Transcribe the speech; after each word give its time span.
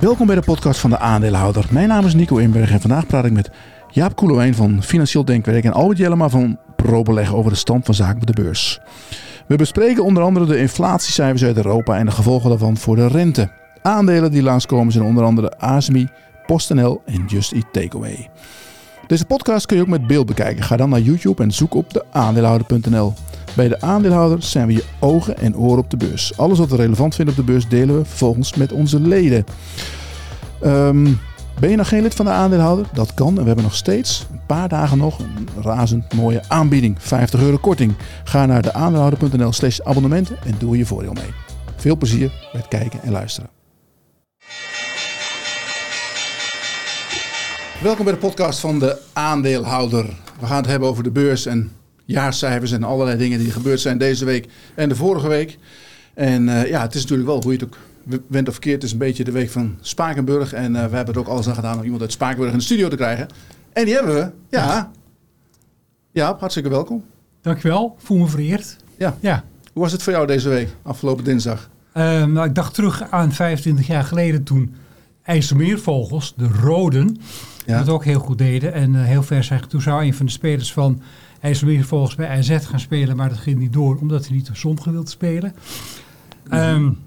Welkom 0.00 0.26
bij 0.26 0.36
de 0.36 0.42
podcast 0.42 0.80
van 0.80 0.90
de 0.90 0.98
aandeelhouder. 0.98 1.66
Mijn 1.70 1.88
naam 1.88 2.06
is 2.06 2.14
Nico 2.14 2.36
Inberg 2.36 2.70
en 2.70 2.80
vandaag 2.80 3.06
praat 3.06 3.24
ik 3.24 3.32
met 3.32 3.50
Jaap 3.90 4.16
Koelewijn 4.16 4.54
van 4.54 4.82
Financieel 4.82 5.24
Denkwerk 5.24 5.64
en 5.64 5.72
Albert 5.72 5.98
Jellema 5.98 6.28
van 6.28 6.58
ProBeleg 6.76 7.34
over 7.34 7.50
de 7.50 7.56
stand 7.56 7.84
van 7.84 7.94
zaken 7.94 8.20
op 8.20 8.26
de 8.26 8.42
beurs. 8.42 8.80
We 9.46 9.56
bespreken 9.56 10.04
onder 10.04 10.22
andere 10.22 10.46
de 10.46 10.58
inflatiecijfers 10.58 11.44
uit 11.44 11.56
Europa 11.56 11.96
en 11.96 12.06
de 12.06 12.12
gevolgen 12.12 12.48
daarvan 12.48 12.76
voor 12.76 12.96
de 12.96 13.06
rente. 13.06 13.50
Aandelen 13.82 14.30
die 14.30 14.42
langskomen 14.42 14.92
zijn 14.92 15.04
onder 15.04 15.24
andere 15.24 15.58
ASMI, 15.58 16.08
PostNL 16.46 17.02
en 17.06 17.24
Just 17.26 17.52
Eat 17.52 17.72
Takeaway. 17.72 18.28
Deze 19.06 19.24
podcast 19.24 19.66
kun 19.66 19.76
je 19.76 19.82
ook 19.82 19.88
met 19.88 20.06
beeld 20.06 20.26
bekijken. 20.26 20.64
Ga 20.64 20.76
dan 20.76 20.88
naar 20.88 21.00
YouTube 21.00 21.42
en 21.42 21.52
zoek 21.52 21.74
op 21.74 21.92
de 21.92 22.04
aandeelhouder.nl. 22.10 23.12
Bij 23.54 23.68
de 23.68 23.80
aandeelhouder 23.80 24.42
zijn 24.42 24.66
we 24.66 24.72
je 24.72 24.84
ogen 25.00 25.38
en 25.38 25.56
oren 25.56 25.78
op 25.78 25.90
de 25.90 25.96
beurs. 25.96 26.38
Alles 26.38 26.58
wat 26.58 26.68
we 26.68 26.76
relevant 26.76 27.14
vinden 27.14 27.34
op 27.34 27.46
de 27.46 27.52
beurs 27.52 27.68
delen 27.68 27.98
we 27.98 28.04
vervolgens 28.04 28.54
met 28.54 28.72
onze 28.72 29.00
leden. 29.00 29.44
Ehm, 30.60 31.08
ben 31.60 31.70
je 31.70 31.76
nog 31.76 31.88
geen 31.88 32.02
lid 32.02 32.14
van 32.14 32.24
de 32.24 32.30
aandeelhouder? 32.30 32.86
Dat 32.92 33.14
kan. 33.14 33.28
En 33.28 33.40
we 33.40 33.46
hebben 33.46 33.64
nog 33.64 33.74
steeds 33.74 34.26
een 34.32 34.40
paar 34.46 34.68
dagen 34.68 34.98
nog 34.98 35.18
een 35.18 35.48
razend 35.62 36.12
mooie 36.12 36.42
aanbieding. 36.48 36.96
50 36.98 37.40
euro 37.40 37.56
korting. 37.56 37.94
Ga 38.24 38.46
naar 38.46 38.62
de 38.62 38.72
aandeelhouder.nl 38.72 39.52
slash 39.52 39.80
abonnementen 39.80 40.36
en 40.44 40.54
doe 40.58 40.78
je 40.78 40.86
voordeel 40.86 41.12
mee. 41.12 41.34
Veel 41.76 41.96
plezier 41.96 42.32
het 42.52 42.68
kijken 42.68 43.02
en 43.02 43.12
luisteren. 43.12 43.55
Welkom 47.82 48.04
bij 48.04 48.14
de 48.14 48.20
podcast 48.20 48.60
van 48.60 48.78
de 48.78 48.98
aandeelhouder. 49.12 50.04
We 50.40 50.46
gaan 50.46 50.56
het 50.56 50.66
hebben 50.66 50.88
over 50.88 51.02
de 51.02 51.10
beurs 51.10 51.46
en 51.46 51.72
jaarcijfers 52.04 52.72
en 52.72 52.84
allerlei 52.84 53.18
dingen 53.18 53.38
die 53.38 53.50
gebeurd 53.50 53.80
zijn 53.80 53.98
deze 53.98 54.24
week 54.24 54.48
en 54.74 54.88
de 54.88 54.96
vorige 54.96 55.28
week. 55.28 55.58
En 56.14 56.48
uh, 56.48 56.68
ja, 56.68 56.80
het 56.82 56.94
is 56.94 57.00
natuurlijk 57.00 57.28
wel, 57.28 57.42
hoe 57.42 57.52
je 57.52 57.58
het 57.58 57.66
ook 57.66 57.76
went 58.28 58.48
of 58.48 58.52
verkeerd, 58.52 58.74
het 58.74 58.84
is 58.84 58.92
een 58.92 58.98
beetje 58.98 59.24
de 59.24 59.32
week 59.32 59.50
van 59.50 59.78
Spakenburg. 59.80 60.52
En 60.52 60.74
uh, 60.74 60.86
we 60.86 60.96
hebben 60.96 61.14
er 61.14 61.20
ook 61.20 61.26
alles 61.26 61.48
aan 61.48 61.54
gedaan 61.54 61.78
om 61.78 61.84
iemand 61.84 62.02
uit 62.02 62.12
Spakenburg 62.12 62.52
in 62.52 62.58
de 62.58 62.64
studio 62.64 62.88
te 62.88 62.96
krijgen. 62.96 63.26
En 63.72 63.84
die 63.84 63.94
hebben 63.94 64.14
we, 64.14 64.30
ja. 64.48 64.90
Ja, 66.12 66.36
hartstikke 66.38 66.68
welkom. 66.68 67.04
Dankjewel, 67.40 67.96
voel 67.98 68.18
me 68.18 68.26
vereerd. 68.26 68.76
Ja. 68.96 69.16
ja. 69.20 69.44
Hoe 69.72 69.82
was 69.82 69.92
het 69.92 70.02
voor 70.02 70.12
jou 70.12 70.26
deze 70.26 70.48
week, 70.48 70.68
afgelopen 70.82 71.24
dinsdag? 71.24 71.68
Uh, 71.94 72.02
nou, 72.24 72.46
ik 72.46 72.54
dacht 72.54 72.74
terug 72.74 73.10
aan 73.10 73.32
25 73.32 73.86
jaar 73.86 74.04
geleden 74.04 74.42
toen 74.42 74.74
IJsselmeervogels, 75.26 76.34
de 76.36 76.48
roden, 76.48 77.16
ja. 77.66 77.78
dat 77.78 77.88
ook 77.88 78.04
heel 78.04 78.20
goed 78.20 78.38
deden. 78.38 78.72
En 78.72 78.94
uh, 78.94 79.04
heel 79.04 79.22
ver 79.22 79.44
zijn. 79.44 79.68
Toen 79.68 79.80
zou 79.80 80.04
een 80.04 80.14
van 80.14 80.26
de 80.26 80.32
spelers 80.32 80.72
van 80.72 81.02
IJsselmeervogels 81.40 82.14
bij 82.14 82.28
AZ 82.28 82.66
gaan 82.66 82.80
spelen, 82.80 83.16
maar 83.16 83.28
dat 83.28 83.38
ging 83.38 83.58
niet 83.58 83.72
door 83.72 83.96
omdat 83.96 84.26
hij 84.26 84.36
niet 84.36 84.48
op 84.48 84.56
sommigen 84.56 84.92
wilde 84.92 85.10
spelen. 85.10 85.54
Ja. 86.50 86.72
Um, 86.72 86.98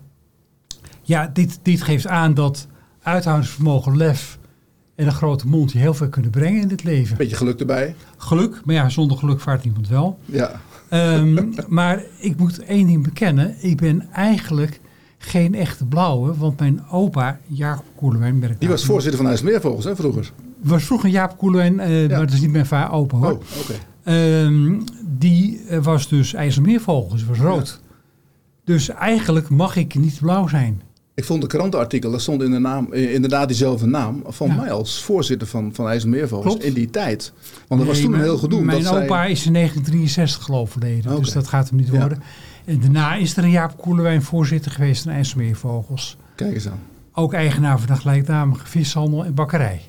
ja, 1.02 1.30
dit, 1.34 1.59
dit 1.61 1.81
geeft 1.81 2.08
aan 2.08 2.34
dat 2.34 2.67
uithoudingsvermogen, 3.02 3.98
lef 3.98 4.39
en 4.95 5.06
een 5.06 5.11
grote 5.11 5.48
mond 5.48 5.72
je 5.72 5.80
heel 5.80 5.94
veel 5.94 6.09
kunnen 6.09 6.31
brengen 6.31 6.61
in 6.61 6.67
dit 6.67 6.83
leven. 6.83 7.17
Beetje 7.17 7.36
geluk 7.36 7.59
erbij. 7.59 7.95
Geluk, 8.17 8.61
maar 8.66 8.76
ja, 8.76 8.89
zonder 8.89 9.17
geluk 9.17 9.39
vaart 9.39 9.64
niemand 9.64 9.88
wel. 9.88 10.20
Ja. 10.26 10.61
Um, 10.89 11.54
maar 11.67 12.04
ik 12.17 12.38
moet 12.38 12.59
één 12.59 12.88
ding 12.88 13.04
bekennen. 13.04 13.56
Ik 13.59 13.78
ben 13.78 14.11
eigenlijk 14.11 14.80
geen 15.20 15.56
echte 15.56 15.86
blauwe, 15.86 16.36
want 16.38 16.59
mijn 16.59 16.81
opa, 16.92 17.39
Jacob 17.48 17.86
Koelewijn... 17.95 18.56
Die 18.59 18.70
was 18.70 18.86
voorzitter 18.86 19.20
van 19.20 19.30
IJsselmeervogels, 19.30 19.86
hè, 19.86 19.95
vroeger? 19.95 20.31
Was 20.61 20.84
vroeger 20.84 21.09
Jaap 21.09 21.38
Koelewijn, 21.38 21.73
uh, 21.73 22.02
ja. 22.02 22.08
maar 22.08 22.26
dat 22.26 22.36
is 22.36 22.42
niet 22.42 22.52
mijn 22.52 22.66
vader 22.66 22.94
opa, 22.94 23.17
hoor. 23.17 23.31
Oh, 23.31 23.39
oké. 23.59 23.73
Okay. 24.03 24.44
Um, 24.44 24.84
die 25.17 25.61
uh, 25.70 25.84
was 25.84 26.08
dus 26.08 26.34
IJsselmeervogels, 26.34 27.26
was 27.26 27.38
rood. 27.38 27.80
Ja. 27.81 27.95
Dus 28.64 28.89
eigenlijk 28.89 29.50
mag 29.50 29.76
ik 29.76 29.95
niet 29.95 30.20
blauw 30.20 30.48
zijn. 30.48 30.81
Ik 31.14 31.26
vond 31.26 31.42
de 31.42 31.48
krantenartikel, 31.48 32.11
daar 32.11 32.22
stond 32.22 32.42
in 32.42 32.52
de 32.52 32.59
naam, 32.59 32.94
inderdaad 32.94 33.48
diezelfde 33.48 33.86
naam 33.86 34.23
van 34.28 34.48
ja. 34.48 34.56
mij 34.56 34.72
als 34.72 35.04
voorzitter 35.04 35.48
van, 35.48 35.73
van 35.73 35.88
IJsselmeervogels 35.88 36.58
in 36.58 36.73
die 36.73 36.89
tijd. 36.89 37.33
Want 37.67 37.67
dat 37.67 37.78
nee, 37.78 37.88
was 37.88 38.00
toen 38.00 38.14
een 38.14 38.22
heel 38.22 38.38
gedoe. 38.38 38.61
Mijn 38.61 38.83
dat 38.83 38.94
opa 38.94 39.22
zij... 39.22 39.31
is 39.31 39.45
in 39.45 39.54
1963 39.54 40.44
geloof 40.44 40.66
ik 40.66 40.72
verleden, 40.72 41.11
okay. 41.11 41.23
dus 41.23 41.33
dat 41.33 41.48
gaat 41.48 41.70
hem 41.70 41.77
niet 41.77 41.89
worden. 41.89 42.17
Ja. 42.22 42.26
En 42.69 42.80
daarna 42.80 43.15
is 43.15 43.37
er 43.37 43.43
een 43.43 43.49
Jaap 43.49 43.77
Koelewijn 43.77 44.21
voorzitter 44.21 44.71
geweest 44.71 45.03
van 45.03 45.11
IJsselmeervogels. 45.11 46.17
Kijk 46.35 46.53
eens 46.53 46.67
aan. 46.67 46.80
Ook 47.13 47.33
eigenaar 47.33 47.80
van 47.80 47.87
de 47.87 48.02
gelijknamige 48.02 48.67
vishandel 48.67 49.25
en 49.25 49.33
bakkerij. 49.33 49.81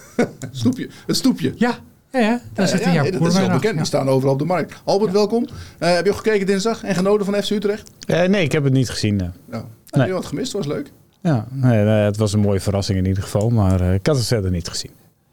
stoepje, 0.50 0.88
het 1.06 1.16
stoepje. 1.16 1.52
Ja, 1.56 1.78
ja, 2.10 2.40
daar 2.52 2.68
zit 2.68 2.84
ja, 2.84 2.92
ja, 2.92 3.02
ja, 3.02 3.10
dat 3.10 3.26
is 3.26 3.38
wel 3.38 3.48
bekend. 3.48 3.76
Die 3.76 3.84
staan 3.84 4.08
overal 4.08 4.32
op 4.32 4.38
de 4.38 4.44
markt. 4.44 4.82
Albert, 4.84 5.12
welkom. 5.12 5.46
Uh, 5.80 5.94
heb 5.94 6.04
je 6.04 6.10
ook 6.10 6.16
gekeken 6.16 6.46
dinsdag 6.46 6.82
en 6.82 6.94
genoten 6.94 7.26
van 7.26 7.42
FC 7.42 7.50
Utrecht? 7.50 7.90
Uh, 8.06 8.22
nee, 8.22 8.44
ik 8.44 8.52
heb 8.52 8.64
het 8.64 8.72
niet 8.72 8.90
gezien. 8.90 9.14
Uh. 9.14 9.28
Nou, 9.44 9.64
heb 9.90 10.06
je 10.06 10.12
wat 10.12 10.26
gemist? 10.26 10.52
was 10.52 10.66
leuk. 10.66 10.92
Ja, 11.20 11.46
nee, 11.50 11.84
nee, 11.84 12.04
het 12.04 12.16
was 12.16 12.32
een 12.32 12.40
mooie 12.40 12.60
verrassing 12.60 12.98
in 12.98 13.06
ieder 13.06 13.22
geval. 13.22 13.50
Maar 13.50 13.80
ik 13.80 14.06
had 14.06 14.16
het 14.16 14.26
verder 14.26 14.50
niet 14.50 14.68
gezien. 14.68 14.90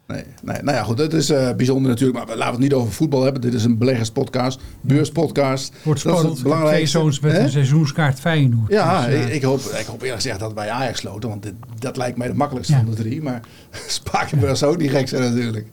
Nee, 0.08 0.24
nee, 0.42 0.62
nou 0.62 0.76
ja, 0.76 0.82
goed, 0.82 0.98
het 0.98 1.12
is 1.12 1.32
bijzonder 1.56 1.90
natuurlijk. 1.90 2.18
Maar 2.18 2.36
laten 2.36 2.44
we 2.44 2.50
het 2.50 2.60
niet 2.60 2.72
over 2.74 2.92
voetbal 2.92 3.22
hebben. 3.22 3.40
Dit 3.40 3.54
is 3.54 3.64
een 3.64 3.78
beleggerspodcast, 3.78 4.60
beurspodcast. 4.80 5.72
Wordt 5.82 6.00
spannend. 6.00 6.44
Dat 6.44 6.62
is. 6.62 6.68
Twee 6.68 6.86
zoons 6.86 7.20
met 7.20 7.32
He? 7.32 7.38
een 7.38 7.50
seizoenskaart 7.50 8.20
Feyenoord. 8.20 8.70
Ja, 8.70 9.06
dus, 9.06 9.24
ik, 9.24 9.32
ik, 9.32 9.42
hoop, 9.42 9.60
ik 9.60 9.86
hoop 9.86 10.00
eerlijk 10.00 10.22
gezegd 10.22 10.40
dat 10.40 10.54
bij 10.54 10.70
Ajax 10.70 10.98
sloten. 10.98 11.28
Want 11.28 11.42
dit, 11.42 11.54
dat 11.78 11.96
lijkt 11.96 12.18
mij 12.18 12.26
de 12.26 12.34
makkelijkste 12.34 12.74
van 12.74 12.84
de 12.84 12.94
drie. 12.94 13.22
Maar 13.22 13.40
Spakenburg 13.86 14.56
zou 14.56 14.72
ook 14.72 14.80
niet 14.80 14.90
gek 14.90 15.08
zijn 15.08 15.22
natuurlijk. 15.22 15.66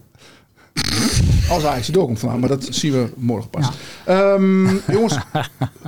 Als 1.50 1.64
Ajax 1.64 1.86
doorkomt 1.86 2.18
vandaag, 2.18 2.38
maar 2.38 2.48
dat 2.48 2.66
zien 2.70 2.92
we 2.92 3.08
morgen 3.16 3.50
pas. 3.50 3.68
Ja. 4.06 4.32
Um, 4.32 4.80
jongens, 4.86 5.18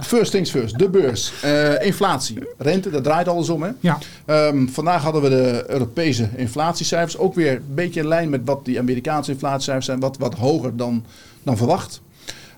first 0.00 0.30
things 0.30 0.50
first. 0.50 0.78
De 0.78 0.88
beurs. 0.88 1.32
Uh, 1.44 1.84
inflatie. 1.84 2.38
Rente, 2.58 2.90
dat 2.90 3.04
draait 3.04 3.28
alles 3.28 3.48
om. 3.48 3.62
Hè? 3.62 3.70
Ja. 3.80 3.98
Um, 4.26 4.68
vandaag 4.68 5.02
hadden 5.02 5.22
we 5.22 5.28
de 5.28 5.64
Europese 5.66 6.28
inflatiecijfers. 6.36 7.18
Ook 7.18 7.34
weer 7.34 7.52
een 7.52 7.74
beetje 7.74 8.00
in 8.00 8.08
lijn 8.08 8.30
met 8.30 8.40
wat 8.44 8.64
die 8.64 8.78
Amerikaanse 8.78 9.30
inflatiecijfers 9.30 9.86
zijn. 9.86 10.00
Wat, 10.00 10.16
wat 10.18 10.34
hoger 10.34 10.76
dan, 10.76 11.04
dan 11.42 11.56
verwacht. 11.56 12.00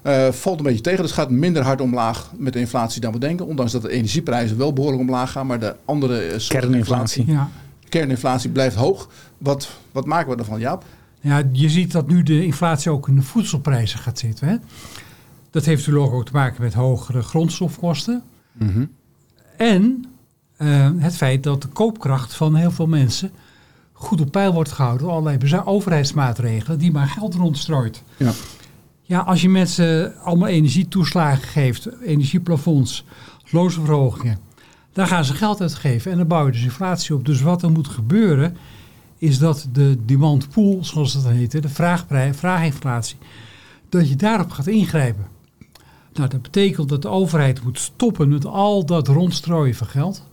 Uh, 0.06 0.28
valt 0.30 0.58
een 0.58 0.64
beetje 0.64 0.80
tegen. 0.80 1.00
Dus 1.00 1.10
het 1.10 1.20
gaat 1.20 1.30
minder 1.30 1.62
hard 1.62 1.80
omlaag 1.80 2.30
met 2.36 2.52
de 2.52 2.58
inflatie 2.58 3.00
dan 3.00 3.12
we 3.12 3.18
denken. 3.18 3.46
Ondanks 3.46 3.72
dat 3.72 3.82
de 3.82 3.90
energieprijzen 3.90 4.58
wel 4.58 4.72
behoorlijk 4.72 5.02
omlaag 5.02 5.32
gaan. 5.32 5.46
Maar 5.46 5.60
de 5.60 5.74
andere 5.84 6.38
soort 6.38 6.60
kerninflatie. 6.60 7.24
Ja. 7.26 7.50
Kerninflatie 7.88 8.50
blijft 8.50 8.76
hoog. 8.76 9.08
Wat, 9.38 9.68
wat 9.92 10.06
maken 10.06 10.30
we 10.30 10.38
ervan, 10.38 10.60
Jaap? 10.60 10.84
Ja, 11.20 11.42
je 11.52 11.68
ziet 11.68 11.92
dat 11.92 12.08
nu 12.08 12.22
de 12.22 12.44
inflatie 12.44 12.90
ook 12.90 13.08
in 13.08 13.16
de 13.16 13.22
voedselprijzen 13.22 13.98
gaat 13.98 14.18
zitten. 14.18 14.48
Hè? 14.48 14.56
Dat 15.50 15.64
heeft 15.64 15.86
natuurlijk 15.86 16.14
ook 16.14 16.26
te 16.26 16.32
maken 16.32 16.62
met 16.62 16.74
hogere 16.74 17.22
grondstofkosten. 17.22 18.22
Mm 18.52 18.68
-hmm. 18.68 18.90
En 19.56 20.04
uh, 20.58 20.90
het 20.96 21.16
feit 21.16 21.42
dat 21.42 21.62
de 21.62 21.68
koopkracht 21.68 22.34
van 22.34 22.54
heel 22.54 22.70
veel 22.70 22.86
mensen 22.86 23.30
goed 23.92 24.20
op 24.20 24.32
peil 24.32 24.52
wordt 24.52 24.72
gehouden 24.72 25.06
door 25.06 25.16
allerlei 25.16 25.62
overheidsmaatregelen 25.64 26.78
die 26.78 26.92
maar 26.92 27.08
geld 27.08 27.34
rondstrooit. 27.34 28.02
Ja. 28.16 28.32
Ja, 29.02 29.18
als 29.18 29.42
je 29.42 29.48
mensen 29.48 30.16
allemaal 30.22 30.48
energietoeslagen 30.48 31.48
geeft, 31.48 31.88
energieplafonds, 32.02 33.04
loonsverhogingen, 33.50 34.38
dan 34.92 35.06
gaan 35.06 35.24
ze 35.24 35.34
geld 35.34 35.60
uitgeven 35.60 36.10
en 36.10 36.16
dan 36.16 36.26
bouw 36.26 36.46
je 36.46 36.52
dus 36.52 36.62
inflatie 36.62 37.14
op. 37.14 37.24
Dus 37.24 37.40
wat 37.40 37.62
er 37.62 37.70
moet 37.70 37.88
gebeuren, 37.88 38.56
is 39.20 39.38
dat 39.38 39.68
de 39.72 39.96
demand 40.04 40.48
pool, 40.48 40.84
zoals 40.84 41.12
dat 41.12 41.32
heet, 41.32 41.62
de 41.62 41.68
vraagprijs, 41.68 42.36
vraaginflatie, 42.36 43.16
dat 43.88 44.08
je 44.08 44.16
daarop 44.16 44.50
gaat 44.50 44.66
ingrijpen. 44.66 45.26
Nou, 46.12 46.28
dat 46.28 46.42
betekent 46.42 46.88
dat 46.88 47.02
de 47.02 47.08
overheid 47.08 47.62
moet 47.62 47.78
stoppen 47.78 48.28
met 48.28 48.44
al 48.44 48.86
dat 48.86 49.08
rondstrooien 49.08 49.74
van 49.74 49.86
geld. 49.86 50.26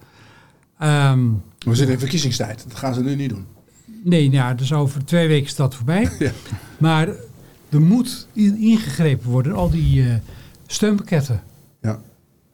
Um, 0.82 1.42
We 1.60 1.76
zitten 1.76 1.94
in 1.94 2.00
verkiezingstijd, 2.00 2.64
dat 2.68 2.78
gaan 2.78 2.94
ze 2.94 3.04
nu 3.04 3.16
niet 3.16 3.30
doen. 3.30 3.46
Nee, 4.04 4.30
nou, 4.30 4.56
dus 4.56 4.74
over 4.74 5.06
twee 5.06 5.28
weken 5.28 5.46
is 5.46 5.56
dat 5.56 5.76
voorbij. 5.76 6.10
ja. 6.20 6.32
Maar 6.78 7.08
er 7.70 7.82
moet 7.82 8.28
ingegrepen 8.34 9.30
worden, 9.30 9.54
al 9.54 9.70
die 9.70 10.02
uh, 10.02 10.16
steunpakketten. 10.68 11.44
Ja, 11.82 12.00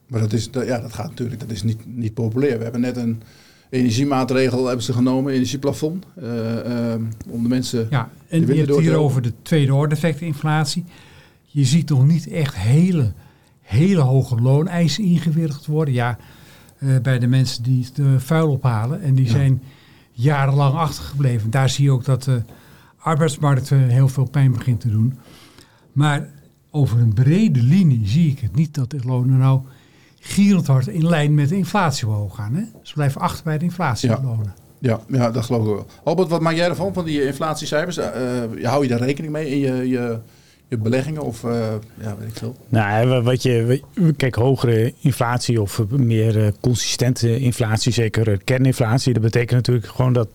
maar 0.06 0.20
dat, 0.20 0.32
is, 0.32 0.50
dat, 0.50 0.66
ja, 0.66 0.80
dat 0.80 0.92
gaat 0.92 1.08
natuurlijk, 1.08 1.40
dat 1.40 1.50
is 1.50 1.62
niet, 1.62 1.96
niet 1.96 2.14
populair. 2.14 2.56
We 2.56 2.62
hebben 2.62 2.80
net 2.80 2.96
een 2.96 3.22
energiemaatregel 3.74 4.66
hebben 4.66 4.84
ze 4.84 4.92
genomen, 4.92 5.32
energieplafond. 5.32 6.06
Uh, 6.22 6.30
om 7.28 7.42
de 7.42 7.48
mensen. 7.48 7.86
Ja, 7.90 8.10
en 8.28 8.46
je 8.46 8.54
hebt 8.54 8.78
hier 8.78 8.96
over 8.96 9.22
de 9.22 9.32
tweede 9.42 9.74
orde 9.74 9.94
effecten 9.94 10.26
inflatie. 10.26 10.84
Je 11.44 11.64
ziet 11.64 11.88
nog 11.88 12.06
niet 12.06 12.28
echt 12.28 12.54
hele, 12.54 13.12
hele 13.60 14.00
hoge 14.00 14.40
looneisen 14.40 15.04
ingewilligd 15.04 15.66
worden. 15.66 15.94
Ja, 15.94 16.18
uh, 16.78 16.98
bij 17.02 17.18
de 17.18 17.26
mensen 17.26 17.62
die 17.62 17.86
de 17.94 18.20
vuil 18.20 18.50
ophalen. 18.50 19.02
En 19.02 19.14
die 19.14 19.24
ja. 19.24 19.30
zijn 19.30 19.62
jarenlang 20.12 20.74
achtergebleven. 20.74 21.50
Daar 21.50 21.68
zie 21.68 21.84
je 21.84 21.90
ook 21.90 22.04
dat 22.04 22.22
de 22.22 22.42
arbeidsmarkt 22.98 23.68
heel 23.68 24.08
veel 24.08 24.28
pijn 24.30 24.52
begint 24.52 24.80
te 24.80 24.90
doen. 24.90 25.18
Maar 25.92 26.30
over 26.70 26.98
een 26.98 27.14
brede 27.14 27.62
linie 27.62 28.06
zie 28.06 28.30
ik 28.30 28.38
het 28.38 28.56
niet 28.56 28.74
dat 28.74 28.90
de 28.90 29.00
lonen 29.04 29.38
nou 29.38 29.60
gierend 30.26 30.66
hard 30.66 30.86
in 30.86 31.06
lijn 31.06 31.34
met 31.34 31.48
de 31.48 31.56
inflatie 31.56 32.06
omhoog 32.06 32.34
gaan. 32.34 32.54
Hè? 32.54 32.62
Ze 32.82 32.94
blijven 32.94 33.20
achter 33.20 33.44
bij 33.44 33.58
de 33.58 33.64
inflatielonen. 33.64 34.54
Ja. 34.56 34.62
Ja, 34.80 35.00
ja, 35.08 35.30
dat 35.30 35.44
geloof 35.44 35.66
ik 35.66 35.74
wel. 35.74 35.86
Albert, 36.04 36.28
wat 36.28 36.40
maak 36.40 36.54
jij 36.54 36.68
ervan, 36.68 36.94
van 36.94 37.04
die 37.04 37.26
inflatiecijfers? 37.26 37.98
Uh, 37.98 38.04
hou 38.62 38.82
je 38.82 38.88
daar 38.88 38.98
rekening 38.98 39.32
mee 39.32 39.50
in 39.50 39.58
je, 39.58 39.88
je, 39.88 40.18
je 40.68 40.78
beleggingen 40.78 41.22
of 41.22 41.42
uh, 41.42 41.52
ja, 42.00 42.16
weet 42.18 42.28
ik 42.28 42.36
veel? 42.36 42.56
Nou, 42.68 43.22
wat 43.22 43.42
je, 43.42 43.82
kijk, 44.16 44.34
hogere 44.34 44.92
inflatie 45.00 45.60
of 45.60 45.82
meer 45.88 46.36
uh, 46.36 46.46
consistente 46.60 47.38
inflatie, 47.38 47.92
zeker 47.92 48.44
kerninflatie, 48.44 49.12
dat 49.12 49.22
betekent 49.22 49.50
natuurlijk 49.50 49.86
gewoon 49.86 50.12
dat 50.12 50.28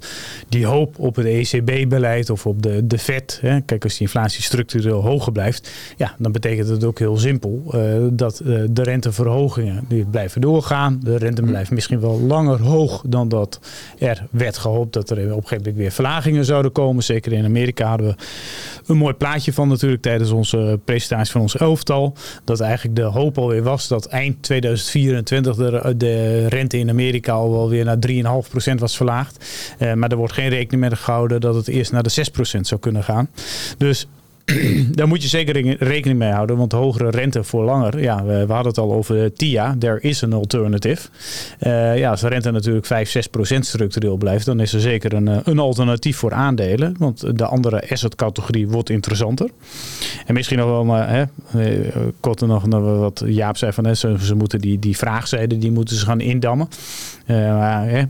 die 0.49 0.65
hoop 0.65 0.99
op 0.99 1.15
het 1.15 1.25
ECB-beleid 1.25 2.29
of 2.29 2.45
op 2.45 2.63
de, 2.63 2.87
de 2.87 2.97
Fed, 2.97 3.39
hè, 3.41 3.61
kijk, 3.61 3.83
als 3.83 3.93
die 3.93 4.01
inflatie 4.01 4.43
structureel 4.43 5.01
hoger 5.01 5.31
blijft, 5.31 5.71
ja, 5.97 6.15
dan 6.17 6.31
betekent 6.31 6.67
het 6.67 6.83
ook 6.83 6.99
heel 6.99 7.17
simpel 7.17 7.63
dat 8.11 8.41
de 8.69 8.83
renteverhogingen 8.83 9.85
die 9.87 10.05
blijven 10.05 10.41
doorgaan. 10.41 10.99
De 11.03 11.17
rente 11.17 11.41
blijft 11.41 11.71
misschien 11.71 11.99
wel 11.99 12.19
langer 12.19 12.61
hoog 12.61 13.03
dan 13.07 13.29
dat 13.29 13.59
er 13.97 14.27
werd 14.31 14.57
gehoopt 14.57 14.93
dat 14.93 15.09
er 15.09 15.17
op 15.17 15.23
een 15.23 15.33
gegeven 15.33 15.57
moment 15.57 15.75
weer 15.75 15.91
verlagingen 15.91 16.45
zouden 16.45 16.71
komen. 16.71 17.03
Zeker 17.03 17.33
in 17.33 17.45
Amerika 17.45 17.87
hadden 17.87 18.07
we 18.07 18.15
een 18.85 18.97
mooi 18.97 19.13
plaatje 19.13 19.53
van 19.53 19.67
natuurlijk 19.67 20.01
tijdens 20.01 20.18
onze 20.31 20.79
presentatie 20.85 21.31
van 21.31 21.41
ons 21.41 21.57
elftal. 21.57 22.13
Dat 22.43 22.59
eigenlijk 22.59 22.95
de 22.95 23.01
hoop 23.01 23.37
alweer 23.37 23.63
was 23.63 23.87
dat 23.87 24.05
eind 24.05 24.43
2024 24.43 25.55
de, 25.97 26.47
rente 26.47 26.77
in 26.77 26.89
Amerika 26.89 27.33
al 27.33 27.51
wel 27.51 27.69
weer 27.69 27.85
naar 27.85 27.97
3,5% 28.07 28.75
was 28.75 28.97
verlaagd. 28.97 29.45
Uh, 29.79 29.93
maar 29.93 30.11
er 30.11 30.17
wordt 30.17 30.33
geen 30.33 30.49
rekening 30.49 30.81
mee 30.81 30.95
gehouden 30.95 31.41
dat 31.41 31.55
het 31.55 31.67
eerst 31.67 31.91
naar 31.91 32.03
de 32.03 32.25
6% 32.55 32.59
zou 32.61 32.79
kunnen 32.79 33.03
gaan. 33.03 33.29
Dus 33.77 34.07
daar 34.97 35.07
moet 35.07 35.21
je 35.21 35.27
zeker 35.27 35.77
rekening 35.83 36.19
mee 36.19 36.31
houden, 36.31 36.57
want 36.57 36.71
hogere 36.71 37.09
rente 37.09 37.43
voor 37.43 37.63
langer. 37.63 38.01
Ja, 38.01 38.23
we, 38.23 38.33
hadden 38.33 38.67
het 38.67 38.77
al 38.77 38.93
over 38.93 39.33
TIA, 39.33 39.75
there 39.79 40.01
is 40.01 40.23
an 40.23 40.33
alternative. 40.33 41.07
Uh, 41.59 41.97
ja, 41.97 42.09
als 42.09 42.21
de 42.21 42.27
rente 42.27 42.51
natuurlijk 42.51 42.85
5, 42.85 43.09
6 43.09 43.27
procent 43.27 43.65
structureel 43.65 44.17
blijft, 44.17 44.45
dan 44.45 44.59
is 44.59 44.73
er 44.73 44.81
zeker 44.81 45.13
een, 45.13 45.27
eh, 45.27 45.37
een 45.43 45.59
alternatief 45.59 46.17
voor 46.17 46.33
aandelen. 46.33 46.95
Want 46.97 47.37
de 47.37 47.45
andere 47.45 47.89
assetcategorie 47.89 48.67
wordt 48.67 48.89
interessanter. 48.89 49.49
En 50.25 50.33
misschien 50.33 50.57
nog 50.57 50.67
wel, 50.67 50.85
maar 50.85 51.09
hè, 51.09 51.23
eh, 51.61 51.89
kort 52.19 52.41
nog 52.41 52.65
wat 52.79 53.23
Jaap 53.25 53.57
zei 53.57 53.73
van 53.73 53.85
hè, 53.85 53.93
ze, 53.93 54.35
moeten 54.35 54.59
die, 54.59 54.79
die 54.79 54.97
vraagzijde, 54.97 55.57
die 55.57 55.71
moeten 55.71 55.95
ze 55.95 56.05
gaan 56.05 56.21
indammen. 56.21 56.67
Uh, 57.27 57.37
hè, 57.83 58.03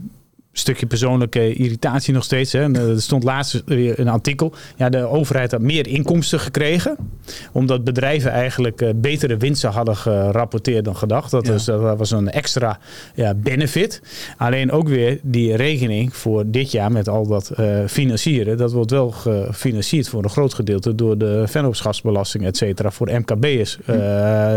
stukje 0.51 0.85
persoonlijke 0.85 1.53
irritatie 1.53 2.13
nog 2.13 2.23
steeds. 2.23 2.51
Hè. 2.51 2.73
Er 2.75 3.01
stond 3.01 3.23
laatst 3.23 3.63
weer 3.65 3.99
een 3.99 4.07
artikel. 4.07 4.53
Ja, 4.75 4.89
de 4.89 5.07
overheid 5.07 5.51
had 5.51 5.61
meer 5.61 5.87
inkomsten 5.87 6.39
gekregen. 6.39 6.97
Omdat 7.51 7.83
bedrijven 7.83 8.31
eigenlijk 8.31 8.81
uh, 8.81 8.89
betere 8.95 9.37
winsten 9.37 9.69
hadden 9.69 9.95
gerapporteerd 9.95 10.85
dan 10.85 10.95
gedacht. 10.95 11.31
Dat, 11.31 11.47
was, 11.47 11.65
dat 11.65 11.97
was 11.97 12.11
een 12.11 12.29
extra 12.29 12.79
ja, 13.15 13.33
benefit. 13.33 14.01
Alleen 14.37 14.71
ook 14.71 14.87
weer 14.87 15.19
die 15.23 15.55
rekening 15.55 16.15
voor 16.15 16.43
dit 16.47 16.71
jaar 16.71 16.91
met 16.91 17.09
al 17.09 17.27
dat 17.27 17.51
uh, 17.59 17.79
financieren. 17.87 18.57
Dat 18.57 18.71
wordt 18.71 18.91
wel 18.91 19.11
gefinancierd 19.11 20.09
voor 20.09 20.23
een 20.23 20.29
groot 20.29 20.53
gedeelte 20.53 20.95
door 20.95 21.17
de 21.17 21.43
vennootschapsbelasting, 21.47 22.45
et 22.45 22.57
cetera. 22.57 22.91
Voor 22.91 23.11
MKB'ers. 23.11 23.77
Uh, 23.79 23.95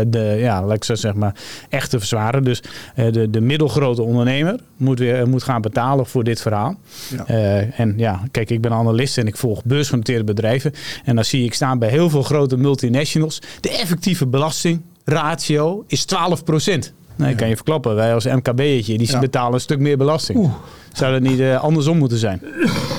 de, 0.07 0.35
ja, 0.37 0.65
laat 0.65 0.75
ik 0.75 0.83
zo 0.83 0.95
zeg 0.95 1.13
maar, 1.13 1.35
echte 1.69 1.99
verzwaren. 1.99 2.43
Dus 2.43 2.61
de, 2.95 3.29
de 3.29 3.41
middelgrote 3.41 4.01
ondernemer 4.01 4.59
moet, 4.77 4.99
weer, 4.99 5.27
moet 5.27 5.43
gaan 5.43 5.61
betalen 5.61 5.81
voor 6.03 6.23
dit 6.23 6.41
verhaal. 6.41 6.75
Ja. 7.09 7.25
Uh, 7.29 7.79
en 7.79 7.93
ja, 7.97 8.21
kijk, 8.31 8.49
ik 8.49 8.61
ben 8.61 8.71
analist 8.71 9.17
en 9.17 9.27
ik 9.27 9.37
volg 9.37 9.63
beursgenoteerde 9.63 10.23
bedrijven. 10.23 10.73
En 11.03 11.15
dan 11.15 11.25
zie 11.25 11.43
ik 11.43 11.53
staan 11.53 11.79
bij 11.79 11.89
heel 11.89 12.09
veel 12.09 12.23
grote 12.23 12.57
multinationals. 12.57 13.41
De 13.59 13.69
effectieve 13.69 14.27
belastingratio 14.27 15.83
is 15.87 16.05
12 16.05 16.43
procent. 16.43 16.93
Nee, 17.15 17.29
ja. 17.29 17.35
kan 17.35 17.49
je 17.49 17.55
verklappen. 17.55 17.95
Wij 17.95 18.13
als 18.13 18.25
MKB'tje, 18.25 18.97
die 18.97 19.11
ja. 19.11 19.19
betalen 19.19 19.53
een 19.53 19.59
stuk 19.59 19.79
meer 19.79 19.97
belasting. 19.97 20.37
Oeh. 20.37 20.53
Zou 20.93 21.11
dat 21.11 21.21
niet 21.21 21.39
uh, 21.39 21.61
andersom 21.61 21.97
moeten 21.97 22.17
zijn? 22.17 22.41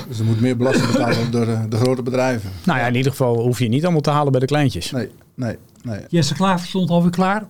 Dus 0.07 0.19
er 0.19 0.25
moet 0.25 0.41
meer 0.41 0.57
belasting 0.57 0.91
betalen 0.91 1.31
door 1.31 1.45
de, 1.45 1.65
de, 1.69 1.77
grote 1.77 2.01
bedrijven. 2.01 2.49
Nou 2.63 2.79
ja, 2.79 2.87
in 2.87 2.95
ieder 2.95 3.11
geval 3.11 3.41
hoef 3.41 3.59
je 3.59 3.67
niet 3.67 3.83
allemaal 3.83 4.01
te 4.01 4.09
halen 4.09 4.31
bij 4.31 4.41
de 4.41 4.45
kleintjes. 4.45 4.91
Nee, 4.91 5.09
nee, 5.35 5.57
nee. 5.83 5.99
Jesse 6.09 6.33
Klaver 6.33 6.67
stond 6.67 6.89
alweer 6.89 7.11
klaar. 7.11 7.45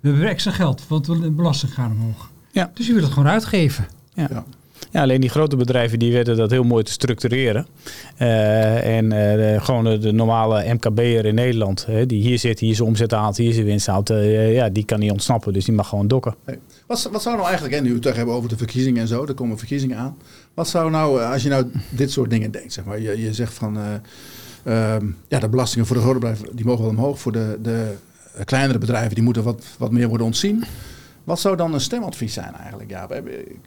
We 0.00 0.08
hebben 0.08 0.28
extra 0.28 0.50
geld, 0.50 0.82
want 0.88 1.04
de 1.04 1.30
belasting 1.30 1.74
gaat 1.74 1.90
omhoog. 1.90 2.30
Ja. 2.50 2.70
Dus 2.74 2.86
je 2.86 2.92
wil 2.92 3.02
het 3.02 3.12
gewoon 3.12 3.28
uitgeven. 3.28 3.86
Ja. 4.14 4.26
ja. 4.30 4.44
Ja, 4.90 5.02
alleen 5.02 5.20
die 5.20 5.30
grote 5.30 5.56
bedrijven 5.56 5.98
die 5.98 6.12
weten 6.12 6.36
dat 6.36 6.50
heel 6.50 6.64
mooi 6.64 6.84
te 6.84 6.92
structureren. 6.92 7.66
Uh, 8.18 8.96
en 8.96 9.08
de, 9.08 9.56
gewoon 9.60 10.00
de, 10.00 10.12
normale 10.12 10.74
MKB'er 10.74 11.24
in 11.24 11.34
Nederland, 11.34 11.86
hè, 11.86 12.06
die 12.06 12.22
hier 12.22 12.38
zit, 12.38 12.58
hier 12.58 12.74
zijn 12.74 12.88
omzet 12.88 13.10
haalt, 13.10 13.36
hier 13.36 13.52
zijn 13.52 13.66
winst 13.66 13.86
haalt, 13.86 14.10
uh, 14.10 14.54
ja, 14.54 14.68
die 14.68 14.84
kan 14.84 14.98
niet 14.98 15.10
ontsnappen. 15.10 15.52
Dus 15.52 15.64
die 15.64 15.74
mag 15.74 15.88
gewoon 15.88 16.08
dokken. 16.08 16.34
Wat, 16.86 17.08
wat 17.12 17.22
zou 17.22 17.36
nou 17.36 17.48
eigenlijk, 17.48 17.76
en 17.76 17.82
nu 17.82 17.90
we 17.90 18.08
het 18.08 18.16
hebben 18.16 18.34
over 18.34 18.48
de 18.48 18.56
verkiezingen 18.56 19.00
en 19.00 19.08
zo, 19.08 19.26
er 19.26 19.34
komen 19.34 19.58
verkiezingen 19.58 19.96
aan. 19.96 20.16
Wat 20.54 20.68
zou 20.68 20.90
nou, 20.90 21.22
als 21.22 21.42
je 21.42 21.48
nou 21.48 21.70
dit 21.90 22.10
soort 22.10 22.30
dingen 22.30 22.50
denkt, 22.50 22.72
zeg 22.72 22.84
maar, 22.84 23.00
je, 23.00 23.22
je 23.22 23.34
zegt 23.34 23.54
van, 23.54 23.78
ehm, 24.64 25.06
ja, 25.28 25.38
de 25.38 25.48
belastingen 25.48 25.86
voor 25.86 25.96
de 25.96 26.02
grote 26.02 26.18
bedrijven, 26.18 26.56
die 26.56 26.64
mogen 26.64 26.82
wel 26.82 26.92
omhoog. 26.92 27.20
Voor 27.20 27.32
de, 27.32 27.58
de 27.62 27.96
kleinere 28.44 28.78
bedrijven, 28.78 29.14
die 29.14 29.24
moeten 29.24 29.42
wat, 29.42 29.64
wat 29.78 29.92
meer 29.92 30.08
worden 30.08 30.26
ontzien. 30.26 30.64
Wat 31.28 31.40
zou 31.40 31.56
dan 31.56 31.74
een 31.74 31.80
stemadvies 31.80 32.32
zijn 32.32 32.54
eigenlijk? 32.54 32.90
Ja, 32.90 33.06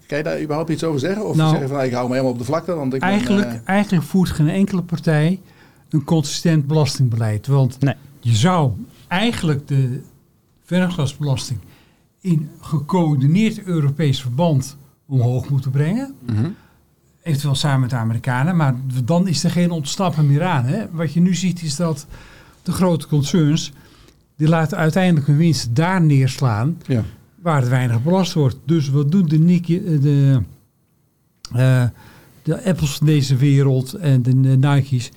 kan 0.08 0.18
je 0.18 0.24
daar 0.24 0.42
überhaupt 0.42 0.70
iets 0.70 0.84
over 0.84 1.00
zeggen? 1.00 1.26
Of 1.28 1.36
nou, 1.36 1.50
zeggen 1.50 1.70
van 1.70 1.84
ik 1.84 1.92
hou 1.92 2.08
me 2.08 2.12
helemaal 2.12 2.34
op 2.34 2.38
de 2.38 2.44
vlakte? 2.44 2.74
Want 2.74 2.94
ik 2.94 3.02
eigenlijk, 3.02 3.48
ben, 3.48 3.56
uh... 3.56 3.62
eigenlijk 3.66 4.06
voert 4.06 4.30
geen 4.30 4.50
enkele 4.50 4.82
partij 4.82 5.40
een 5.90 6.04
consistent 6.04 6.68
belastingbeleid. 6.68 7.48
Want 7.48 7.80
nee. 7.80 7.96
je 8.20 8.36
zou 8.36 8.72
eigenlijk 9.08 9.68
de 9.68 10.02
vennootschapsbelasting 10.64 11.60
in 12.22 12.50
gecoördineerd 12.62 13.64
Europees 13.64 14.22
verband 14.22 14.78
omhoog 15.08 15.50
moeten 15.50 15.72
brengen. 15.72 16.16
Mm 16.28 16.36
-hmm. 16.36 16.56
Eventueel 17.24 17.56
samen 17.56 17.80
met 17.80 17.90
de 17.90 17.96
Amerikanen. 17.96 18.56
Maar 18.56 18.76
dan 19.04 19.28
is 19.28 19.44
er 19.44 19.52
geen 19.52 19.72
ontsnappen 19.72 20.28
meer 20.28 20.44
aan. 20.44 20.66
Hè? 20.66 20.86
Wat 20.92 21.14
je 21.14 21.20
nu 21.20 21.36
ziet 21.36 21.62
is 21.62 21.76
dat 21.76 22.06
de 22.64 22.72
grote 22.72 23.08
concerns... 23.08 23.72
die 24.36 24.48
laten 24.48 24.78
uiteindelijk 24.78 25.28
hun 25.28 25.38
winst 25.38 25.76
daar 25.76 26.02
neerslaan... 26.02 26.78
Ja 26.86 27.04
waar 27.42 27.60
het 27.60 27.70
weinig 27.70 28.04
belast 28.04 28.34
wordt. 28.34 28.58
Dus 28.66 28.90
wat 28.90 29.12
doen 29.12 29.26
de, 29.28 29.40
Nike, 29.40 29.84
eh, 29.84 30.02
de, 30.02 30.42
uh, 31.56 31.84
de 32.44 32.64
Apples 32.64 32.98
van 32.98 33.08
deze 33.08 33.36
wereld 33.36 33.94
en 33.94 34.22
de 34.22 34.34
Nike's? 34.34 35.12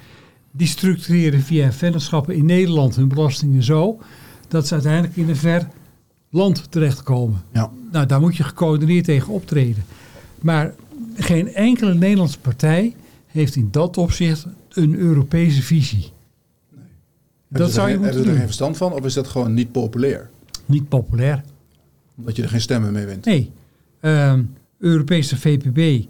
Die 0.51 0.67
structureren 0.67 1.41
via 1.41 1.73
vennootschappen 1.73 2.35
in 2.35 2.45
Nederland 2.45 2.97
hun 2.97 3.09
belastingen 3.09 3.63
zo 3.63 3.99
dat 4.49 4.67
ze 4.67 4.75
uiteindelijk 4.75 5.17
in 5.17 5.29
een 5.29 5.37
ver 5.37 5.69
land 6.31 6.67
terechtkomen. 6.71 7.43
Ja. 7.53 7.71
Nou, 7.93 8.07
daar 8.07 8.21
moet 8.21 8.37
je 8.37 8.43
gecoördineerd 8.43 9.05
tegen 9.05 9.33
optreden. 9.33 9.85
Maar 10.41 10.75
geen 11.17 11.55
enkele 11.55 11.95
Nederlandse 11.95 12.39
partij 12.39 12.95
heeft 13.27 13.57
in 13.57 13.69
dat 13.71 13.97
opzicht 13.97 14.47
een 14.69 14.95
Europese 14.95 15.63
visie. 15.63 16.11
Nee. 16.71 16.83
Dat 17.49 17.73
zou 17.73 17.91
je 17.91 17.99
moeten 17.99 18.17
doen. 18.17 18.29
Er 18.29 18.37
geen 18.37 18.45
verstand 18.45 18.77
van 18.77 18.93
of 18.93 19.05
is 19.05 19.15
dat 19.15 19.29
gewoon 19.29 19.55
niet 19.55 19.73
populair? 19.73 20.31
Niet 20.67 20.89
populair 20.89 21.45
omdat 22.17 22.37
je 22.37 22.43
er 22.43 22.49
geen 22.49 22.61
stemmen 22.61 22.93
mee 22.93 23.07
wint. 23.07 23.25
Nee. 23.25 23.53
Uh, 24.01 24.39
Europese 24.79 25.37
VPB, 25.37 26.05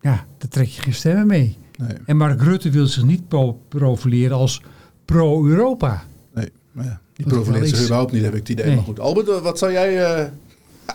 ja, 0.00 0.26
daar 0.38 0.48
trek 0.48 0.68
je 0.68 0.82
geen 0.82 0.94
stemmen 0.94 1.26
mee. 1.26 1.56
Nee. 1.78 1.96
En 2.06 2.16
Mark 2.16 2.42
Rutte 2.42 2.70
wil 2.70 2.86
zich 2.86 3.04
niet 3.04 3.22
profileren 3.68 4.36
als 4.36 4.62
pro-Europa. 5.04 6.04
Nee, 6.34 6.52
maar 6.72 6.84
ja, 6.84 7.00
die 7.12 7.26
profileert 7.26 7.68
zich 7.68 7.84
überhaupt 7.84 8.12
niet, 8.12 8.22
heb 8.22 8.32
ik 8.32 8.38
het 8.38 8.48
idee. 8.48 8.66
Nee. 8.66 8.74
Maar 8.74 8.84
goed, 8.84 9.00
Albert, 9.00 9.40
wat 9.40 9.58
zou 9.58 9.72
jij... 9.72 10.20
Uh, 10.20 10.26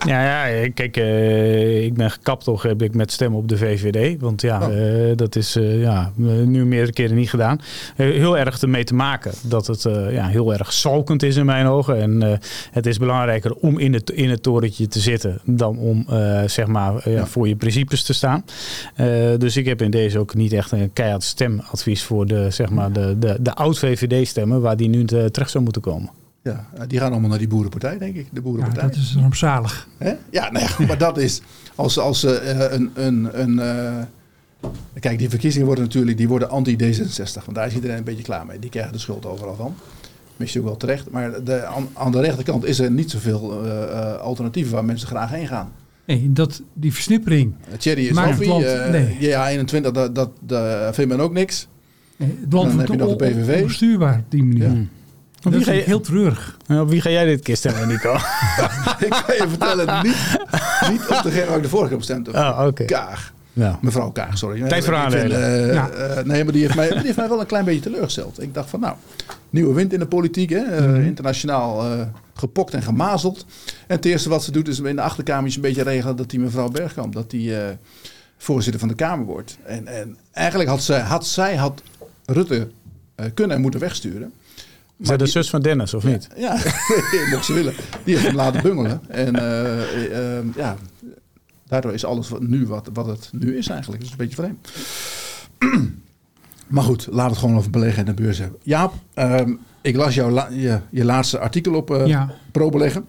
ja, 0.06 0.46
ja 0.46 0.68
kijk, 0.74 0.96
uh, 0.96 1.84
ik 1.84 1.94
ben 1.94 2.10
gekapt 2.10 2.44
toch 2.44 2.62
heb 2.62 2.82
ik 2.82 2.94
met 2.94 3.12
stemmen 3.12 3.38
op 3.38 3.48
de 3.48 3.56
VVD. 3.56 4.20
Want 4.20 4.40
ja, 4.40 4.66
oh. 4.68 4.76
uh, 4.76 5.16
dat 5.16 5.36
is 5.36 5.56
uh, 5.56 5.80
ja, 5.82 6.12
nu 6.16 6.64
meerdere 6.64 6.92
keren 6.92 7.16
niet 7.16 7.30
gedaan. 7.30 7.60
heel 7.96 8.38
erg 8.38 8.60
ermee 8.60 8.84
te 8.84 8.94
maken 8.94 9.32
dat 9.42 9.66
het 9.66 9.82
ja, 10.10 10.26
heel 10.26 10.52
erg 10.52 10.72
salkend 10.72 11.22
is 11.22 11.36
in 11.36 11.46
mijn 11.46 11.66
ogen. 11.66 12.00
En 12.00 12.40
het 12.70 12.86
is 12.86 12.98
belangrijker 12.98 13.54
om 13.54 13.78
in 13.78 13.92
het, 13.92 14.10
in 14.10 14.30
het 14.30 14.42
torentje 14.42 14.88
te 14.88 15.00
zitten 15.00 15.40
dan 15.44 15.78
om 15.78 16.06
zeg 16.46 16.66
maar 16.66 17.10
ja. 17.10 17.26
voor 17.26 17.48
je 17.48 17.56
principes 17.56 18.02
te 18.02 18.12
staan. 18.12 18.44
dus 19.38 19.56
ik 19.56 19.66
heb 19.66 19.82
in 19.82 19.90
deze 19.90 20.18
ook 20.18 20.34
niet 20.34 20.52
echt 20.52 20.72
een 20.72 20.92
keihard 20.92 21.22
stemadvies 21.22 22.02
voor 22.02 22.26
de, 22.26 22.50
zeg 22.50 22.70
maar, 22.70 22.92
de, 22.92 23.18
de, 23.18 23.36
de 23.40 23.54
oud-VVD 23.54 24.28
stemmen 24.28 24.60
waar 24.60 24.76
die 24.76 24.88
nu 24.88 25.04
terecht 25.04 25.50
zou 25.50 25.64
moeten 25.64 25.82
komen. 25.82 26.21
Ja, 26.42 26.68
die 26.86 26.98
gaan 26.98 27.10
allemaal 27.10 27.30
naar 27.30 27.38
die 27.38 27.48
boerenpartij, 27.48 27.98
denk 27.98 28.16
ik. 28.16 28.26
De 28.32 28.40
boerenpartij. 28.40 28.82
Ja, 28.82 28.88
dat 28.88 28.96
is 28.96 29.16
rampzalig. 29.18 29.88
Hè? 29.98 30.14
Ja, 30.30 30.50
nou 30.50 30.64
ja, 30.64 30.86
maar 30.86 30.98
dat 30.98 31.18
is 31.18 31.42
als, 31.74 31.98
als 31.98 32.24
uh, 32.24 32.32
een. 32.70 32.90
een, 32.94 33.40
een 33.40 33.52
uh, 33.52 34.70
kijk, 35.00 35.18
die 35.18 35.28
verkiezingen 35.28 35.66
worden 35.66 35.84
natuurlijk 35.84 36.16
die 36.16 36.28
worden 36.28 36.50
anti-D66. 36.50 37.44
Want 37.44 37.54
daar 37.54 37.66
is 37.66 37.74
iedereen 37.74 37.96
een 37.96 38.04
beetje 38.04 38.22
klaar 38.22 38.46
mee. 38.46 38.58
Die 38.58 38.70
krijgen 38.70 38.92
de 38.92 38.98
schuld 38.98 39.26
overal 39.26 39.54
van. 39.54 39.74
Misschien 40.36 40.60
ook 40.60 40.66
wel 40.68 40.76
terecht. 40.76 41.10
Maar 41.10 41.44
de, 41.44 41.64
aan, 41.64 41.88
aan, 41.92 42.12
de 42.12 42.20
rechterkant 42.20 42.64
is 42.64 42.78
er 42.78 42.90
niet 42.90 43.10
zoveel 43.10 43.64
uh, 43.64 44.16
alternatieven 44.16 44.72
waar 44.72 44.84
mensen 44.84 45.08
graag 45.08 45.30
heen 45.30 45.46
gaan. 45.46 45.72
Nee, 46.06 46.32
dat, 46.32 46.62
die 46.72 46.92
versnippering. 46.92 47.54
Thierry 47.78 48.06
is 48.06 48.18
Hoffie. 48.18 48.52
Nee. 48.90 49.16
Ja, 49.20 49.48
21, 49.48 49.92
dat, 49.92 50.14
dat, 50.14 50.30
dat 50.40 50.94
vindt 50.94 51.10
men 51.10 51.20
ook 51.20 51.32
niks. 51.32 51.68
Nee, 52.16 52.38
het 52.40 52.52
land 52.52 52.72
wordt 52.72 52.96
nog 52.96 53.16
de 53.16 53.16
PVV. 53.16 53.64
bestuurbaar 53.64 54.18
op 54.18 54.30
die 54.30 54.44
manier. 54.44 54.70
Ja. 54.70 54.84
Op 55.44 55.52
wie 55.52 55.64
ga 55.64 55.72
je, 55.72 55.82
heel 55.82 56.00
treurig. 56.00 56.56
Op 56.68 56.88
wie 56.88 57.00
ga 57.00 57.10
jij 57.10 57.24
dit 57.24 57.42
keer 57.42 57.56
stemmen, 57.56 57.88
Nico? 57.88 58.14
ik 59.06 59.22
kan 59.26 59.36
je 59.36 59.44
vertellen, 59.48 60.02
niet, 60.02 60.38
niet 60.90 61.00
op 61.08 61.20
degene 61.22 61.46
waar 61.46 61.56
ik 61.56 61.62
de 61.62 61.68
vorige 61.68 61.88
keer 61.88 61.96
op 61.96 62.02
stemde. 62.02 62.30
Oh, 62.32 62.64
oké. 62.66 62.84
Kaag. 62.84 63.32
Ja. 63.52 63.78
Mevrouw 63.80 64.10
Kaag, 64.10 64.38
sorry. 64.38 64.68
Tijd 64.68 64.84
voor 64.84 64.94
Ik 64.94 65.00
vind, 65.00 65.14
aandelen. 65.14 65.68
eh, 65.68 65.72
Ja. 65.74 65.88
eh, 65.90 66.24
nee, 66.24 66.44
maar 66.44 66.52
die 66.52 66.62
heeft, 66.62 66.74
mij, 66.74 66.88
die 66.88 66.98
heeft 66.98 67.16
mij 67.16 67.28
wel 67.28 67.40
een 67.40 67.46
klein 67.46 67.64
beetje 67.64 67.80
teleurgesteld. 67.80 68.42
Ik 68.42 68.54
dacht 68.54 68.70
van 68.70 68.80
nou, 68.80 68.94
nieuwe 69.50 69.74
wind 69.74 69.92
in 69.92 69.98
de 69.98 70.06
politiek. 70.06 70.50
Hè? 70.50 70.58
eh, 70.62 70.84
Mhm. 70.86 71.00
internationaal 71.00 71.84
eh, 71.84 72.00
gepokt 72.34 72.74
en 72.74 72.82
gemazeld. 72.82 73.46
En 73.86 73.96
het 73.96 74.04
eerste 74.04 74.28
wat 74.28 74.44
ze 74.44 74.50
doet 74.52 74.68
is 74.68 74.78
in 74.80 74.96
de 74.96 75.02
achterkamer 75.02 75.52
een 75.54 75.60
beetje 75.60 75.82
regelen 75.82 76.16
dat 76.16 76.30
die 76.30 76.40
mevrouw 76.40 76.68
Bergkamp, 76.68 77.12
dat 77.14 77.30
die 77.30 77.56
eh, 77.56 77.68
voorzitter 78.38 78.80
van 78.80 78.88
de 78.88 78.94
Kamer 78.94 79.26
wordt. 79.26 79.58
En, 79.64 79.86
en 79.86 80.16
eigenlijk 80.32 80.68
had 80.70 80.82
zij 80.82 81.00
had, 81.00 81.26
zij 81.26 81.56
had 81.56 81.82
Rutte 82.26 82.68
eh, 83.14 83.26
kunnen 83.34 83.56
en 83.56 83.62
moeten 83.62 83.80
wegsturen. 83.80 84.32
Is 85.02 85.08
dat 85.08 85.18
de 85.18 85.24
die- 85.24 85.32
zus 85.32 85.50
van 85.50 85.60
Dennis, 85.62 85.94
of 85.94 86.04
niet? 86.04 86.28
Ja, 86.36 86.52
mocht 87.32 87.44
ze 87.44 87.52
willen. 87.52 87.74
Die 88.04 88.14
heeft 88.14 88.26
hem 88.26 88.36
laten 88.36 88.62
bungelen. 88.62 89.00
En 89.08 89.36
eh, 89.36 89.82
eh, 90.04 90.38
eh, 90.38 90.44
ja, 90.56 90.76
daardoor 91.68 91.92
is 91.92 92.04
alles 92.04 92.28
wat, 92.28 92.40
nu 92.40 92.66
wat, 92.66 92.88
wat 92.92 93.06
het 93.06 93.28
nu 93.32 93.56
is 93.58 93.68
eigenlijk. 93.68 94.00
Dat 94.02 94.10
is 94.12 94.18
een 94.18 94.28
beetje 94.28 94.42
vreemd. 94.42 94.68
Maar 96.66 96.82
goed, 96.84 97.06
laten 97.06 97.22
we 97.24 97.28
het 97.30 97.38
gewoon 97.38 97.56
over 97.56 97.70
beleggen 97.70 98.06
en 98.06 98.14
de 98.14 98.22
beurs 98.22 98.38
hebben. 98.38 98.58
Jaap, 98.62 98.94
ehm, 99.14 99.52
ik 99.80 99.96
las 99.96 100.14
jouw 100.14 100.30
la- 100.30 100.48
je, 100.50 100.78
je 100.90 101.04
laatste 101.04 101.38
artikel 101.38 101.74
op 101.74 101.90
eh 101.90 102.06
Ja. 102.06 102.30
ProBeleggen. 102.52 103.04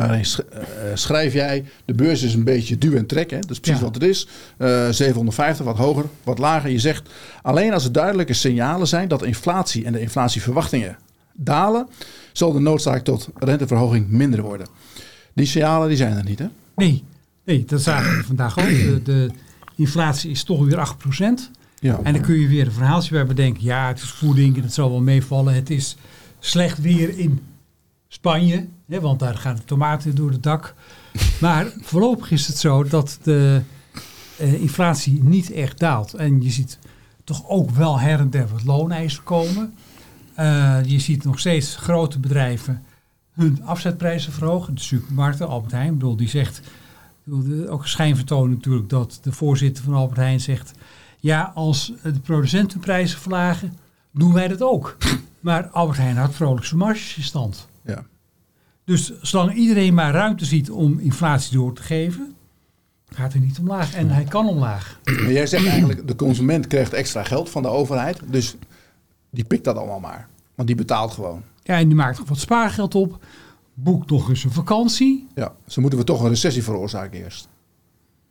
Daarin 0.00 0.24
eh, 0.52 0.60
schrijf 0.94 1.32
jij, 1.32 1.64
de 1.84 1.94
beurs 1.94 2.22
is 2.22 2.34
een 2.34 2.44
beetje 2.44 2.78
duw 2.78 2.94
en 2.94 3.06
trek. 3.06 3.30
Hè? 3.30 3.38
Dat 3.38 3.50
is 3.50 3.60
precies 3.60 3.78
Ja. 3.80 3.84
wat 3.86 3.94
het 3.94 4.04
is. 4.04 4.28
Eh 4.56 4.88
750, 4.90 5.64
wat 5.64 5.76
hoger, 5.76 6.04
wat 6.24 6.38
lager. 6.38 6.70
Je 6.70 6.78
zegt, 6.78 7.08
alleen 7.42 7.72
als 7.72 7.84
er 7.84 7.92
duidelijke 7.92 8.32
signalen 8.32 8.86
zijn 8.86 9.08
dat 9.08 9.22
inflatie 9.22 9.84
en 9.84 9.92
de 9.92 10.00
inflatieverwachtingen 10.00 10.96
dalen, 11.34 11.88
zal 12.32 12.52
de 12.52 12.60
noodzaak 12.60 13.04
tot 13.04 13.28
renteverhoging 13.38 14.08
minder 14.08 14.42
worden. 14.42 14.66
Die 15.34 15.46
signalen 15.46 15.88
die 15.88 15.96
zijn 15.96 16.16
er 16.16 16.24
niet, 16.24 16.38
hè? 16.38 16.46
Nee, 16.76 17.04
nee, 17.44 17.64
dat 17.64 17.80
zagen 17.82 18.16
we 18.16 18.24
vandaag 18.24 18.58
ook. 18.58 18.64
De, 18.66 19.00
de 19.04 19.30
inflatie 19.76 20.30
is 20.30 20.44
toch 20.44 20.64
weer 20.64 20.88
8%. 21.48 21.54
Ja. 21.78 22.00
En 22.02 22.12
dan 22.12 22.22
kun 22.22 22.40
je 22.40 22.48
weer 22.48 22.66
een 22.66 22.72
verhaaltje 22.72 23.10
bij 23.10 23.26
bedenken. 23.26 23.64
Ja, 23.64 23.88
het 23.88 23.98
is 24.02 24.10
voeding 24.10 24.56
en 24.56 24.62
het 24.62 24.72
zal 24.74 24.90
wel 24.90 25.00
meevallen. 25.00 25.54
Het 25.54 25.70
is 25.70 25.96
slecht 26.38 26.80
weer 26.80 27.18
in 27.18 27.40
Spanje, 28.16 28.68
hè, 28.86 29.00
want 29.00 29.18
daar 29.18 29.34
gaan 29.34 29.56
de 29.56 29.64
tomaten 29.64 30.14
door 30.14 30.30
het 30.30 30.42
dak. 30.42 30.74
Maar 31.40 31.66
voorlopig 31.80 32.30
is 32.30 32.46
het 32.46 32.58
zo 32.58 32.84
dat 32.84 33.18
de 33.22 33.62
eh, 34.38 34.52
inflatie 34.52 35.22
niet 35.22 35.52
echt 35.52 35.78
daalt. 35.78 36.14
En 36.14 36.42
je 36.42 36.50
ziet 36.50 36.78
toch 37.24 37.48
ook 37.48 37.70
wel 37.70 38.00
her 38.00 38.18
en 38.18 38.30
der 38.30 38.48
wat 38.48 38.64
looneisen 38.64 39.22
komen. 39.22 39.74
Eh, 40.34 40.78
je 40.84 40.98
ziet 40.98 41.24
nog 41.24 41.38
steeds 41.38 41.76
grote 41.76 42.18
bedrijven 42.18 42.84
hun 43.32 43.64
afzetprijzen 43.64 44.32
verhogen. 44.32 44.74
De 44.74 44.80
supermarkten, 44.80 45.48
Albert 45.48 45.72
Heijn, 45.72 45.92
bedoel, 45.92 46.16
die 46.16 46.28
zegt... 46.28 46.60
ook 47.68 47.86
schijnvertoon 47.86 48.50
natuurlijk 48.50 48.88
dat 48.88 49.18
de 49.22 49.32
voorzitter 49.32 49.84
van 49.84 49.94
Albert 49.94 50.18
Heijn 50.18 50.40
zegt... 50.40 50.72
Ja, 51.20 51.52
als 51.54 51.92
de 52.02 52.20
producenten 52.20 52.80
prijzen 52.80 53.18
verlagen, 53.18 53.78
doen 54.12 54.32
wij 54.32 54.48
dat 54.48 54.62
ook. 54.62 54.96
Maar 55.40 55.66
Albert 55.66 55.98
Heijn 55.98 56.16
houdt 56.16 56.34
vrolijk 56.34 56.66
zijn 56.66 56.80
marges 56.80 57.16
in 57.16 57.22
stand. 57.22 57.68
Ja. 57.86 58.04
Dus 58.84 59.20
zolang 59.20 59.54
iedereen 59.54 59.94
maar 59.94 60.12
ruimte 60.12 60.44
ziet 60.44 60.70
om 60.70 60.98
inflatie 60.98 61.56
door 61.56 61.72
te 61.74 61.82
geven, 61.82 62.34
gaat 63.08 63.32
hij 63.32 63.40
niet 63.40 63.58
omlaag. 63.58 63.94
En 63.94 64.08
hij 64.08 64.24
kan 64.24 64.48
omlaag. 64.48 65.00
Maar 65.04 65.32
jij 65.32 65.46
zegt 65.46 65.66
eigenlijk, 65.66 66.08
de 66.08 66.16
consument 66.16 66.66
krijgt 66.66 66.92
extra 66.92 67.24
geld 67.24 67.50
van 67.50 67.62
de 67.62 67.68
overheid. 67.68 68.20
Dus 68.26 68.56
die 69.30 69.44
pikt 69.44 69.64
dat 69.64 69.76
allemaal 69.76 70.00
maar. 70.00 70.28
Want 70.54 70.68
die 70.68 70.76
betaalt 70.76 71.12
gewoon. 71.12 71.42
Ja, 71.62 71.78
en 71.78 71.86
die 71.86 71.96
maakt 71.96 72.18
nog 72.18 72.28
wat 72.28 72.38
spaargeld 72.38 72.94
op, 72.94 73.24
boekt 73.74 74.10
nog 74.10 74.28
eens 74.28 74.44
een 74.44 74.52
vakantie. 74.52 75.26
Ja, 75.34 75.52
dus 75.64 75.76
moeten 75.76 75.98
we 75.98 76.04
toch 76.04 76.22
een 76.22 76.28
recessie 76.28 76.62
veroorzaken 76.62 77.22
eerst. 77.22 77.48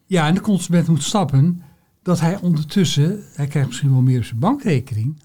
Ja, 0.05 0.27
en 0.27 0.33
de 0.33 0.41
consument 0.41 0.87
moet 0.87 1.03
snappen 1.03 1.63
dat 2.01 2.19
hij 2.19 2.37
ondertussen, 2.41 3.23
hij 3.33 3.47
krijgt 3.47 3.67
misschien 3.67 3.91
wel 3.91 4.01
meer 4.01 4.17
op 4.17 4.23
zijn 4.23 4.39
bankrekening, 4.39 5.19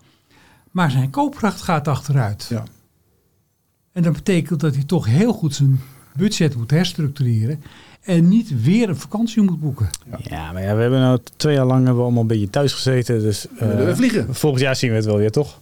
maar 0.71 0.91
zijn 0.91 1.11
koopkracht 1.11 1.61
gaat 1.61 1.89
achteruit. 1.89 2.47
Ja. 2.51 2.65
En 4.01 4.07
dat 4.07 4.15
betekent 4.15 4.61
dat 4.61 4.75
hij 4.75 4.85
toch 4.85 5.07
heel 5.07 5.33
goed 5.33 5.55
zijn 5.55 5.81
budget 6.17 6.57
moet 6.57 6.71
herstructureren 6.71 7.63
en 8.03 8.29
niet 8.29 8.63
weer 8.63 8.89
een 8.89 8.97
vakantie 8.97 9.43
moet 9.43 9.61
boeken. 9.61 9.89
Ja, 10.23 10.53
maar 10.53 10.63
ja, 10.63 10.75
we 10.75 10.81
hebben 10.81 11.01
nou 11.01 11.19
twee 11.37 11.55
jaar 11.55 11.65
lang 11.65 11.79
hebben 11.79 11.97
we 11.97 12.03
allemaal 12.03 12.23
een 12.23 12.27
beetje 12.29 12.51
thuis 12.51 12.73
gezeten. 12.73 13.21
Dus 13.21 13.47
We 13.59 13.65
eh, 13.67 13.95
vliegen. 13.95 14.35
volgend 14.35 14.63
jaar 14.63 14.77
zien 14.77 14.91
we 14.91 14.97
het 14.97 15.05
wel 15.05 15.17
weer, 15.17 15.31
toch? 15.31 15.59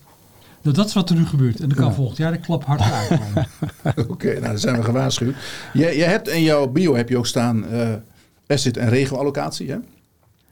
Nou, 0.63 0.77
dat 0.77 0.87
is 0.87 0.95
wat 0.95 1.11
er 1.11 1.17
nu 1.17 1.27
gebeurt. 1.27 1.61
En 1.61 1.69
dan 1.69 1.79
kan 1.79 1.87
Ja. 1.87 1.93
volgend 1.95 2.19
jaar 2.19 2.33
de 2.33 2.39
klap 2.41 2.65
harder 2.65 2.87
aankomen. 2.93 3.47
Oké, 4.13 4.29
nou 4.33 4.41
dan 4.41 4.59
zijn 4.59 4.77
we 4.77 4.83
gewaarschuwd. 4.83 5.35
Je, 5.73 5.87
je 5.97 6.05
hebt 6.05 6.29
in 6.29 6.43
jouw 6.43 6.67
bio 6.69 6.97
heb 6.97 7.09
je 7.09 7.17
ook 7.19 7.27
staan 7.27 7.69
eh, 7.69 7.89
asset 8.47 8.77
en 8.77 8.89
regio-allocatie. 8.89 9.71
Hè? 9.71 9.77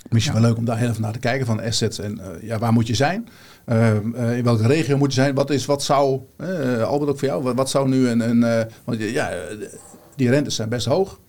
Misschien 0.08 0.34
Ja. 0.34 0.40
wel 0.40 0.48
leuk 0.50 0.58
om 0.58 0.64
daar 0.64 0.78
heel 0.78 0.88
even 0.88 1.02
naar 1.02 1.12
te 1.12 1.18
kijken 1.18 1.46
van 1.46 1.62
assets 1.62 1.98
en 1.98 2.18
eh, 2.20 2.26
ja, 2.48 2.58
waar 2.58 2.72
moet 2.72 2.86
je 2.86 2.94
zijn? 2.94 3.28
Eh, 3.66 3.96
eh, 3.96 4.36
in 4.38 4.44
welke 4.44 4.66
regio 4.66 4.96
moet 4.96 5.14
je 5.14 5.20
zijn? 5.20 5.34
Wat, 5.34 5.50
is, 5.50 5.64
wat 5.64 5.82
zou, 5.82 6.20
eh, 6.36 6.82
Albert 6.82 7.10
ook 7.10 7.18
voor 7.18 7.28
jou, 7.28 7.42
wat, 7.42 7.54
wat 7.54 7.70
zou 7.70 7.88
nu 7.88 8.08
een, 8.08 8.20
een 8.30 8.44
eh, 8.44 8.72
want 8.84 9.00
ja, 9.00 9.32
die 10.16 10.30
rentes 10.30 10.54
zijn 10.54 10.68
best 10.68 10.86
hoog. 10.86 11.20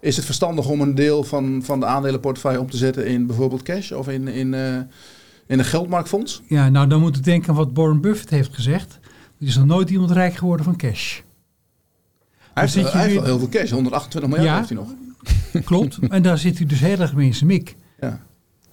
Is 0.00 0.16
het 0.16 0.24
verstandig 0.24 0.68
om 0.68 0.80
een 0.80 0.94
deel 0.94 1.24
van, 1.24 1.60
van 1.64 1.80
de 1.80 1.86
aandelenportefeuille 1.86 2.60
om 2.60 2.70
te 2.70 2.76
zetten 2.76 3.06
in 3.06 3.26
bijvoorbeeld 3.26 3.62
cash 3.62 3.92
of 3.92 4.08
in, 4.08 4.28
in, 4.28 4.54
in 5.46 5.58
een 5.58 5.64
geldmarktfonds? 5.64 6.42
Ja, 6.46 6.68
nou 6.68 6.86
dan 6.86 7.00
moet 7.00 7.16
ik 7.16 7.24
denken 7.24 7.48
aan 7.48 7.54
wat 7.56 7.70
Warren 7.74 8.00
Buffett 8.00 8.30
heeft 8.30 8.54
gezegd. 8.54 8.98
Er 9.40 9.46
is 9.46 9.56
nog 9.56 9.66
nooit 9.66 9.90
iemand 9.90 10.10
rijk 10.10 10.34
geworden 10.34 10.64
van 10.64 10.76
cash. 10.76 11.20
Hij 12.54 12.68
heeft, 12.68 12.92
hij 12.92 13.08
heeft 13.08 13.24
heel 13.24 13.38
veel 13.38 13.48
cash, 13.48 13.70
128 13.70 14.30
miljard 14.30 14.50
Ja. 14.50 14.56
heeft 14.56 14.68
hij 14.68 14.78
nog. 14.78 15.64
Klopt. 15.64 15.98
en 16.08 16.22
daar 16.22 16.38
zit 16.38 16.58
u 16.60 16.66
dus 16.66 16.80
heel 16.80 16.98
erg 16.98 17.14
mee 17.14 17.26
in 17.26 17.34
zijn 17.34 17.46
mik. 17.50 17.76
Ja. 18.00 18.20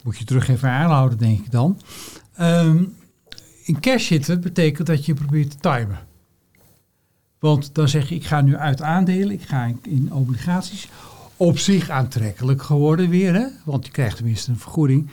Moet 0.04 0.18
je 0.18 0.26
terug 0.26 0.48
even 0.50 0.70
aanhouden, 0.70 1.18
denk 1.18 1.40
ik 1.40 1.52
dan. 1.52 1.82
Ehm, 2.36 2.84
in 3.66 3.80
cash 3.80 4.08
zitten 4.08 4.42
betekent 4.42 4.88
dat 4.88 5.06
je 5.06 5.14
probeert 5.14 5.50
te 5.52 5.58
timen. 5.58 6.00
Want 7.40 7.76
dan 7.76 7.90
zeg 7.90 8.10
je, 8.10 8.16
ik 8.16 8.26
ga 8.26 8.42
nu 8.42 8.56
uit 8.56 8.82
aandelen, 8.82 9.32
ik 9.32 9.42
ga 9.42 9.64
in, 9.66 9.80
in 9.84 10.14
obligaties. 10.14 10.90
Op 11.38 11.60
zich 11.60 11.90
aantrekkelijk 11.90 12.62
geworden 12.62 13.10
weer, 13.10 13.34
hè? 13.34 13.46
want 13.64 13.86
je 13.86 13.92
krijgt 13.92 14.16
tenminste 14.16 14.52
een 14.52 14.60
vergoeding. 14.60 15.10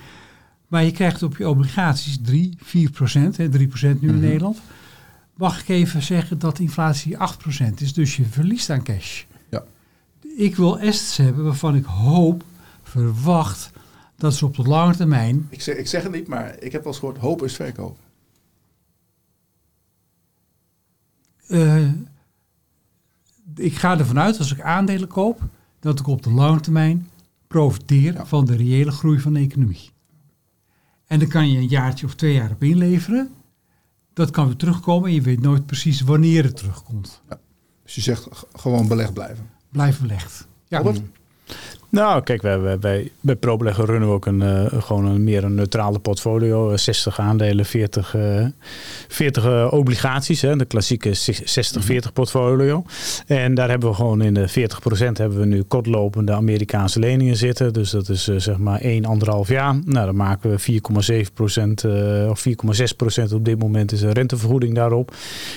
Maar 0.69 0.85
je 0.85 0.91
krijgt 0.91 1.23
op 1.23 1.37
je 1.37 1.49
obligaties 1.49 2.19
3, 2.23 2.55
4 2.63 2.91
procent, 2.91 3.37
hè, 3.37 3.49
3 3.49 3.67
procent 3.69 4.01
nu 4.01 4.09
in 4.09 4.15
Mhm. 4.15 4.25
Nederland. 4.25 4.59
Mag 5.35 5.61
ik 5.61 5.69
even 5.69 6.03
zeggen 6.03 6.39
dat 6.39 6.59
inflatie 6.59 7.19
8 7.19 7.39
procent 7.39 7.81
is, 7.81 7.93
dus 7.93 8.17
je 8.17 8.25
verliest 8.25 8.71
aan 8.71 8.83
cash. 8.83 9.23
Ja. 9.51 9.63
Ik 10.37 10.57
wil 10.57 10.79
assets 10.79 11.17
hebben 11.17 11.45
waarvan 11.45 11.77
ik 11.77 11.85
hoop, 11.85 12.45
verwacht, 12.83 13.71
dat 14.17 14.35
ze 14.35 14.45
op 14.45 14.57
de 14.57 14.63
lange 14.63 14.97
termijn 14.97 15.47
Ik 15.51 15.61
zeg, 15.63 15.77
ik 15.77 15.87
zeg 15.87 16.03
het 16.03 16.13
niet, 16.13 16.27
maar 16.29 16.57
ik 16.61 16.73
heb 16.73 16.83
wel 16.83 16.93
eens 16.93 17.01
gehoord, 17.01 17.19
hoop 17.19 17.43
is 17.45 17.55
verkoop. 17.55 17.97
Eh, 21.53 21.89
ik 23.57 23.77
ga 23.77 23.99
ervan 23.99 24.19
uit 24.19 24.39
als 24.39 24.53
ik 24.53 24.61
aandelen 24.61 25.09
koop, 25.09 25.41
dat 25.81 25.99
ik 26.01 26.07
op 26.07 26.23
de 26.23 26.31
lange 26.31 26.61
termijn 26.61 27.09
profiteer 27.47 28.13
Ja. 28.13 28.27
van 28.27 28.45
de 28.45 28.57
reële 28.57 28.91
groei 28.91 29.21
van 29.21 29.33
de 29.33 29.41
economie. 29.41 29.91
En 31.07 31.19
dan 31.19 31.29
kan 31.29 31.51
je 31.51 31.59
een 31.59 31.69
jaartje 31.69 32.07
of 32.07 32.15
twee 32.15 32.35
jaar 32.35 32.51
op 32.51 32.63
inleveren. 32.63 33.31
Dat 34.13 34.31
kan 34.31 34.47
weer 34.47 34.57
terugkomen 34.57 35.09
en 35.09 35.15
je 35.15 35.21
weet 35.21 35.41
nooit 35.41 35.67
precies 35.67 36.01
wanneer 36.01 36.45
het 36.45 36.57
terugkomt. 36.57 37.21
Dus 37.83 37.95
je 37.95 38.01
zegt 38.01 38.29
gewoon 38.53 38.89
belegd 38.89 39.13
blijven. 39.15 39.49
Blijf 39.69 40.01
belegd. 40.01 40.47
Ja? 40.69 40.83
Nou, 41.93 42.23
kijk, 42.23 42.43
wij, 42.43 42.61
wij, 42.61 42.79
wij, 42.79 43.11
bij 43.21 43.37
ProBelegger 43.37 43.85
runnen 43.85 44.09
we 44.09 44.15
ook 44.15 44.27
een, 44.27 44.43
eh, 44.43 44.83
gewoon 44.83 45.05
een 45.05 45.25
meer 45.25 45.45
een 45.45 45.55
neutrale 45.55 45.99
portfolio. 45.99 46.71
Eh, 46.71 46.77
60 46.77 47.21
aandelen, 47.21 47.65
40, 47.65 48.15
eh 48.15 48.47
40 49.09 49.45
eh, 49.45 49.69
obligaties. 49.71 50.41
Hè, 50.41 50.57
de 50.57 50.65
klassieke 50.65 51.15
60-40 51.15 52.13
portfolio. 52.13 52.85
En 53.27 53.55
daar 53.55 53.69
hebben 53.69 53.89
we 53.89 53.95
gewoon 53.95 54.23
in 54.23 54.35
de 54.35 54.49
40% 54.49 55.19
hebben 55.19 55.39
we 55.39 55.45
nu 55.45 55.63
kortlopende 55.63 56.33
Amerikaanse 56.33 56.99
leningen 56.99 57.37
zitten. 57.37 57.73
Dus 57.73 57.91
dat 57.91 58.09
is 58.09 58.29
eh, 58.29 58.37
zeg 58.37 58.59
maar 58.59 58.81
1, 58.81 59.05
1,5 59.45 59.49
jaar. 59.49 59.79
Nou, 59.85 60.07
dan 60.07 60.17
maken 60.17 60.51
we 60.51 60.59
4,7% 60.61 61.85
eh, 61.85 62.31
of 62.31 62.45
4,6% 63.29 63.33
op 63.35 63.45
dit 63.45 63.59
moment 63.59 63.93
is 63.93 64.03
een 64.03 64.13
rentevergoeding 64.13 64.75
daarop. 64.75 65.15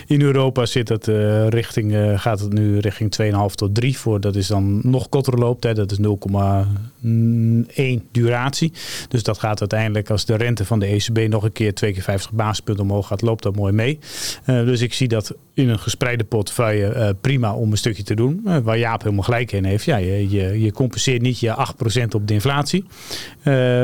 In 0.08 0.22
Europa 0.22 0.66
zit 0.66 0.90
het, 0.90 1.08
eh, 1.08 1.48
richting, 1.48 1.94
eh, 1.94 2.20
gaat 2.20 2.40
het 2.40 2.54
nu 2.54 2.80
richting 2.80 3.12
2,5 3.12 3.56
tot 3.56 3.76
3 3.76 3.98
voor. 3.98 4.22
Dat 4.22 4.36
is 4.36 4.48
dan 4.48 4.80
nog 4.84 5.10
kortere 5.10 5.38
looptijd. 5.38 5.76
Dat 5.76 5.92
is 5.92 5.98
0,1 6.30 8.12
duratie. 8.12 8.72
Dus 9.08 9.24
dat 9.24 9.40
gaat 9.40 9.60
uiteindelijk 9.60 10.10
als 10.10 10.26
de 10.26 10.36
rente 10.36 10.66
van 10.66 10.80
de 10.80 10.86
ECB 10.86 11.30
nog 11.30 11.44
een 11.44 11.52
keer 11.52 11.74
twee 11.74 11.94
keer 11.94 12.02
50 12.02 12.32
basispunten 12.32 12.84
omhoog 12.84 13.08
gaat, 13.08 13.22
loopt 13.22 13.44
dat 13.44 13.56
mooi 13.56 13.74
mee. 13.74 14.00
Eh, 14.44 14.66
dus 14.66 14.82
ik 14.82 14.94
zie 14.94 15.08
dat 15.08 15.36
in 15.54 15.70
een 15.70 15.80
gespreide 15.80 16.24
portefeuille 16.24 16.88
eh, 16.88 17.10
prima 17.22 17.54
om 17.54 17.72
een 17.72 17.78
stukje 17.78 18.04
te 18.04 18.16
doen. 18.16 18.42
Eh, 18.46 18.58
waar 18.58 18.78
Jaap 18.78 19.02
helemaal 19.02 19.24
gelijk 19.24 19.52
in 19.52 19.64
heeft. 19.64 19.86
Ja, 19.86 19.98
je, 19.98 20.60
je, 20.60 20.72
compenseert 20.72 21.22
niet 21.22 21.40
je 21.40 21.74
8% 22.04 22.08
op 22.16 22.28
de 22.28 22.34
inflatie. 22.34 22.86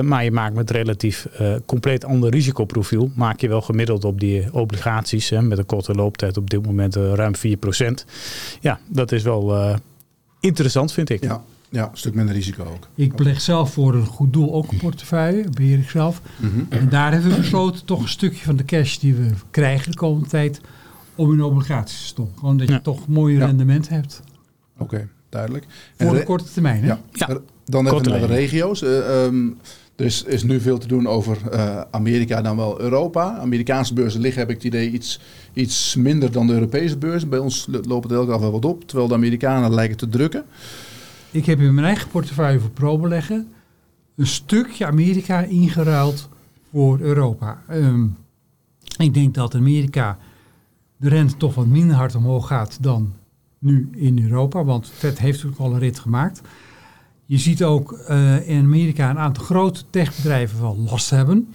Maar 0.01 0.24
je 0.24 0.31
maakt 0.31 0.55
met 0.55 0.71
relatief 0.71 1.27
compleet 1.65 2.05
ander 2.05 2.29
risicoprofiel. 2.29 3.12
Maak 3.15 3.41
je 3.41 3.48
wel 3.48 3.62
gemiddeld 3.62 4.03
op 4.03 4.19
die 4.19 4.53
obligaties. 4.53 5.29
Hè, 5.29 5.41
met 5.41 5.57
een 5.57 5.65
korte 5.65 5.93
looptijd 5.93 6.38
op 6.38 6.50
dit 6.50 6.65
moment 6.65 6.95
ruim 6.95 7.33
4%. 7.36 8.05
Ja, 8.62 8.79
dat 8.88 9.12
is 9.12 9.24
wel 9.24 9.75
interessant 10.39 10.93
vind 10.93 11.10
ik. 11.10 11.24
Ja. 11.24 11.43
Ja, 11.73 11.83
een 11.91 11.97
stuk 11.97 12.13
minder 12.13 12.35
risico 12.35 12.63
ook. 12.63 12.87
Ik 12.95 13.15
beleg 13.15 13.41
zelf 13.41 13.73
voor 13.73 13.93
een 13.95 14.05
goed 14.05 14.33
doel 14.33 14.53
ook 14.53 14.71
een 14.71 14.77
portefeuille, 14.77 15.49
beheer 15.49 15.77
ik 15.79 15.89
zelf. 15.89 16.21
Mhm. 16.37 16.59
En 16.69 16.89
daar 16.89 17.11
hebben 17.11 17.31
we 17.31 17.37
besloten 17.37 17.85
toch 17.85 18.01
een 18.01 18.07
stukje 18.07 18.43
van 18.45 18.55
de 18.55 18.65
cash 18.65 18.97
die 18.97 19.13
we 19.15 19.27
krijgen 19.51 19.91
de 19.91 19.97
komende 19.97 20.27
tijd 20.29 20.61
om 21.15 21.33
in 21.33 21.41
obligaties 21.43 21.97
te 21.99 22.05
stoppen. 22.05 22.39
Gewoon 22.39 22.57
dat 22.57 22.67
je 22.67 22.73
Ja. 22.73 22.79
toch 22.79 22.97
een 23.07 23.13
mooi 23.13 23.37
Ja. 23.37 23.45
rendement 23.45 23.89
hebt. 23.89 24.21
Oké, 24.77 25.07
duidelijk. 25.29 25.65
En 25.97 26.05
Voor 26.05 26.15
de 26.15 26.19
re- 26.21 26.25
korte 26.25 26.51
termijn. 26.53 26.81
Hè? 26.81 26.87
Ja. 26.87 26.99
Ja. 27.11 27.27
Dan 27.65 27.81
even 27.85 27.91
Korte 27.95 28.09
naar 28.09 28.19
de 28.19 28.25
termijn. 28.25 28.41
regio's. 28.49 28.81
Ehm, 28.81 29.45
er 29.95 30.05
is, 30.05 30.23
is 30.23 30.43
nu 30.43 30.59
veel 30.59 30.77
te 30.77 30.87
doen 30.87 31.07
over 31.07 31.37
eh, 31.51 31.81
Amerika 31.91 32.41
dan 32.41 32.55
wel 32.57 32.81
Europa. 32.81 33.37
Amerikaanse 33.37 33.93
beurzen 33.93 34.21
liggen, 34.21 34.39
heb 34.41 34.49
ik 34.49 34.55
het 34.55 34.65
idee, 34.65 34.89
iets, 34.91 35.19
iets 35.53 35.95
minder 35.95 36.31
dan 36.31 36.47
de 36.47 36.53
Europese 36.53 36.97
beurzen. 36.97 37.29
Bij 37.29 37.39
ons 37.39 37.67
lo- 37.69 37.81
loopt 37.87 38.03
het 38.03 38.13
elke 38.13 38.31
dag 38.31 38.39
wel 38.39 38.51
wat 38.51 38.65
op, 38.65 38.87
terwijl 38.87 39.07
de 39.07 39.13
Amerikanen 39.13 39.73
lijken 39.73 39.97
te 39.97 40.09
drukken. 40.09 40.43
Ik 41.31 41.45
heb 41.45 41.59
in 41.59 41.73
mijn 41.73 41.88
eigen 41.88 42.09
portefeuille 42.09 42.59
voor 42.59 42.69
pro-beleggen 42.69 43.47
een 44.15 44.27
stukje 44.27 44.85
Amerika 44.85 45.41
ingeruild 45.41 46.29
voor 46.71 47.00
Europa. 47.00 47.61
Ehm, 47.67 48.07
ik 48.97 49.13
denk 49.13 49.33
dat 49.33 49.55
Amerika 49.55 50.17
de 50.97 51.09
rente 51.09 51.38
toch 51.38 51.55
wat 51.55 51.65
minder 51.65 51.95
hard 51.95 52.15
omhoog 52.15 52.47
gaat 52.47 52.77
dan 52.81 53.13
nu 53.59 53.89
in 53.91 54.23
Europa. 54.23 54.63
Want 54.63 54.91
Fed 54.93 55.19
heeft 55.19 55.43
natuurlijk 55.43 55.61
al 55.61 55.73
een 55.73 55.79
rit 55.79 56.00
gemaakt. 56.00 56.41
Je 57.25 57.38
ziet 57.38 57.63
ook 57.63 57.91
eh, 57.91 58.50
in 58.50 58.63
Amerika 58.63 59.09
een 59.09 59.19
aantal 59.19 59.43
grote 59.43 59.83
techbedrijven 59.89 60.61
wel 60.61 60.77
last 60.77 61.09
hebben. 61.09 61.53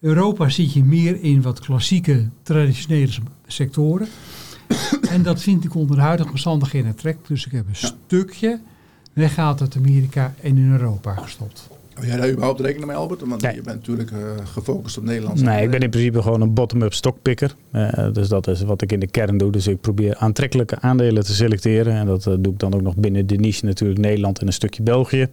Europa 0.00 0.48
zit 0.48 0.72
je 0.72 0.84
meer 0.84 1.22
in 1.22 1.42
wat 1.42 1.60
klassieke, 1.60 2.28
traditionele 2.42 3.12
sectoren. 3.46 4.08
en 5.10 5.22
dat 5.22 5.42
vind 5.42 5.64
ik 5.64 5.74
onder 5.74 5.96
de 5.96 6.02
huidige 6.02 6.30
omstandigheden 6.30 6.94
trekt. 6.94 7.28
Dus 7.28 7.46
ik 7.46 7.52
heb 7.52 7.68
een 7.68 7.76
stukje 7.76 8.60
weggehaald 9.20 9.60
uit 9.60 9.76
Amerika 9.76 10.34
en 10.42 10.56
in 10.56 10.72
Europa 10.72 11.14
gestopt. 11.14 11.68
Hou 11.94 12.08
jij 12.08 12.16
daar 12.16 12.30
überhaupt 12.30 12.60
rekening 12.60 12.86
mee, 12.86 12.96
Albert? 12.96 13.20
Want 13.20 13.42
Nee. 13.42 13.54
je 13.54 13.62
bent 13.62 13.76
natuurlijk 13.76 14.10
eh, 14.10 14.18
gefocust 14.52 14.98
op 14.98 15.04
Nederlands. 15.04 15.42
Nee, 15.42 15.62
ik 15.64 15.70
ben 15.70 15.80
in 15.80 15.90
principe 15.90 16.22
gewoon 16.22 16.40
een 16.40 16.54
bottom-up 16.54 16.92
stockpicker. 16.94 17.54
Eh, 17.70 18.12
dus 18.12 18.28
dat 18.28 18.46
is 18.48 18.62
wat 18.62 18.82
ik 18.82 18.92
in 18.92 19.00
de 19.00 19.06
kern 19.06 19.36
doe. 19.38 19.50
Dus 19.52 19.66
ik 19.66 19.80
probeer 19.80 20.16
aantrekkelijke 20.16 20.80
aandelen 20.80 21.24
te 21.24 21.34
selecteren. 21.34 21.92
En 21.94 22.06
dat 22.06 22.26
eh, 22.26 22.34
doe 22.38 22.52
ik 22.52 22.58
dan 22.58 22.74
ook 22.74 22.80
nog 22.82 22.96
binnen 22.96 23.26
de 23.26 23.36
niche 23.36 23.64
natuurlijk 23.64 24.00
Nederland 24.00 24.38
en 24.38 24.46
een 24.46 24.52
stukje 24.52 24.82
België. 24.82 25.26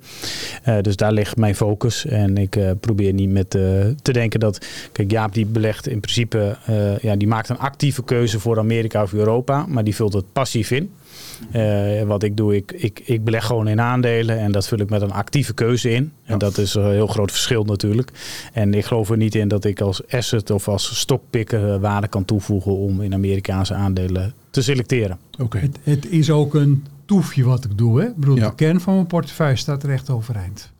Eh, 0.64 0.78
dus 0.82 0.96
daar 0.96 1.12
ligt 1.12 1.38
mijn 1.38 1.56
focus. 1.56 2.06
En 2.06 2.38
ik 2.38 2.56
eh, 2.56 2.72
probeer 2.80 3.14
niet 3.14 3.30
met 3.30 3.56
eh, 3.56 3.62
te 4.02 4.12
denken 4.14 4.40
dat... 4.40 4.66
Kijk, 4.92 5.12
Jaap 5.12 5.34
die 5.34 5.46
belegt 5.46 5.88
in 5.88 6.00
principe... 6.00 6.58
eh, 6.66 6.98
ja, 6.98 7.16
die 7.16 7.28
maakt 7.28 7.50
een 7.50 7.60
actieve 7.60 8.04
keuze 8.04 8.40
voor 8.40 8.60
Amerika 8.60 9.04
of 9.04 9.14
Europa. 9.14 9.66
Maar 9.68 9.84
die 9.84 9.96
vult 9.96 10.14
het 10.14 10.26
passief 10.34 10.72
in. 10.72 10.90
Eh, 11.52 12.02
wat 12.04 12.24
ik 12.24 12.38
doe, 12.38 12.56
ik, 12.56 12.72
ik, 12.72 13.02
ik 13.06 13.24
beleg 13.24 13.46
gewoon 13.46 13.68
in 13.68 13.82
aandelen 13.82 14.40
en 14.40 14.52
dat 14.52 14.68
vul 14.68 14.80
ik 14.80 14.90
met 14.90 15.02
een 15.02 15.12
actieve 15.12 15.54
keuze 15.54 15.90
in. 15.90 16.04
En 16.04 16.12
Ja. 16.34 16.38
dat 16.38 16.58
is 16.58 16.74
een 16.74 16.92
heel 16.92 17.08
groot 17.08 17.32
verschil 17.32 17.64
natuurlijk. 17.64 18.12
En 18.54 18.74
ik 18.74 18.86
geloof 18.86 19.10
er 19.10 19.18
niet 19.18 19.36
in 19.36 19.48
dat 19.48 19.66
ik 19.66 19.82
als 19.82 20.08
asset 20.08 20.50
of 20.50 20.68
als 20.68 21.00
stockpicker 21.00 21.74
eh, 21.74 21.80
waarde 21.80 22.08
kan 22.08 22.26
toevoegen 22.26 22.72
om 22.78 23.02
in 23.02 23.14
Amerikaanse 23.14 23.74
aandelen 23.74 24.34
te 24.50 24.62
selecteren. 24.62 25.18
Oké. 25.40 25.58
Het, 25.58 25.78
het 25.84 26.10
is 26.10 26.30
ook 26.32 26.54
een 26.54 26.86
toefje 27.06 27.44
wat 27.44 27.66
ik 27.66 27.78
doe. 27.78 28.00
Hè? 28.02 28.08
Ik 28.08 28.16
bedoel, 28.16 28.36
Ja. 28.36 28.50
De 28.50 28.56
kern 28.56 28.82
van 28.82 28.94
mijn 28.94 29.08
portefeuille 29.08 29.56
staat 29.56 29.84
recht 29.84 30.10
overeind. 30.10 30.72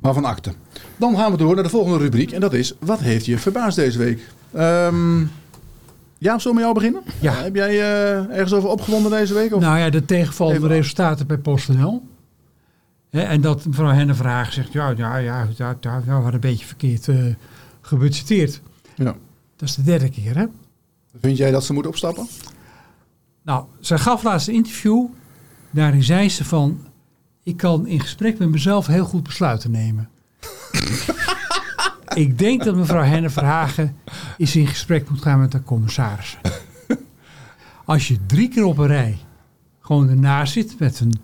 Maar 0.00 0.14
van 0.14 0.24
akte. 0.24 0.52
Dan 0.96 1.16
gaan 1.16 1.30
we 1.30 1.36
door 1.36 1.54
naar 1.54 1.64
de 1.64 1.70
volgende 1.70 1.98
rubriek. 1.98 2.32
En 2.32 2.40
dat 2.40 2.52
is, 2.52 2.72
wat 2.80 3.00
heeft 3.00 3.24
je 3.26 3.38
verbaasd 3.38 3.76
deze 3.76 3.98
week? 3.98 4.28
Ehm 4.52 5.20
ja, 6.22 6.38
zullen 6.38 6.56
we 6.56 6.62
met 6.62 6.62
jou 6.62 6.74
beginnen? 6.74 7.02
Ja. 7.20 7.42
heb 7.42 7.54
jij 7.54 7.70
eh, 7.70 8.30
ergens 8.30 8.52
over 8.52 8.68
opgewonden 8.68 9.10
deze 9.10 9.34
week? 9.34 9.54
Of? 9.54 9.60
Nou 9.60 9.78
ja, 9.78 9.90
de 9.90 10.04
tegenvallende 10.04 10.58
Even- 10.64 10.76
resultaten 10.76 11.26
bij 11.26 11.38
PostNL. 11.38 12.06
Hè, 13.10 13.20
en 13.20 13.40
dat 13.40 13.64
mevrouw 13.66 13.90
Henne 13.92 14.14
Vraag 14.14 14.52
zegt, 14.52 14.72
ja, 14.72 14.88
ja, 14.96 15.16
ja, 15.16 15.48
ja, 15.56 15.76
ja, 15.80 16.00
we 16.04 16.10
hadden 16.10 16.34
een 16.34 16.40
beetje 16.40 16.66
verkeerd 16.66 17.08
eh 17.08 17.16
gebudgeteerd. 17.80 18.60
Ja. 18.94 19.14
Dat 19.56 19.68
is 19.68 19.74
de 19.74 19.82
derde 19.82 20.08
keer, 20.10 20.36
hè? 20.36 20.44
Vind 21.20 21.36
jij 21.36 21.50
dat 21.50 21.64
ze 21.64 21.72
moet 21.72 21.86
opstappen? 21.86 22.26
Nou, 23.42 23.64
zij 23.80 23.98
gaf 23.98 24.22
laatst 24.22 24.48
een 24.48 24.54
interview. 24.54 25.06
Daarin 25.70 26.02
zei 26.02 26.28
ze 26.28 26.44
van, 26.44 26.80
ik 27.42 27.56
kan 27.56 27.86
in 27.86 28.00
gesprek 28.00 28.38
met 28.38 28.48
mezelf 28.48 28.86
heel 28.86 29.04
goed 29.04 29.22
besluiten 29.22 29.70
nemen. 29.70 30.08
ik 32.14 32.38
denk 32.38 32.64
dat 32.64 32.76
mevrouw 32.76 33.02
Henne 33.02 33.30
Verhagen 33.30 33.96
eens 34.38 34.56
in 34.56 34.66
gesprek 34.66 35.10
moet 35.10 35.22
gaan 35.22 35.40
met 35.40 35.52
de 35.52 35.62
commissarissen. 35.62 36.38
Als 37.84 38.08
je 38.08 38.18
drie 38.26 38.48
keer 38.48 38.64
op 38.64 38.78
een 38.78 38.86
rij 38.86 39.18
gewoon 39.80 40.08
ernaast 40.08 40.52
zit 40.52 40.78
met 40.78 41.00
een 41.00 41.14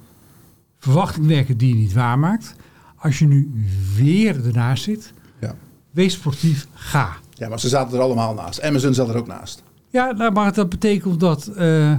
verwachting 0.78 1.26
werken 1.26 1.56
die 1.56 1.68
je 1.68 1.74
niet 1.74 1.92
waarmaakt. 1.92 2.54
Als 2.96 3.18
je 3.18 3.26
nu 3.26 3.50
weer 3.96 4.44
ernaast 4.46 4.82
zit, 4.82 5.12
Ja. 5.40 5.54
wees 5.90 6.12
sportief, 6.14 6.66
ga. 6.74 7.16
Ja, 7.30 7.48
maar 7.48 7.60
ze 7.60 7.68
zaten 7.68 7.96
er 7.96 8.02
allemaal 8.02 8.34
naast. 8.34 8.62
Amazon 8.62 8.94
zat 8.94 9.08
er 9.08 9.16
ook 9.16 9.26
naast. 9.26 9.62
Ja, 9.90 10.10
nou, 10.12 10.32
maar 10.32 10.52
dat 10.52 10.68
betekent 10.68 11.20
dat 11.20 11.46
eh, 11.46 11.96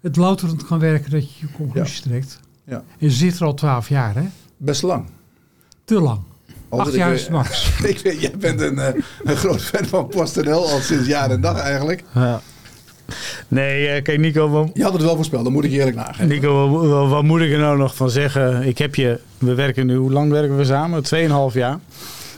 het 0.00 0.16
louterend 0.16 0.64
kan 0.66 0.78
werken 0.78 1.10
dat 1.10 1.32
je 1.32 1.46
je 1.46 1.52
conclusies 1.52 2.00
trekt. 2.00 2.40
Ja. 2.64 2.82
En 2.98 3.10
ze 3.10 3.16
zit 3.16 3.36
er 3.40 3.46
al 3.46 3.54
twaalf 3.54 3.88
jaar, 3.88 4.14
hè? 4.14 4.24
Best 4.56 4.82
lang. 4.82 5.04
Te 5.84 6.00
lang. 6.00 6.20
Acht 6.80 6.94
jaar 6.94 7.08
weet- 7.08 7.18
is 7.18 7.22
het 7.22 7.32
max. 7.32 7.70
ik 7.84 7.98
weet, 7.98 8.20
jij 8.20 8.32
bent 8.38 8.60
een, 8.60 8.78
eh, 8.78 8.94
een 9.24 9.36
groot 9.36 9.62
fan 9.62 9.84
van 9.86 10.06
PostNL 10.08 10.68
al 10.70 10.80
sinds 10.80 11.06
jaar 11.08 11.30
en 11.30 11.40
dag 11.40 11.58
eigenlijk. 11.60 12.04
Nee, 13.48 13.86
eh, 13.88 14.02
kijk 14.02 14.18
Nico, 14.18 14.48
wat, 14.48 14.70
Je 14.74 14.82
had 14.82 14.92
het 14.92 15.02
wel 15.02 15.14
voorspeld, 15.16 15.44
dat 15.44 15.52
moet 15.52 15.64
ik 15.64 15.70
je 15.70 15.78
eerlijk 15.78 15.96
nageven. 15.96 16.28
Nico, 16.28 16.68
wat, 16.70 17.08
wat- 17.08 17.22
moet 17.22 17.40
ik 17.40 17.52
er 17.52 17.58
nou 17.58 17.78
nog 17.78 17.94
van 17.96 18.10
zeggen? 18.10 18.66
Ik 18.66 18.78
heb 18.78 18.94
je, 18.94 19.20
we 19.38 19.54
werken 19.54 19.86
nu, 19.86 19.96
hoe 19.96 20.12
lang 20.12 20.30
werken 20.30 20.56
we 20.56 20.64
samen? 20.64 21.02
2,5 21.50 21.54
jaar. 21.54 21.78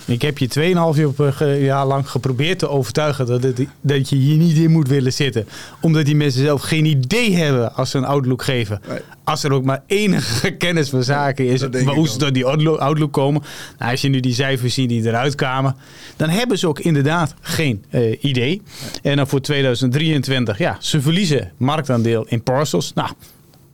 Ik 0.07 0.23
heb 0.23 0.38
je 0.38 0.49
2,5 0.49 0.97
jaar, 0.97 1.07
op, 1.07 1.21
eh, 1.21 1.64
jaar 1.64 1.87
lang 1.87 2.11
geprobeerd 2.11 2.59
te 2.59 2.69
overtuigen 2.69 3.27
dat, 3.27 3.43
het, 3.43 3.67
dat 3.81 4.09
je 4.09 4.17
hier 4.17 4.37
niet 4.37 4.57
in 4.57 4.71
moet 4.71 4.88
willen 4.88 5.12
zitten. 5.12 5.49
Omdat 5.81 6.05
die 6.05 6.17
mensen 6.17 6.43
zelf 6.43 6.62
geen 6.62 6.85
idee 6.85 7.37
hebben 7.37 7.75
als 7.75 7.90
ze 7.90 7.99
een 7.99 8.05
outlook 8.05 8.43
geven. 8.43 8.81
Nee. 8.88 8.99
Als 9.25 9.45
er 9.45 9.53
ook 9.53 9.64
maar 9.64 9.83
enige 9.87 10.51
kennis 10.64 10.88
van 10.88 11.03
zaken 11.03 11.47
is, 11.47 11.69
maar 11.69 11.95
hoe 11.95 12.09
ze 12.09 12.17
tot 12.17 12.35
die 12.35 12.45
outlook, 12.45 12.79
outlook 12.79 13.12
komen. 13.12 13.43
Nou, 13.79 13.90
als 13.90 14.01
je 14.01 14.09
nu 14.09 14.21
die 14.21 14.35
cijfers 14.35 14.75
ziet 14.75 14.88
die 14.88 15.07
eruit 15.07 15.35
kwamen, 15.35 15.77
dan 16.17 16.29
hebben 16.29 16.59
ze 16.59 16.69
ook 16.69 16.79
inderdaad 16.79 17.35
geen 17.40 17.85
eh, 17.90 18.25
idee. 18.25 18.62
En 19.03 19.17
dan 19.17 19.27
voor 19.27 19.40
2023, 19.40 20.59
ja, 20.59 20.77
ze 20.81 21.01
verliezen 21.01 21.53
marktaandeel 21.57 22.27
in 22.29 22.43
parcels. 22.43 22.93
Nou, 22.93 23.11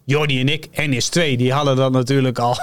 Jordi 0.05 0.41
en 0.41 0.49
ik, 0.49 0.67
NS2, 0.67 1.37
die 1.37 1.53
hadden 1.53 1.77
dat 1.77 1.93
natuurlijk 1.93 2.39
al, 2.39 2.57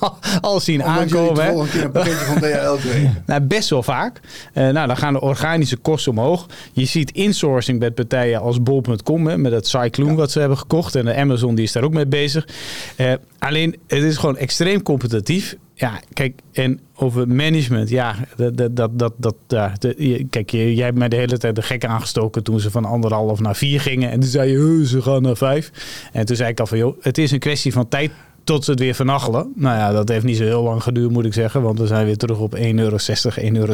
al 0.40 0.60
zien 0.60 0.84
Omdat 0.84 0.98
aankomen. 0.98 1.44
hè. 1.44 1.52
een 1.52 1.68
keer 1.68 1.84
een 1.84 1.90
pakketje 1.92 2.24
van 2.24 2.36
DHL 2.36 2.88
kregen. 2.88 3.22
Nou, 3.26 3.40
best 3.40 3.68
wel 3.70 3.82
vaak. 3.82 4.20
Eh, 4.52 4.68
nou, 4.68 4.86
dan 4.86 4.96
gaan 4.96 5.12
de 5.12 5.20
organische 5.20 5.76
kosten 5.76 6.12
omhoog. 6.12 6.46
Je 6.72 6.84
ziet 6.84 7.10
insourcing 7.10 7.78
bij 7.78 7.90
partijen 7.90 8.40
als 8.40 8.62
bol.com 8.62 9.26
hè, 9.26 9.38
met 9.38 9.52
het 9.52 9.66
Cyclone 9.66 10.14
wat 10.14 10.30
ze 10.30 10.38
hebben 10.40 10.58
gekocht. 10.58 10.94
En 10.94 11.04
de 11.04 11.14
Amazon 11.14 11.54
die 11.54 11.64
is 11.64 11.72
daar 11.72 11.82
ook 11.82 11.92
mee 11.92 12.06
bezig. 12.06 12.48
Eh, 12.96 13.12
alleen, 13.38 13.76
het 13.86 14.02
is 14.02 14.16
gewoon 14.16 14.36
extreem 14.36 14.82
competitief. 14.82 15.56
Ja, 15.82 16.00
kijk, 16.12 16.40
en 16.52 16.80
over 16.94 17.28
management, 17.28 17.88
ja, 17.88 18.14
dat, 18.36 18.76
dat, 18.76 18.98
dat, 18.98 19.12
dat, 19.16 19.34
ja, 19.48 19.72
de- 19.78 20.26
kijk, 20.30 20.50
jij 20.50 20.84
hebt 20.84 20.98
mij 20.98 21.08
de 21.08 21.16
hele 21.16 21.38
tijd 21.38 21.54
de 21.56 21.62
gek 21.62 21.84
aangestoken 21.84 22.42
toen 22.42 22.60
ze 22.60 22.70
van 22.70 22.84
anderhalf 22.84 23.40
naar 23.40 23.56
vier 23.56 23.80
gingen. 23.80 24.10
En 24.10 24.20
toen 24.20 24.28
zei 24.30 24.50
je, 24.50 24.56
"Huh, 24.58 24.86
ze 24.86 25.02
gaan 25.02 25.22
naar 25.22 25.36
vijf. 25.36 25.70
En 26.12 26.26
toen 26.26 26.36
zei 26.36 26.50
ik 26.50 26.60
al 26.60 26.66
van, 26.66 26.78
joh, 26.78 26.96
het 27.00 27.18
is 27.18 27.30
een 27.30 27.38
kwestie 27.38 27.72
van 27.72 27.88
tijd 27.88 28.10
tot 28.44 28.64
ze 28.64 28.70
het 28.70 28.80
weer 28.80 28.94
vernachelen. 28.94 29.52
Nou 29.54 29.76
ja, 29.78 29.92
dat 29.92 30.08
heeft 30.08 30.24
niet 30.24 30.36
zo 30.36 30.44
heel 30.44 30.62
lang 30.62 30.82
geduurd, 30.82 31.10
moet 31.10 31.24
ik 31.24 31.32
zeggen. 31.34 31.62
Want 31.62 31.78
we 31.78 31.86
zijn 31.86 32.06
weer 32.06 32.16
terug 32.16 32.38
op 32.38 32.54
1,60 32.56 32.62
euro, 32.74 32.96
1,70 32.96 33.52
euro. 33.52 33.72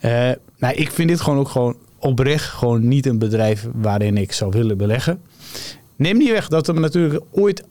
Eh, 0.00 0.36
nou, 0.58 0.74
ik 0.74 0.90
vind 0.90 1.08
dit 1.08 1.20
gewoon 1.20 1.38
ook 1.38 1.48
gewoon 1.48 1.76
oprecht 1.98 2.44
gewoon 2.44 2.88
niet 2.88 3.06
een 3.06 3.18
bedrijf 3.18 3.66
waarin 3.74 4.16
ik 4.16 4.32
zou 4.32 4.50
willen 4.50 4.76
beleggen. 4.76 5.20
Neem 5.96 6.18
niet 6.18 6.30
weg 6.30 6.48
dat 6.48 6.68
er 6.68 6.80
natuurlijk 6.80 7.20
ooit 7.30 7.64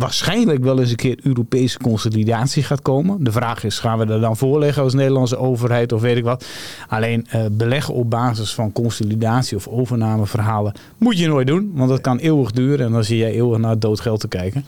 waarschijnlijk 0.00 0.64
wel 0.64 0.80
eens 0.80 0.90
een 0.90 0.96
keer 0.96 1.18
Europese 1.22 1.78
consolidatie 1.78 2.62
gaat 2.62 2.82
komen. 2.82 3.24
De 3.24 3.32
vraag 3.32 3.64
is, 3.64 3.78
gaan 3.78 3.98
we 3.98 4.12
er 4.12 4.20
dan 4.20 4.36
voorleggen 4.36 4.82
als 4.82 4.94
Nederlandse 4.94 5.36
overheid 5.38 5.92
of 5.92 6.00
weet 6.00 6.16
ik 6.16 6.24
wat. 6.24 6.44
Alleen 6.88 7.26
eh, 7.28 7.40
beleggen 7.52 7.94
op 7.94 8.10
basis 8.10 8.54
van 8.54 8.72
consolidatie 8.72 9.56
of 9.56 9.68
overnameverhalen 9.68 10.72
moet 10.98 11.18
je 11.18 11.26
nooit 11.26 11.46
doen. 11.46 11.70
Want 11.74 11.88
dat 11.88 12.00
kan 12.00 12.18
eeuwig 12.18 12.50
duren 12.50 12.86
en 12.86 12.92
dan 12.92 13.04
zie 13.04 13.16
je 13.18 13.30
eeuwig 13.32 13.58
naar 13.58 13.78
doodgeld 13.78 14.20
te 14.20 14.28
kijken. 14.28 14.64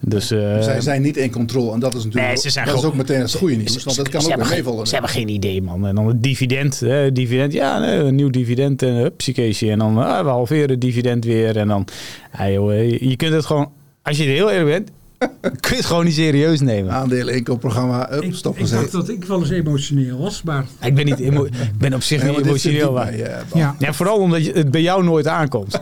Dus, 0.00 0.30
eh, 0.30 0.60
Zij 0.62 0.80
zijn 0.80 1.02
niet 1.02 1.16
in 1.16 1.30
controle 1.30 1.72
en 1.72 1.80
dat 1.80 1.94
is 1.94 2.04
natuurlijk 2.04 2.32
Nee, 2.32 2.36
ze 2.42 2.50
zijn 2.50 2.66
dat 2.66 2.76
is 2.78 2.84
ook 2.84 2.94
meteen 2.94 3.20
het 3.20 3.34
goede 3.34 3.54
nieuws. 3.56 3.72
ze- 3.72 3.80
Want 3.84 3.96
dat 3.96 4.08
kan 4.08 4.14
ook 4.20 4.26
weer 4.26 4.30
hebben 4.36 4.46
geen- 4.46 4.64
meevallen. 4.64 4.86
Ze 4.86 4.92
hebben 4.92 5.10
geen 5.12 5.28
idee, 5.28 5.62
man. 5.62 5.86
En 5.86 5.94
dan 5.94 6.06
het 6.06 6.22
dividend. 6.22 6.80
Hè, 6.80 7.12
dividend 7.12 7.52
ja, 7.52 7.78
nee, 7.78 7.98
een 7.98 8.14
nieuw 8.14 8.30
dividend 8.30 8.82
en 8.82 8.94
hupsikeesje. 8.94 9.70
En 9.70 9.78
dan 9.78 9.98
ah, 9.98 10.22
we 10.24 10.28
halveren 10.28 10.70
het 10.70 10.80
dividend 10.80 11.24
weer. 11.24 11.56
En 11.56 11.68
dan, 11.68 11.86
ah, 12.32 12.52
joh, 12.52 12.72
je 13.00 13.16
kunt 13.16 13.32
het 13.32 13.46
gewoon, 13.46 13.68
als 14.04 14.16
je 14.16 14.22
er 14.24 14.30
heel 14.30 14.50
eerlijk 14.50 14.70
bent, 14.84 14.90
kun 15.60 15.70
je 15.70 15.76
het 15.76 15.84
gewoon 15.84 16.04
niet 16.04 16.14
serieus 16.14 16.60
nemen. 16.60 16.92
Aandelen 16.92 17.34
inkoopprogramma, 17.34 18.12
up, 18.12 18.22
Ik, 18.22 18.34
stop 18.34 18.58
ik 18.58 18.70
dacht 18.70 18.92
dat 18.92 19.08
ik 19.08 19.24
wel 19.24 19.40
eens 19.40 19.50
emotioneel 19.50 20.18
was, 20.18 20.42
maar 20.42 20.64
Ik 20.80 20.94
ben, 20.94 21.04
niet 21.04 21.18
emo- 21.20 21.44
ik 21.44 21.78
ben 21.78 21.94
op 21.94 22.02
zich 22.02 22.22
Nee, 22.22 22.36
niet 22.36 22.46
emotioneel. 22.46 22.92
Maar. 22.92 23.06
bij, 23.06 23.22
eh, 23.22 23.42
ja. 23.54 23.76
Ja, 23.78 23.92
vooral 23.92 24.16
omdat 24.18 24.42
het 24.42 24.70
bij 24.70 24.82
jou 24.82 25.04
nooit 25.04 25.26
aankomt. 25.26 25.80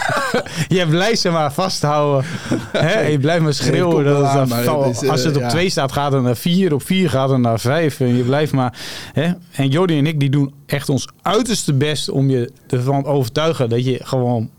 je 0.68 0.86
blijft 0.88 1.20
ze 1.20 1.30
maar 1.30 1.52
vasthouden. 1.52 2.24
Hè? 2.72 3.00
Je 3.00 3.18
blijft 3.18 3.42
maar 3.42 3.54
schreeuwen. 3.54 4.04
Nee, 4.04 4.12
dat 4.14 4.24
aan, 4.24 4.48
maar 4.48 4.88
is, 4.88 5.02
eh, 5.02 5.10
als 5.10 5.24
het 5.24 5.36
op 5.36 5.42
ja. 5.42 5.48
2 5.48 5.70
staat, 5.70 5.92
gaat 5.92 6.12
het 6.12 6.22
naar 6.22 6.36
4. 6.36 6.74
Op 6.74 6.82
4 6.82 7.10
gaat 7.10 7.30
het 7.30 7.40
naar 7.40 7.60
5. 7.60 8.00
En 8.00 8.16
je 8.16 8.22
blijft 8.22 8.52
maar. 8.52 8.78
Hè? 9.12 9.30
En 9.52 9.68
Jody 9.68 9.94
en 9.94 10.06
ik 10.06 10.20
die 10.20 10.30
doen 10.30 10.52
echt 10.66 10.88
ons 10.88 11.08
uiterste 11.22 11.72
best 11.72 12.08
om 12.08 12.30
je 12.30 12.52
ervan 12.68 13.02
te 13.02 13.08
overtuigen 13.08 13.68
dat 13.68 13.84
je 13.84 14.00
gewoon 14.02 14.50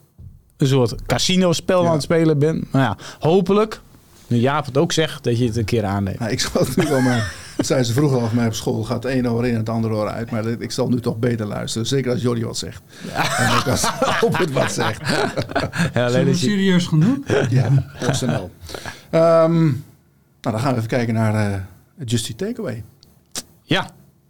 een 0.63 0.69
soort 0.69 0.95
casino-spel 1.05 1.81
Ja. 1.81 1.87
aan 1.87 1.93
het 1.93 2.03
spelen 2.03 2.39
bent. 2.39 2.71
Maar 2.71 2.81
ja, 2.81 2.97
hopelijk, 3.19 3.81
nu 4.27 4.37
Jaap 4.37 4.65
het 4.65 4.77
ook 4.77 4.91
zegt, 4.91 5.23
dat 5.23 5.37
je 5.37 5.45
het 5.45 5.55
een 5.57 5.65
keer 5.65 5.85
aanneemt. 5.85 6.19
Nou, 6.19 6.31
ik 6.31 6.39
zal 6.39 6.61
het 6.65 6.75
nu 6.75 6.87
wel 6.87 7.01
maar. 7.01 7.33
Dat 7.57 7.65
zei 7.65 7.83
ze 7.83 7.93
vroeger 7.93 8.19
al 8.19 8.27
van 8.27 8.35
mij 8.35 8.47
op 8.47 8.53
school. 8.53 8.83
Gaat 8.83 9.01
de 9.01 9.09
ene 9.09 9.31
oor 9.31 9.45
in 9.47 9.51
en 9.53 9.59
het 9.59 9.69
andere 9.69 9.93
oor 9.93 10.09
uit. 10.09 10.31
Maar 10.31 10.45
ik 10.47 10.71
zal 10.71 10.89
nu 10.89 10.99
toch 10.99 11.17
beter 11.17 11.45
luisteren. 11.45 11.87
Zeker 11.87 12.11
als 12.11 12.21
Jordi 12.21 12.45
wat 12.45 12.57
zegt. 12.57 12.81
En 13.37 13.51
ook 13.55 13.67
als 13.67 13.85
Albert 14.21 14.51
wat 14.51 14.71
zegt. 14.71 15.07
Ja, 15.09 15.31
Zullen 15.93 16.07
alleen 16.07 16.23
we 16.23 16.29
het 16.29 16.39
serieus 16.39 16.85
gaan 16.87 16.99
doen? 16.99 17.25
Ja, 17.49 17.89
heel 17.93 18.13
snel. 18.13 18.51
Ehm, 19.09 19.63
nou, 19.63 19.75
dan 20.41 20.59
gaan 20.59 20.71
we 20.71 20.77
even 20.77 20.89
kijken 20.89 21.13
naar 21.13 21.51
eh 21.53 21.59
Justy 22.05 22.35
Takeaway. 22.35 22.83
ja. 23.63 23.89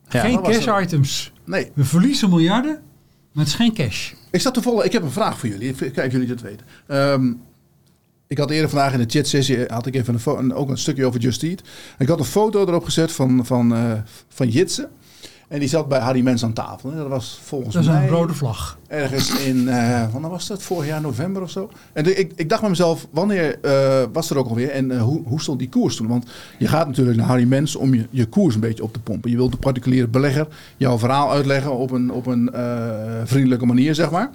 Ja. 0.10 0.20
geen 0.22 0.42
cash 0.42 0.82
items. 0.84 1.32
Nee, 1.46 1.72
We 1.74 1.84
verliezen 1.84 2.30
miljarden, 2.30 2.80
maar 3.32 3.44
het 3.44 3.48
is 3.54 3.60
geen 3.60 3.74
cash. 3.74 4.12
Ik 4.34 4.42
zat 4.42 4.54
toevallig. 4.54 4.84
Ik 4.84 4.92
heb 4.92 5.04
een 5.04 5.12
vraag 5.12 5.40
voor 5.40 5.50
jullie. 5.50 5.92
Kijk 5.92 6.12
jullie 6.12 6.28
dat 6.28 6.42
weten. 6.42 6.66
Ehm, 6.88 7.34
ik 8.28 8.38
had 8.38 8.52
eerder 8.52 8.70
vandaag 8.70 8.94
in 8.94 9.00
de 9.00 9.10
chatsessie 9.10 9.66
had 9.68 9.86
ik 9.86 9.96
even 9.96 10.20
een 10.26 10.54
ook 10.54 10.70
een 10.70 10.78
stukje 10.78 11.06
over 11.06 11.20
Just 11.20 11.44
Eat. 11.44 11.62
Ik 11.98 12.08
had 12.08 12.20
een 12.20 12.26
foto 12.26 12.68
erop 12.68 12.84
gezet 12.84 13.12
van, 13.12 13.46
van, 13.46 13.74
eh, 13.74 13.92
van 14.28 14.48
Jitse. 14.48 14.90
En 15.54 15.60
die 15.60 15.68
zat 15.68 15.88
bij 15.88 16.00
Harry 16.00 16.22
Mens 16.22 16.44
aan 16.44 16.54
tafel. 16.54 16.92
En 16.92 16.98
dat 16.98 17.08
was 17.08 17.40
volgens 17.44 17.74
Dat 17.74 17.84
is 17.84 17.90
mij 17.90 18.04
een 18.04 18.10
rode 18.10 18.34
vlag. 18.34 18.78
ergens 18.88 19.30
in, 19.46 19.68
eh 19.70 20.12
wanneer 20.12 20.30
was 20.30 20.48
dat? 20.48 20.64
Vorig 20.64 20.86
jaar 20.88 21.02
november 21.02 21.42
of 21.42 21.50
zo. 21.50 21.70
En 21.94 22.04
de- 22.04 22.16
ik, 22.16 22.32
ik 22.36 22.50
dacht 22.50 22.62
bij 22.62 22.70
mezelf, 22.70 23.08
wanneer 23.12 23.60
eh, 23.62 24.04
was 24.14 24.30
er 24.30 24.38
ook 24.38 24.48
alweer 24.48 24.70
en 24.70 24.92
eh, 24.92 25.02
hoe, 25.02 25.22
hoe 25.26 25.42
stond 25.42 25.60
die 25.60 25.70
koers 25.70 25.96
toen? 25.96 26.08
Want 26.08 26.26
je 26.58 26.68
gaat 26.68 26.88
natuurlijk 26.88 27.18
naar 27.18 27.26
Harry 27.26 27.44
Mens 27.48 27.76
om 27.76 27.94
je, 27.94 28.08
je 28.10 28.26
koers 28.26 28.56
een 28.56 28.62
beetje 28.62 28.84
op 28.84 28.94
te 28.94 29.00
pompen. 29.00 29.30
Je 29.32 29.36
wilt 29.38 29.52
de 29.52 29.58
particuliere 29.58 30.08
belegger 30.08 30.48
jouw 30.78 30.98
verhaal 30.98 31.32
uitleggen 31.32 31.72
op 31.78 31.92
een, 31.92 32.12
op 32.12 32.26
een 32.26 32.54
eh, 32.54 33.22
vriendelijke 33.24 33.66
manier, 33.66 33.96
zeg 33.96 34.12
maar. 34.12 34.30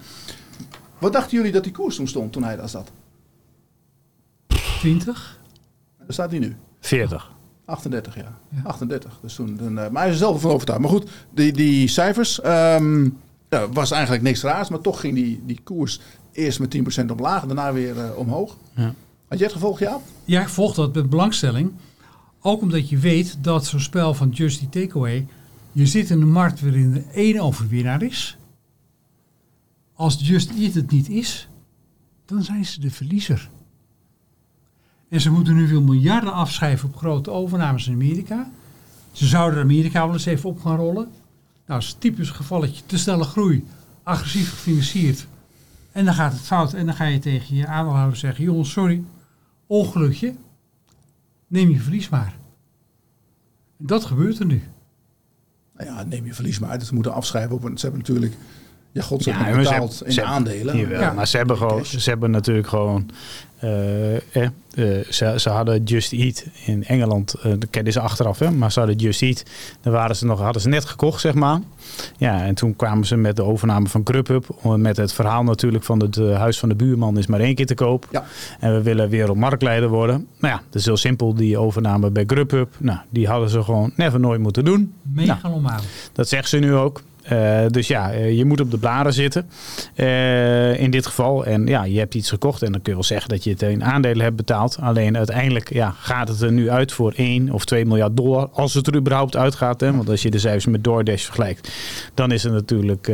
Wat 0.98 1.12
dachten 1.12 1.37
jullie 1.37 1.52
dat 1.52 1.62
die 1.64 1.72
koers 1.72 1.96
toen 1.96 2.09
stond 2.09 2.33
toen 2.33 2.44
hij 2.44 2.57
daar 2.57 2.68
zat? 2.68 2.90
20. 4.81 5.38
Daar 5.98 6.07
staat 6.12 6.31
hij 6.31 6.38
nu. 6.38 6.57
40. 6.81 7.31
38, 7.68 8.14
ja. 8.14 8.38
Ja. 8.48 8.62
38. 8.62 9.18
Dus 9.22 9.35
toen, 9.35 9.57
toen, 9.57 9.78
eh, 9.78 9.88
maar 9.88 10.02
hij 10.02 10.07
is 10.07 10.12
er 10.12 10.26
zelf 10.26 10.40
van 10.40 10.50
overtuigd. 10.50 10.81
Maar 10.81 10.90
goed, 10.90 11.11
die, 11.31 11.52
die 11.52 11.88
cijfers 11.88 12.40
ehm, 12.40 13.04
ja, 13.48 13.68
was 13.72 13.90
eigenlijk 13.90 14.22
niks 14.22 14.42
raars. 14.42 14.68
Maar 14.68 14.81
toch 14.81 15.00
ging 15.00 15.14
die, 15.14 15.42
die 15.46 15.61
koers 15.64 16.00
eerst 16.33 16.61
met 16.61 17.02
10% 17.02 17.11
omlaag 17.11 17.46
daarna 17.46 17.72
weer 17.72 17.98
eh, 17.98 18.16
omhoog. 18.16 18.57
Ja. 18.74 18.94
Had 19.28 19.38
jij 19.38 19.46
het 19.46 19.57
gevolgd, 19.57 19.81
Jaap? 19.81 20.02
Ja, 20.24 20.40
ik 20.40 20.48
volg 20.48 20.74
dat 20.74 20.94
met 20.94 21.11
belangstelling. 21.11 21.72
Ook 22.40 22.61
omdat 22.62 22.88
je 22.88 22.98
weet 22.98 23.37
dat 23.40 23.66
zo'n 23.66 23.81
spel 23.81 24.14
van 24.14 24.28
Justy 24.28 24.68
Takeaway... 24.68 25.26
je 25.72 25.87
zit 25.87 26.11
in 26.11 26.20
een 26.20 26.33
markt 26.33 26.61
waarin 26.61 26.94
er 26.94 27.14
één 27.14 27.40
overwinnaar 27.40 28.02
is. 28.02 28.37
Als 29.94 30.18
Just 30.20 30.50
Eat 30.50 30.74
het 30.74 30.90
niet 30.90 31.09
is, 31.09 31.48
dan 32.24 32.42
zijn 32.42 32.64
ze 32.64 32.81
de 32.81 32.90
verliezer. 32.90 33.48
En 35.09 35.21
ze 35.21 35.31
moeten 35.31 35.55
nu 35.55 35.68
veel 35.68 35.83
miljarden 35.83 36.33
afschrijven 36.33 36.88
op 36.88 36.97
grote 36.97 37.31
overnames 37.31 37.87
in 37.87 37.92
Amerika. 37.92 38.51
Ze 39.12 39.27
zouden 39.27 39.61
Amerika 39.61 40.05
wel 40.05 40.12
eens 40.12 40.27
even 40.27 40.51
op 40.51 40.61
gaan 40.61 40.77
rollen. 40.77 41.09
Nou, 41.66 41.81
dat 41.81 41.83
is 41.83 41.97
typisch 41.99 42.31
gevalletje. 42.31 42.83
Te 42.87 42.99
snelle 42.99 43.25
groei, 43.25 43.66
agressief 44.03 44.51
gefinancierd. 44.51 45.27
En 45.92 46.05
dan 46.05 46.14
gaat 46.14 46.33
het 46.33 46.40
fout. 46.40 46.75
En 46.75 46.87
dan 46.87 46.94
ga 46.94 47.05
je 47.05 47.18
tegen 47.18 47.57
je 47.57 47.66
aandeelhouder 47.66 48.18
zeggen... 48.18 48.44
jongens, 48.44 48.71
sorry, 48.71 49.05
ongelukje. 49.66 50.35
Neem 51.47 51.71
je 51.71 51.81
verlies 51.81 52.09
maar. 52.09 52.37
En 53.79 53.87
dat 53.87 54.05
gebeurt 54.05 54.38
er 54.38 54.47
nu. 54.47 54.62
Nou 55.77 55.90
ja, 55.90 56.03
neem 56.03 56.25
je 56.25 56.35
verlies 56.35 56.59
maar. 56.59 56.85
Ze 56.85 56.94
moeten 56.94 57.14
afschrijven 57.14 57.57
op. 57.57 57.62
Ze 57.62 57.87
hebben 57.87 58.01
natuurlijk... 58.01 58.37
Ja, 58.92 59.03
god, 59.03 59.22
ze 59.22 59.31
Ja, 59.31 59.37
hebben 59.37 59.55
maar 59.55 59.64
ze 59.64 59.70
betaald 59.70 60.03
in 60.05 60.12
ze 60.12 60.22
aandelen. 60.22 60.77
Jawel, 60.79 61.01
Ja. 61.01 61.12
maar 61.12 61.27
ze 61.27 61.37
hebben, 61.37 61.57
gewoon, 61.57 61.77
Cash. 61.79 61.96
ze 61.96 62.11
hebben 62.11 62.31
natuurlijk 62.31 62.68
gewoon. 62.68 63.11
eh, 63.59 64.14
eh, 64.16 64.48
ze, 65.09 65.35
ze 65.37 65.48
hadden 65.51 65.83
Just 65.85 66.12
Eat 66.12 66.44
in 66.64 66.85
Engeland. 66.85 67.35
eh 67.35 67.42
dat 67.59 67.70
kennen 67.70 67.92
ze 67.92 68.01
achteraf, 68.01 68.38
hè, 68.38 68.51
maar 68.51 68.72
ze 68.72 68.79
hadden 68.79 68.96
Just 68.98 69.22
Eat. 69.22 69.42
Daar 69.81 69.92
waren 69.92 70.16
ze 70.16 70.27
nog, 70.27 70.40
hadden 70.40 70.62
ze 70.62 70.68
net 70.68 70.85
gekocht, 70.85 71.20
zeg 71.20 71.35
maar. 71.35 71.61
Ja, 72.16 72.44
en 72.44 72.55
toen 72.55 72.77
kwamen 72.77 73.07
ze 73.07 73.16
met 73.16 73.37
de 73.37 73.42
overname 73.42 73.88
van 73.88 74.01
Grubhub. 74.05 74.46
Met 74.62 74.96
het 74.96 75.12
verhaal 75.12 75.42
natuurlijk 75.42 75.85
van 75.85 76.01
het 76.01 76.16
huis 76.16 76.59
van 76.59 76.68
de 76.68 76.74
buurman 76.74 77.18
is 77.18 77.27
maar 77.27 77.40
één 77.40 77.55
keer 77.55 77.66
te 77.66 77.74
koop. 77.74 78.07
Ja. 78.11 78.24
En 78.61 78.74
we 78.74 78.83
willen 78.83 79.09
wereldmarktleider 79.09 79.88
worden. 79.88 80.27
Nou 80.40 80.55
ja, 80.55 80.61
dat 80.70 80.74
is 80.81 80.85
heel 80.85 80.96
simpel. 80.96 81.35
Die 81.35 81.59
overname 81.59 82.11
bij 82.11 82.24
Grubhub. 82.27 82.74
Nou, 82.79 82.98
die 83.11 83.27
hadden 83.29 83.48
ze 83.51 83.62
gewoon 83.62 83.92
never 83.96 84.20
nooit 84.20 84.40
moeten 84.40 84.64
doen. 84.64 84.92
Megalomaan. 85.03 85.81
Dat 86.12 86.29
zegt 86.29 86.48
ze 86.48 86.59
nu 86.59 86.74
ook. 86.74 87.03
Eh, 87.29 87.61
dus 87.69 87.88
ja, 87.88 88.12
eh, 88.12 88.37
je 88.37 88.45
moet 88.45 88.61
op 88.61 88.71
de 88.71 88.79
blaren 88.79 89.12
zitten. 89.12 89.47
eh, 89.95 90.81
in 90.81 90.91
dit 90.91 91.07
geval. 91.07 91.45
En 91.45 91.67
ja, 91.67 91.85
je 91.85 91.99
hebt 91.99 92.14
iets 92.14 92.29
gekocht. 92.29 92.62
En 92.62 92.73
dan 92.73 92.83
kun 92.83 92.93
je 92.93 92.99
wel 92.99 93.09
zeggen 93.09 93.29
dat 93.29 93.45
je 93.45 93.51
het 93.51 93.62
in 93.62 93.85
aandelen 93.85 94.25
hebt 94.25 94.37
betaald. 94.37 94.79
Alleen 94.81 95.17
uiteindelijk 95.17 95.73
ja, 95.73 95.95
gaat 95.99 96.29
het 96.29 96.41
er 96.41 96.53
nu 96.53 96.71
uit 96.71 96.93
voor 96.93 97.12
1 97.17 97.53
of 97.53 97.64
2 97.64 97.87
miljard 97.87 98.17
dollar. 98.17 98.49
Als 98.53 98.75
het 98.75 98.87
er 98.87 98.97
überhaupt 98.97 99.37
uitgaat. 99.37 99.81
Hè? 99.81 99.97
Want 99.97 100.09
als 100.09 100.23
je 100.23 100.31
de 100.31 100.38
cijfers 100.38 100.67
met 100.67 100.85
DoorDash 100.85 101.25
vergelijkt. 101.25 101.69
Dan 102.14 102.33
is 102.33 102.43
het 102.43 102.53
natuurlijk. 102.53 103.07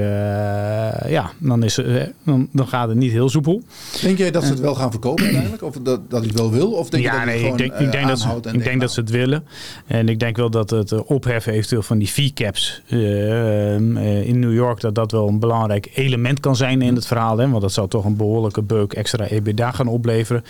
ja, 1.08 1.30
dan, 1.38 1.62
is, 1.62 1.78
dan, 2.24 2.48
dan 2.52 2.68
gaat 2.68 2.88
het 2.88 2.96
niet 2.96 3.12
heel 3.12 3.28
soepel. 3.28 3.62
Denk 4.02 4.18
jij 4.18 4.30
dat 4.30 4.44
ze 4.44 4.50
het 4.50 4.60
wel 4.60 4.74
gaan 4.74 4.90
verkopen 4.90 5.24
uiteindelijk? 5.24 5.62
Of 5.62 5.74
dat, 5.74 6.10
dat 6.10 6.18
hij 6.18 6.28
het 6.28 6.38
wel 6.38 6.50
wil? 6.50 6.72
Of 6.72 6.90
denk 6.90 7.02
je 7.02 7.08
ja, 7.08 7.14
dat 7.14 7.24
hij 7.24 7.32
nee, 7.32 7.42
gewoon 7.42 7.58
ik 7.58 7.58
denk, 7.58 7.80
ik 7.80 7.92
denk, 7.92 8.08
dat 8.08 8.20
ze, 8.20 8.28
ik 8.52 8.64
denk 8.64 8.80
dat 8.80 8.92
ze 8.92 9.00
het 9.00 9.10
willen. 9.10 9.44
En 9.86 10.08
ik 10.08 10.18
denk 10.18 10.36
wel 10.36 10.50
dat 10.50 10.70
het 10.70 11.04
opheffen 11.04 11.52
eventueel 11.52 11.82
van 11.82 11.98
die 11.98 12.08
fee-caps 12.08 12.82
eh, 12.88 13.74
eh, 13.74 13.80
in 14.04 14.38
New 14.38 14.54
York, 14.54 14.80
dat 14.80 14.94
dat 14.94 15.12
wel 15.12 15.28
een 15.28 15.38
belangrijk 15.38 15.90
element 15.94 16.40
kan 16.40 16.56
zijn 16.56 16.82
in 16.82 16.94
het 16.94 17.06
verhaal. 17.06 17.38
Hè? 17.38 17.48
Want 17.48 17.62
dat 17.62 17.72
zou 17.72 17.88
toch 17.88 18.04
een 18.04 18.16
behoorlijke 18.16 18.62
beuk 18.62 18.92
extra 18.92 19.26
EBITDA 19.26 19.70
gaan 19.70 19.86
opleveren. 19.86 20.44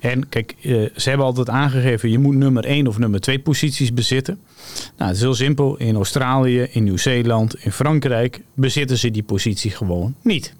En 0.00 0.28
kijk, 0.28 0.54
eh, 0.62 0.72
ze 0.96 1.08
hebben 1.08 1.26
altijd 1.26 1.48
aangegeven, 1.48 2.10
je 2.10 2.18
moet 2.18 2.36
nummer 2.36 2.64
1 2.64 2.86
of 2.86 2.98
nummer 2.98 3.20
2 3.20 3.38
posities 3.38 3.94
bezitten. 3.94 4.38
Nou, 4.96 5.08
het 5.08 5.16
is 5.16 5.22
heel 5.22 5.34
simpel. 5.34 5.76
In 5.76 5.94
Australië, 5.94 6.60
in 6.70 6.84
Nieuw-Zeeland, 6.84 7.64
in 7.64 7.72
Frankrijk 7.72 8.42
bezitten 8.54 8.98
ze 8.98 9.10
die 9.10 9.22
positie 9.22 9.70
gewoon 9.70 10.14
niet. 10.22 10.54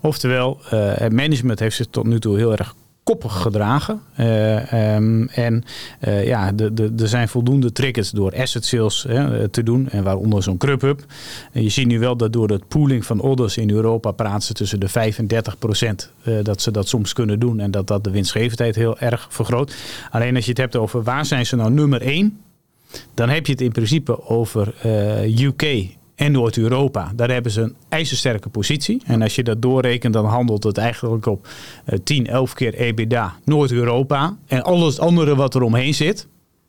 Oftewel, 0.00 0.58
eh, 0.70 0.92
het 0.94 1.12
management 1.12 1.58
heeft 1.58 1.76
zich 1.76 1.86
tot 1.90 2.04
nu 2.04 2.20
toe 2.20 2.36
heel 2.36 2.52
erg 2.52 2.74
koppig 3.06 3.32
gedragen. 3.32 4.00
Eh, 4.14 4.72
ehm, 4.72 5.26
en 5.26 5.64
eh, 6.00 6.26
ja, 6.26 6.52
er 6.98 7.08
zijn 7.08 7.28
voldoende 7.28 7.72
triggers 7.72 8.10
door 8.10 8.36
asset 8.36 8.64
sales 8.64 9.04
hè, 9.08 9.48
te 9.48 9.62
doen. 9.62 9.88
En 9.88 10.02
waaronder 10.02 10.42
zo'n 10.42 10.56
Grubhub. 10.58 11.04
En 11.52 11.62
je 11.62 11.68
ziet 11.68 11.86
nu 11.86 11.98
wel 11.98 12.16
dat 12.16 12.32
door 12.32 12.48
het 12.48 12.68
pooling 12.68 13.04
van 13.04 13.20
orders 13.20 13.56
in 13.56 13.70
Europa 13.70 14.10
praten 14.10 14.42
ze 14.42 14.52
tussen 14.52 14.80
de 14.80 14.88
5 14.88 15.18
en 15.18 15.26
30 15.26 15.58
procent. 15.58 16.10
eh, 16.22 16.34
dat 16.42 16.62
ze 16.62 16.70
dat 16.70 16.88
soms 16.88 17.12
kunnen 17.12 17.40
doen. 17.40 17.60
En 17.60 17.70
dat 17.70 17.86
dat 17.86 18.04
de 18.04 18.10
winstgevendheid 18.10 18.74
heel 18.74 18.98
erg 18.98 19.26
vergroot. 19.30 19.74
Alleen 20.10 20.36
als 20.36 20.44
je 20.44 20.50
het 20.50 20.60
hebt 20.60 20.76
over 20.76 21.02
waar 21.02 21.26
zijn 21.26 21.46
ze 21.46 21.56
nou 21.56 21.70
nummer 21.70 22.02
1. 22.02 22.40
Dan 23.14 23.28
heb 23.28 23.46
je 23.46 23.52
het 23.52 23.60
in 23.60 23.72
principe 23.72 24.28
over 24.28 24.74
eh, 24.82 25.40
UK 25.40 25.86
en 26.16 26.32
Noord-Europa. 26.32 27.12
Daar 27.16 27.30
hebben 27.30 27.52
ze 27.52 27.60
een 27.60 27.74
ijzersterke 27.88 28.48
positie. 28.48 29.02
En 29.06 29.22
als 29.22 29.34
je 29.34 29.42
dat 29.42 29.62
doorrekent, 29.62 30.12
dan 30.14 30.24
handelt 30.24 30.62
het 30.64 30.78
eigenlijk 30.78 31.26
op 31.26 31.48
eh, 31.84 31.98
10, 32.04 32.26
11 32.26 32.52
keer 32.54 32.74
EBITDA 32.74 33.34
Noord-Europa. 33.44 34.36
En 34.46 34.62
alles 34.62 34.98
andere 34.98 35.36
wat 35.36 35.54
er 35.54 35.62
omheen 35.62 35.94
zit, 35.94 36.26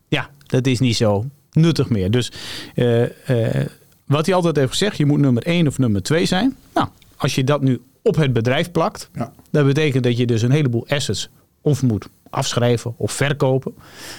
ja, 0.08 0.30
dat 0.46 0.66
is 0.66 0.78
niet 0.80 0.96
zo 0.96 1.24
nuttig 1.52 1.88
meer. 1.88 2.10
Dus 2.10 2.32
eh, 2.74 3.02
eh, 3.60 3.66
wat 4.06 4.26
hij 4.26 4.34
altijd 4.34 4.56
heeft 4.56 4.70
gezegd, 4.70 4.96
je 4.96 5.06
moet 5.06 5.18
nummer 5.20 5.42
1 5.42 5.66
of 5.66 5.78
nummer 5.78 6.02
2 6.02 6.26
zijn. 6.26 6.56
Nou, 6.74 6.88
als 7.16 7.34
je 7.34 7.44
dat 7.44 7.62
nu 7.62 7.80
op 8.02 8.16
het 8.16 8.32
bedrijf 8.32 8.70
plakt, 8.72 9.10
Ja. 9.14 9.32
dat 9.50 9.66
betekent 9.66 10.04
dat 10.04 10.16
je 10.16 10.26
dus 10.26 10.42
een 10.42 10.50
heleboel 10.50 10.86
assets 10.88 11.28
of 11.60 11.82
moet 11.82 12.08
afschrijven 12.30 12.94
of 12.96 13.12
verkopen. 13.12 13.74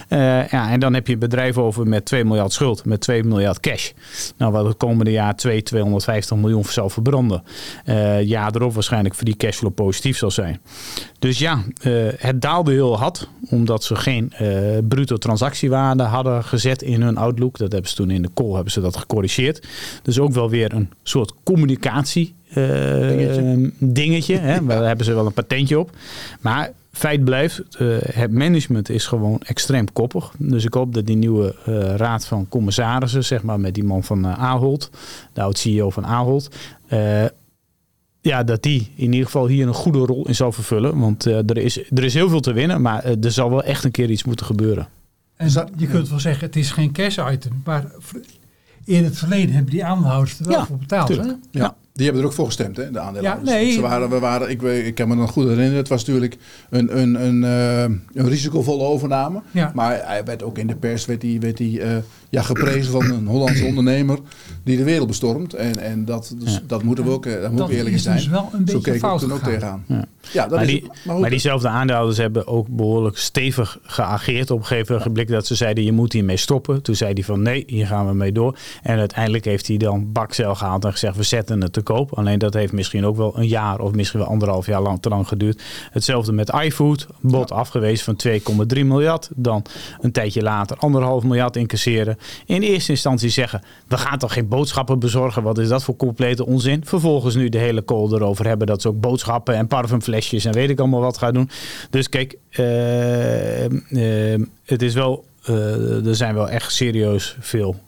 Eh, 0.08 0.48
ja, 0.48 0.70
en 0.70 0.80
dan 0.80 0.94
heb 0.94 1.06
je 1.06 1.12
een 1.12 1.18
bedrijf 1.18 1.58
over 1.58 1.86
met 1.86 2.04
2 2.04 2.24
miljard 2.24 2.52
schuld, 2.52 2.84
met 2.84 3.00
2 3.00 3.24
miljard 3.24 3.60
cash. 3.60 3.90
Nou, 4.36 4.52
wat 4.52 4.64
het 4.64 4.76
komende 4.76 5.10
jaar 5.10 5.36
2, 5.36 5.62
250 5.62 6.36
miljoen 6.36 6.64
zal 6.64 6.90
verbranden. 6.90 7.42
Eh 7.84 8.22
jaar 8.22 8.54
erop 8.54 8.74
waarschijnlijk 8.74 9.14
voor 9.14 9.24
die 9.24 9.36
cashflow 9.36 9.74
positief 9.74 10.16
zal 10.16 10.30
zijn. 10.30 10.60
Dus 11.18 11.38
ja, 11.38 11.64
eh, 11.82 11.92
het 12.16 12.40
daalde 12.40 12.72
heel 12.72 12.98
hard, 12.98 13.28
omdat 13.50 13.84
ze 13.84 13.96
geen 13.96 14.32
bruto 14.88 15.16
transactiewaarde 15.16 16.02
hadden 16.02 16.44
gezet 16.44 16.82
in 16.82 17.02
hun 17.02 17.16
outlook. 17.16 17.58
Dat 17.58 17.72
hebben 17.72 17.90
ze 17.90 17.96
toen 17.96 18.10
in 18.10 18.22
de 18.22 18.30
call 18.34 18.52
hebben 18.52 18.72
ze 18.72 18.80
dat 18.80 18.96
gecorrigeerd. 18.96 19.66
Dus 20.02 20.18
ook 20.18 20.32
wel 20.32 20.50
weer 20.50 20.74
een 20.74 20.90
soort 21.02 21.32
communicatie 21.42 22.34
Dingetje. 22.54 23.70
dingetje 23.78 24.36
hè. 24.36 24.64
Daar 24.66 24.86
hebben 24.86 25.04
ze 25.04 25.14
wel 25.14 25.26
een 25.26 25.32
patentje 25.32 25.78
op. 25.78 25.90
Maar 26.40 26.72
feit 26.92 27.24
blijft, 27.24 27.62
eh, 27.76 27.96
het 28.00 28.32
management 28.32 28.88
is 28.88 29.06
gewoon 29.06 29.40
extreem 29.40 29.92
koppig. 29.92 30.32
Dus 30.38 30.64
ik 30.64 30.74
hoop 30.74 30.94
dat 30.94 31.06
die 31.06 31.16
nieuwe 31.16 31.54
eh, 31.64 31.94
raad 31.94 32.26
van 32.26 32.48
commissarissen, 32.48 33.24
zeg 33.24 33.42
maar 33.42 33.60
met 33.60 33.74
die 33.74 33.84
man 33.84 34.04
van 34.04 34.24
eh, 34.24 34.38
Ahold, 34.38 34.90
de 35.32 35.42
oud-CEO 35.42 35.90
van 35.90 36.06
Ahold, 36.06 36.56
eh, 36.86 37.24
ja, 38.20 38.44
dat 38.44 38.62
die 38.62 38.92
in 38.94 39.12
ieder 39.12 39.26
geval 39.26 39.46
hier 39.46 39.66
een 39.66 39.74
goede 39.74 39.98
rol 39.98 40.26
in 40.26 40.34
zal 40.34 40.52
vervullen. 40.52 40.98
Want 40.98 41.24
er, 41.24 41.56
is, 41.56 41.90
er 41.90 42.04
is 42.04 42.14
heel 42.14 42.28
veel 42.28 42.40
te 42.40 42.52
winnen, 42.52 42.82
maar 42.82 43.04
er 43.04 43.32
zal 43.32 43.50
wel 43.50 43.62
echt 43.62 43.84
een 43.84 43.90
keer 43.90 44.10
iets 44.10 44.24
moeten 44.24 44.46
gebeuren. 44.46 44.88
En 45.36 45.50
je 45.76 45.86
kunt 45.86 46.08
wel 46.08 46.20
zeggen, 46.20 46.46
het 46.46 46.56
is 46.56 46.70
geen 46.70 46.92
cash 46.92 47.18
item, 47.32 47.62
maar 47.64 47.84
in 48.84 49.04
het 49.04 49.18
verleden 49.18 49.54
hebben 49.54 49.72
die 49.72 49.84
aandeelhouders 49.84 50.40
er 50.40 50.46
wel 50.46 50.64
voor 50.64 50.78
betaald. 50.78 51.08
Hè? 51.08 51.14
Ja. 51.22 51.36
ja. 51.50 51.76
Die 51.92 52.04
hebben 52.04 52.22
er 52.22 52.28
ook 52.28 52.34
voor 52.34 52.46
gestemd, 52.46 52.76
hè, 52.76 52.90
de 52.90 52.98
aandeelhouders. 52.98 53.50
Ja, 53.50 53.56
nee. 53.56 53.72
Ze 53.72 53.80
waren, 53.80 54.10
we 54.10 54.18
waren, 54.18 54.50
ik, 54.50 54.62
ik 54.62 54.94
kan 54.94 55.08
me 55.08 55.14
nog 55.14 55.30
goed 55.30 55.44
herinneren, 55.44 55.76
het 55.76 55.88
was 55.88 56.04
natuurlijk 56.04 56.36
een, 56.70 56.98
een, 56.98 57.24
een, 57.24 57.42
uh, 57.42 57.82
een 57.82 58.28
risicovolle 58.28 58.84
overname. 58.84 59.42
Ja. 59.50 59.70
Maar 59.74 60.00
hij 60.06 60.24
werd 60.24 60.42
ook 60.42 60.58
in 60.58 60.66
de 60.66 60.74
pers 60.74 61.06
werd 61.06 61.22
hij, 61.22 61.36
werd 61.40 61.58
hij, 61.58 61.68
uh, 61.68 61.96
ja, 62.28 62.42
geprezen 62.42 62.92
van 62.92 63.10
een 63.10 63.26
Hollandse 63.26 63.64
ondernemer 63.74 64.18
die 64.64 64.76
de 64.76 64.84
wereld 64.84 65.06
bestormt. 65.06 65.54
En, 65.54 65.78
en 65.78 66.04
dat, 66.04 66.34
dus, 66.38 66.62
dat 66.66 66.82
moeten 66.82 67.04
we 67.04 67.10
ook, 67.10 67.26
uh, 67.26 67.40
daar 67.40 67.50
moeten 67.50 67.68
we 67.68 67.76
eerlijk 67.76 67.98
zijn. 67.98 68.16
Dus 68.16 68.28
wel 68.28 68.48
een 68.52 68.64
beetje 68.64 68.72
Zo 68.72 68.80
keek 68.80 69.02
ik 69.02 69.18
toen 69.18 69.32
ook 69.32 69.42
tegenaan. 69.42 69.84
Ja. 69.86 70.04
Ja, 70.32 70.42
dat 70.42 70.50
maar, 70.50 70.62
is, 70.62 70.68
die, 70.68 70.90
maar, 71.04 71.18
maar, 71.18 71.30
diezelfde 71.30 71.68
aandeelhouders 71.68 72.18
hebben 72.18 72.46
ook 72.46 72.66
behoorlijk 72.68 73.18
stevig 73.18 73.78
geageerd. 73.82 74.50
Op 74.50 74.58
een 74.58 74.66
gegeven 74.66 75.02
moment 75.06 75.28
dat 75.28 75.46
ze 75.46 75.54
zeiden 75.54 75.84
je 75.84 75.92
moet 75.92 76.12
hiermee 76.12 76.36
stoppen. 76.36 76.82
Toen 76.82 76.94
zei 76.94 77.12
hij 77.12 77.22
van 77.22 77.42
nee, 77.42 77.64
hier 77.66 77.86
gaan 77.86 78.06
we 78.06 78.14
mee 78.14 78.32
door. 78.32 78.58
En 78.82 78.98
uiteindelijk 78.98 79.44
heeft 79.44 79.66
hij 79.66 79.76
dan 79.76 80.12
bakcel 80.12 80.54
gehaald 80.54 80.84
en 80.84 80.92
gezegd 80.92 81.16
we 81.16 81.22
zetten 81.22 81.62
het 81.62 81.72
te 81.72 81.80
koop. 81.80 82.12
Alleen 82.18 82.38
dat 82.38 82.54
heeft 82.54 82.72
misschien 82.72 83.06
ook 83.06 83.16
wel 83.16 83.38
een 83.38 83.48
jaar 83.48 83.80
of 83.80 83.92
misschien 83.92 84.20
wel 84.20 84.28
anderhalf 84.28 84.66
jaar 84.66 84.82
lang, 84.82 85.02
te 85.02 85.08
lang 85.08 85.28
geduurd. 85.28 85.62
Hetzelfde 85.90 86.32
met 86.32 86.52
iFood. 86.62 87.06
Bod 87.20 87.52
afgewezen 87.52 88.16
van 88.16 88.32
2,3 88.76 88.84
miljard. 88.84 89.28
Dan 89.34 89.64
een 90.00 90.12
tijdje 90.12 90.42
later 90.42 90.76
anderhalf 90.76 91.22
miljard 91.22 91.56
incasseren. 91.56 92.18
In 92.46 92.62
eerste 92.62 92.90
instantie 92.90 93.28
zeggen 93.28 93.62
we 93.88 93.96
gaan 93.96 94.18
toch 94.18 94.32
geen 94.32 94.48
boodschappen 94.48 94.98
bezorgen. 94.98 95.42
Wat 95.42 95.58
is 95.58 95.68
dat 95.68 95.84
voor 95.84 95.96
complete 95.96 96.46
onzin? 96.46 96.84
Vervolgens 96.84 97.34
nu 97.34 97.48
de 97.48 97.58
hele 97.58 97.84
call 97.84 98.12
erover 98.12 98.46
hebben 98.46 98.66
dat 98.66 98.82
ze 98.82 98.88
ook 98.88 99.00
boodschappen 99.00 99.54
en 99.54 99.66
en 100.28 100.52
weet 100.52 100.70
ik 100.70 100.78
allemaal 100.78 101.00
wat 101.00 101.18
gaan 101.18 101.34
doen. 101.34 101.50
Dus 101.90 102.08
kijk, 102.08 102.36
uh, 102.58 103.68
uh, 103.68 104.46
het 104.64 104.82
is 104.82 104.94
wel, 104.94 105.24
uh, 105.48 106.06
er 106.06 106.16
zijn 106.16 106.34
wel 106.34 106.48
echt 106.48 106.72
serieus 106.72 107.36
veel 107.40 107.80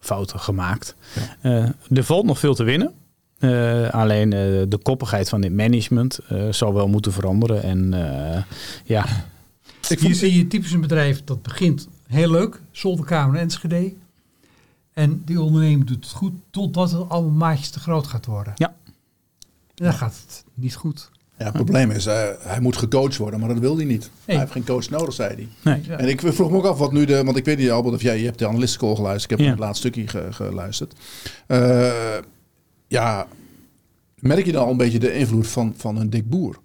fouten 0.00 0.40
gemaakt. 0.40 0.94
Ja. 1.42 1.74
er 1.90 2.04
valt 2.04 2.24
nog 2.24 2.38
veel 2.38 2.54
te 2.54 2.64
winnen. 2.64 2.92
alleen 3.90 4.30
de 4.68 4.78
koppigheid 4.82 5.28
van 5.28 5.40
dit 5.40 5.52
management 5.52 6.18
zal 6.50 6.74
wel 6.74 6.88
moeten 6.88 7.12
veranderen. 7.12 7.62
En 7.62 7.94
ja. 8.84 9.06
Ik 9.88 10.00
Hier 10.00 10.14
zie 10.14 10.36
je 10.36 10.46
typisch 10.46 10.72
een 10.72 10.80
bedrijf 10.80 11.24
dat 11.24 11.42
begint 11.42 11.88
heel 12.06 12.30
leuk, 12.30 12.60
zolderkamer 12.70 13.34
en 13.34 13.40
Enschede. 13.40 13.92
En 14.92 15.22
die 15.24 15.40
ondernemer 15.40 15.86
doet 15.86 16.04
het 16.04 16.14
goed 16.14 16.32
totdat 16.50 16.90
het 16.90 17.08
allemaal 17.08 17.30
maatjes 17.30 17.70
te 17.70 17.80
groot 17.80 18.06
gaat 18.06 18.26
worden. 18.26 18.52
Ja. 18.56 18.74
En 19.74 19.84
dan 19.84 19.92
gaat 19.92 20.22
het 20.26 20.44
niet 20.54 20.74
goed. 20.74 21.10
Ja, 21.40 21.46
het 21.46 21.54
probleem 21.54 21.90
is, 21.90 22.06
uh, 22.06 22.28
hij 22.38 22.60
moet 22.60 22.76
gecoacht 22.76 23.16
worden, 23.16 23.40
maar 23.40 23.48
dat 23.48 23.58
wil 23.58 23.76
hij 23.76 23.84
niet. 23.84 24.10
Hij 24.24 24.38
heeft 24.38 24.52
geen 24.52 24.64
coach 24.64 24.90
nodig, 24.90 25.14
zei 25.14 25.34
hij. 25.34 25.48
Nee. 25.62 25.96
En 25.96 26.08
ik 26.08 26.20
vroeg 26.20 26.50
me 26.50 26.56
ook 26.56 26.64
af 26.64 26.78
wat 26.78 26.92
nu 26.92 27.04
de, 27.04 27.24
want 27.24 27.36
ik 27.36 27.44
weet 27.44 27.58
niet, 27.58 27.70
Albert, 27.70 27.94
of 27.94 28.02
jij, 28.02 28.18
je 28.18 28.24
hebt 28.24 28.38
de 28.38 28.46
analistencall 28.46 28.94
geluisterd. 28.94 29.32
Ik 29.32 29.38
heb 29.38 29.46
ja. 29.46 29.52
het 29.52 29.60
laatste 29.64 29.88
stukje 29.88 30.32
geluisterd. 30.32 30.94
Uh, 31.48 32.18
ja, 32.88 33.26
merk 34.14 34.46
je 34.46 34.52
dan 34.52 34.64
al 34.64 34.70
een 34.70 34.76
beetje 34.76 34.98
de 34.98 35.14
invloed 35.14 35.46
van, 35.46 35.74
van 35.76 35.96
een 35.96 36.10
dik 36.10 36.28
boer? 36.28 36.58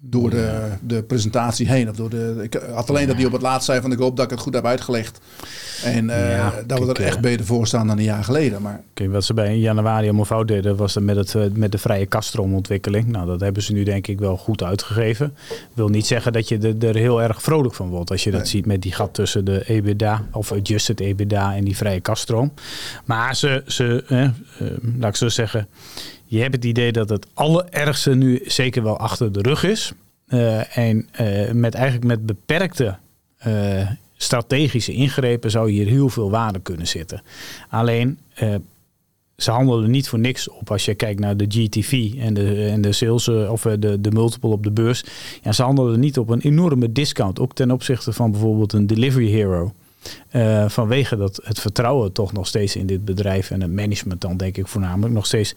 Door 0.00 0.30
de, 0.30 0.68
de 0.82 1.02
presentatie 1.02 1.68
heen. 1.68 1.88
Of 1.88 1.96
door 1.96 2.10
de, 2.10 2.40
ik 2.42 2.60
had 2.72 2.88
alleen 2.88 3.06
dat 3.06 3.16
hij 3.16 3.24
op 3.24 3.32
het 3.32 3.42
laatst 3.42 3.66
zei 3.66 3.80
van 3.80 3.92
ik 3.92 3.98
hoop 3.98 4.16
dat 4.16 4.24
ik 4.24 4.30
het 4.30 4.40
goed 4.40 4.54
heb 4.54 4.66
uitgelegd. 4.66 5.20
En 5.84 6.08
uh, 6.08 6.48
dat 6.66 6.78
we 6.78 6.86
er 6.86 7.00
echt 7.00 7.16
uh, 7.16 7.22
beter 7.22 7.46
voor 7.46 7.66
staan 7.66 7.86
dan 7.86 7.98
een 7.98 8.04
jaar 8.04 8.24
geleden. 8.24 8.62
Maar... 8.62 8.80
Kijk, 8.94 9.12
wat 9.12 9.24
ze 9.24 9.34
bij 9.34 9.52
in 9.52 9.58
januari 9.58 10.06
allemaal 10.06 10.24
fout 10.24 10.48
deden 10.48 10.76
was 10.76 10.98
met, 10.98 11.16
het, 11.16 11.34
eh, 11.34 11.42
met 11.52 11.72
de 11.72 11.78
vrije 11.78 12.06
kastroomontwikkeling. 12.06 13.06
Nou, 13.06 13.26
dat 13.26 13.40
hebben 13.40 13.62
ze 13.62 13.72
nu 13.72 13.84
denk 13.84 14.06
ik 14.06 14.18
wel 14.18 14.36
goed 14.36 14.62
uitgegeven. 14.62 15.34
wil 15.72 15.88
niet 15.88 16.06
zeggen 16.06 16.32
dat 16.32 16.48
je 16.48 16.76
er, 16.80 16.96
heel 16.96 17.22
erg 17.22 17.42
vrolijk 17.42 17.74
van 17.74 17.88
wordt 17.88 18.10
als 18.10 18.24
je 18.24 18.30
dat 18.30 18.48
ziet 18.48 18.66
met 18.66 18.82
die 18.82 18.92
gat 18.92 19.14
tussen 19.14 19.44
de 19.44 19.62
EBITDA 19.66 20.26
of 20.32 20.52
adjusted 20.52 21.00
EBITDA 21.00 21.54
en 21.54 21.64
die 21.64 21.76
vrije 21.76 22.00
kaststroom. 22.00 22.52
Maar 23.04 23.36
ze, 23.36 23.62
ze 23.66 24.04
eh, 24.08 24.28
laat 24.98 25.10
ik 25.10 25.16
zo 25.16 25.28
zeggen, 25.28 25.68
je 26.30 26.40
hebt 26.40 26.54
het 26.54 26.64
idee 26.64 26.92
dat 26.92 27.08
het 27.08 27.26
allerergste 27.34 28.14
nu 28.14 28.40
zeker 28.44 28.82
wel 28.82 28.98
achter 28.98 29.32
de 29.32 29.42
rug 29.42 29.64
is. 29.64 29.92
Uh, 30.28 30.76
en 30.76 31.08
uh, 31.20 31.50
met 31.50 31.74
eigenlijk 31.74 32.04
met 32.04 32.26
beperkte 32.26 32.96
uh, 33.46 33.90
strategische 34.16 34.92
ingrepen 34.92 35.50
zou 35.50 35.70
hier 35.70 35.86
heel 35.86 36.08
veel 36.08 36.30
waarde 36.30 36.60
kunnen 36.60 36.86
zitten. 36.86 37.22
Alleen 37.68 38.18
ze 39.36 39.50
handelen 39.50 39.90
niet 39.90 40.08
voor 40.08 40.18
niks 40.18 40.48
op 40.48 40.70
als 40.70 40.84
je 40.84 40.94
kijkt 40.94 41.20
naar 41.20 41.36
de 41.36 41.44
GTV 41.48 42.12
en 42.18 42.34
de, 42.34 42.66
en 42.66 42.80
de 42.80 42.92
sales 42.92 43.28
of 43.28 43.62
de, 43.62 44.00
de 44.00 44.10
multiple 44.10 44.50
op 44.50 44.62
de 44.62 44.70
beurs. 44.70 45.04
Ja, 45.42 45.52
ze 45.52 45.62
handelen 45.62 46.00
niet 46.00 46.18
op 46.18 46.28
een 46.28 46.40
enorme 46.40 46.92
discount, 46.92 47.40
ook 47.40 47.54
ten 47.54 47.70
opzichte 47.70 48.12
van 48.12 48.30
bijvoorbeeld 48.30 48.72
een 48.72 48.86
Delivery 48.86 49.30
Hero. 49.30 49.72
Vanwege 50.68 51.16
dat 51.16 51.40
het 51.44 51.60
vertrouwen 51.60 52.12
toch 52.12 52.32
nog 52.32 52.46
steeds 52.46 52.76
in 52.76 52.86
dit 52.86 53.04
bedrijf 53.04 53.50
en 53.50 53.60
het 53.60 53.72
management 53.72 54.20
dan 54.20 54.36
denk 54.36 54.56
ik 54.56 54.66
voornamelijk 54.66 55.14
nog 55.14 55.26
steeds 55.26 55.54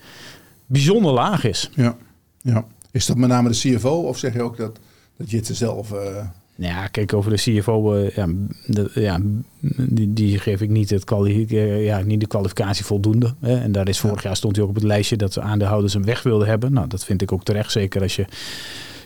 bijzonder 0.73 1.12
laag 1.12 1.43
is. 1.43 1.69
Ja, 1.75 1.97
ja. 2.41 2.65
Is 2.91 3.05
dat 3.05 3.17
met 3.17 3.29
name 3.29 3.49
de 3.49 3.55
CFO 3.55 3.89
of 3.89 4.17
zeg 4.17 4.33
je 4.33 4.41
ook 4.41 4.57
dat, 4.57 4.79
dat 5.17 5.31
Jitse 5.31 5.53
zelf... 5.53 5.91
Uh... 5.91 5.99
Ja, 6.55 6.88
kijk, 6.88 7.13
over 7.13 7.31
de 7.31 7.38
CFO, 7.38 7.95
uh, 7.95 8.05
eh, 8.05 8.15
ja, 8.15 8.27
de, 8.65 8.91
ja, 8.93 9.19
die, 9.77 10.13
die 10.13 10.39
geef 10.39 10.62
ik 10.62 10.69
niet, 10.69 10.89
het 10.89 11.12
uh, 11.12 11.86
ja, 11.86 11.99
niet 11.99 12.19
de 12.19 12.27
kwalificatie 12.27 12.86
voldoende. 12.86 13.33
Hè. 13.39 13.59
En 13.59 13.71
daar 13.71 13.88
is 13.88 13.99
vorig 13.99 14.23
jaar 14.23 14.36
stond 14.36 14.55
hij 14.55 14.63
ook 14.63 14.69
op 14.69 14.75
het 14.75 14.83
lijstje 14.83 15.15
dat 15.15 15.33
de 15.33 15.41
aandeelhouders 15.41 15.93
hem 15.93 16.05
weg 16.05 16.23
wilden 16.23 16.47
hebben. 16.47 16.73
Nou, 16.73 16.88
dat 16.88 17.05
vind 17.05 17.21
ik 17.21 17.31
ook 17.31 17.43
terecht, 17.43 17.71
zeker 17.71 18.01
als 18.01 18.15
je 18.15 18.25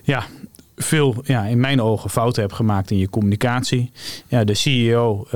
ja, 0.03 0.25
veel, 0.75 1.15
ja, 1.23 1.45
in 1.45 1.59
mijn 1.59 1.81
ogen, 1.81 2.09
fouten 2.09 2.41
hebt 2.41 2.53
gemaakt 2.53 2.91
in 2.91 2.97
je 2.97 3.09
communicatie. 3.09 3.91
Ja, 4.27 4.43
de 4.43 4.53
CEO, 4.53 5.27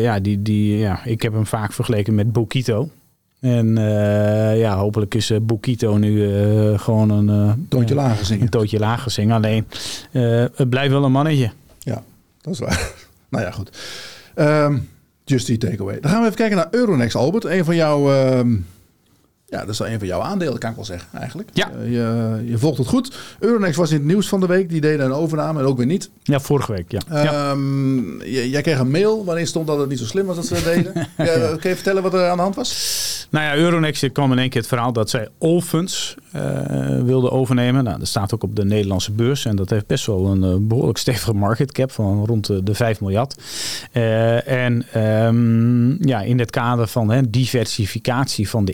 ja, 0.00 0.20
die, 0.20 0.42
die, 0.42 0.76
ja, 0.76 1.04
ik 1.04 1.22
heb 1.22 1.32
hem 1.32 1.46
vaak 1.46 1.72
vergeleken 1.72 2.14
met 2.14 2.32
Bokito. 2.32 2.90
En 3.40 3.78
uh, 3.78 4.58
ja, 4.58 4.76
hopelijk 4.76 5.14
is 5.14 5.30
uh, 5.30 5.38
Bokito 5.42 5.96
nu 5.96 6.12
uh, 6.12 6.78
gewoon 6.78 7.10
een... 7.10 7.66
tootje 7.68 7.94
lager 7.94 8.26
zingen. 8.26 8.42
Een 8.42 8.48
tootje 8.48 8.78
lager 8.78 9.10
zingen. 9.10 9.36
Alleen, 9.36 9.66
het 10.54 10.68
blijft 10.68 10.92
wel 10.92 11.04
een 11.04 11.12
mannetje. 11.12 11.50
Ja, 11.78 12.02
dat 12.40 12.52
is 12.52 12.58
waar. 12.58 12.90
nou 13.30 13.44
ja, 13.44 13.50
goed. 13.50 13.70
Um, 14.36 14.88
just 15.24 15.46
die 15.46 15.58
takeaway. 15.58 16.00
Dan 16.00 16.10
gaan 16.10 16.20
we 16.20 16.24
even 16.24 16.38
kijken 16.38 16.56
naar 16.56 16.68
Euronext, 16.70 17.16
Albert. 17.16 17.44
Een 17.44 17.64
van 17.64 17.76
jouw... 17.76 18.12
Uh, 18.12 18.56
ja, 19.48 19.60
dat 19.60 19.68
is 19.68 19.78
een 19.78 19.98
van 19.98 20.06
jouw 20.06 20.20
aandelen, 20.20 20.58
kan 20.58 20.70
ik 20.70 20.76
wel 20.76 20.84
zeggen, 20.84 21.08
eigenlijk. 21.18 21.48
Ja. 21.52 21.70
Uh, 21.70 21.92
je, 21.92 22.42
je, 22.46 22.58
volgt 22.58 22.78
het 22.78 22.86
goed. 22.86 23.16
Euronext 23.38 23.76
was 23.76 23.90
in 23.90 23.96
het 23.96 24.06
nieuws 24.06 24.28
van 24.28 24.40
de 24.40 24.46
week. 24.46 24.68
Die 24.68 24.80
deden 24.80 25.06
een 25.06 25.12
overname 25.12 25.60
en 25.60 25.66
ook 25.66 25.76
weer 25.76 25.86
niet. 25.86 26.10
Ja, 26.22 26.40
vorige 26.40 26.72
week, 26.72 26.92
ja. 26.92 27.50
Um, 27.50 28.22
jij 28.22 28.62
kreeg 28.62 28.78
een 28.78 28.90
mail 28.90 29.24
waarin 29.24 29.46
stond 29.46 29.66
dat 29.66 29.78
het 29.78 29.88
niet 29.88 29.98
zo 29.98 30.04
slim 30.04 30.26
was 30.26 30.36
dat 30.36 30.46
ze 30.46 30.54
dat 30.54 30.64
deden. 30.64 30.92
ja, 31.16 31.24
ja. 31.24 31.56
Kun 31.56 31.70
je 31.70 31.74
vertellen 31.74 32.02
wat 32.02 32.14
er 32.14 32.28
aan 32.28 32.36
de 32.36 32.42
hand 32.42 32.54
was? 32.54 33.26
Nou 33.30 33.44
ja, 33.44 33.56
Euronext 33.56 34.12
kwam 34.12 34.32
in 34.32 34.38
één 34.38 34.48
keer 34.48 34.60
het 34.60 34.68
verhaal 34.68 34.92
dat 34.92 35.10
zij 35.10 35.28
Allfunds 35.38 36.14
uh, 36.36 37.02
wilden 37.02 37.32
overnemen. 37.32 37.84
Nou, 37.84 37.98
dat 37.98 38.08
staat 38.08 38.34
ook 38.34 38.42
op 38.42 38.56
de 38.56 38.64
Nederlandse 38.64 39.12
beurs. 39.12 39.44
En 39.44 39.56
dat 39.56 39.70
heeft 39.70 39.86
best 39.86 40.06
wel 40.06 40.26
een 40.26 40.42
uh, 40.42 40.56
behoorlijk 40.60 40.98
stevige 40.98 41.32
market 41.32 41.72
cap 41.72 41.90
van 41.90 42.24
rond 42.26 42.46
de, 42.46 42.62
de 42.62 42.74
5 42.74 43.00
miljard. 43.00 43.36
Uh, 43.92 44.48
en 44.48 45.02
um, 45.02 46.06
ja, 46.06 46.22
in 46.22 46.38
het 46.38 46.50
kader 46.50 46.86
van 46.86 47.10
hè, 47.10 47.30
diversificatie 47.30 48.48
van 48.48 48.64
de 48.64 48.72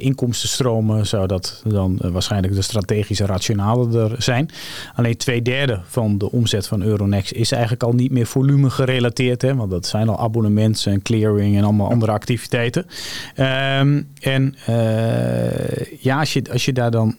zou 1.03 1.27
dat 1.27 1.63
dan 1.67 1.99
waarschijnlijk 2.03 2.55
de 2.55 2.63
strategische 2.63 3.27
rationale 3.27 3.99
er 3.99 4.23
zijn. 4.23 4.51
Alleen 4.95 5.17
twee 5.17 5.43
derde 5.43 5.81
van 5.85 6.19
de 6.19 6.31
omzet 6.31 6.67
van 6.67 6.83
Euronext 6.83 7.33
is 7.33 7.53
eigenlijk 7.53 7.83
al 7.83 7.93
niet 7.93 8.11
meer 8.11 8.27
volume 8.27 8.71
gerelateerd. 8.71 9.43
Hè, 9.43 9.55
want 9.55 9.71
dat 9.71 9.87
zijn 9.87 10.09
al 10.09 10.19
abonnementen 10.19 10.93
en 10.93 11.03
clearing 11.03 11.57
en 11.57 11.65
allemaal 11.65 11.91
andere 11.91 12.13
activiteiten. 12.13 12.87
Um, 13.37 14.09
en 14.21 14.43
en 14.43 14.55
uh, 14.69 16.01
ja, 16.01 16.19
als 16.19 16.33
je, 16.33 16.43
als 16.53 16.65
je 16.65 16.73
daar 16.73 16.91
dan 16.91 17.17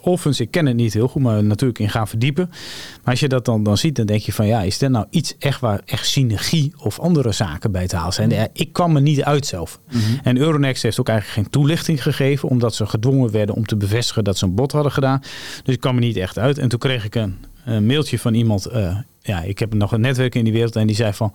Offens, 0.00 0.40
ik 0.40 0.50
ken 0.50 0.66
het 0.66 0.76
niet 0.76 0.94
heel 0.94 1.08
goed, 1.08 1.22
maar 1.22 1.44
natuurlijk 1.44 1.78
in 1.78 1.90
gaan 1.90 2.08
verdiepen. 2.08 2.48
Maar 2.48 3.10
als 3.10 3.20
je 3.20 3.28
dat 3.28 3.44
dan, 3.44 3.62
dan 3.62 3.78
ziet, 3.78 3.96
dan 3.96 4.06
denk 4.06 4.20
je 4.20 4.32
van 4.32 4.46
ja, 4.46 4.62
is 4.62 4.82
er 4.82 4.90
nou 4.90 5.06
iets 5.10 5.34
echt 5.38 5.60
waar 5.60 5.80
echt 5.84 6.06
synergie 6.06 6.72
of 6.78 6.98
andere 7.00 7.32
zaken 7.32 7.72
bij 7.72 7.86
te 7.86 7.96
halen 7.96 8.12
zijn? 8.12 8.30
Ja, 8.30 8.48
ik 8.52 8.72
kwam 8.72 8.96
er 8.96 9.02
niet 9.02 9.22
uit 9.22 9.46
zelf. 9.46 9.80
Mm 9.90 10.00
-hmm. 10.00 10.20
En 10.22 10.38
Euronext 10.38 10.82
heeft 10.82 11.00
ook 11.00 11.08
eigenlijk 11.08 11.38
geen 11.38 11.50
toelichting 11.50 12.02
gegeven, 12.02 12.48
omdat 12.48 12.74
ze 12.74 12.86
gedwongen 12.86 13.30
werden 13.30 13.54
om 13.54 13.66
te 13.66 13.76
bevestigen 13.76 14.24
dat 14.24 14.38
ze 14.38 14.44
een 14.44 14.54
bod 14.54 14.72
hadden 14.72 14.92
gedaan. 14.92 15.20
Dus 15.64 15.74
ik 15.74 15.80
kwam 15.80 15.94
er 15.94 16.00
niet 16.00 16.16
echt 16.16 16.38
uit. 16.38 16.58
En 16.58 16.68
toen 16.68 16.78
kreeg 16.78 17.04
ik 17.04 17.14
een, 17.14 17.36
een 17.64 17.86
mailtje 17.86 18.18
van 18.18 18.34
iemand. 18.34 18.72
Uh, 18.72 18.96
ja, 19.20 19.42
ik 19.42 19.58
heb 19.58 19.74
nog 19.74 19.92
een 19.92 20.00
netwerk 20.00 20.34
in 20.34 20.44
die 20.44 20.52
wereld 20.52 20.76
en 20.76 20.86
die 20.86 20.96
zei 20.96 21.12
van 21.12 21.32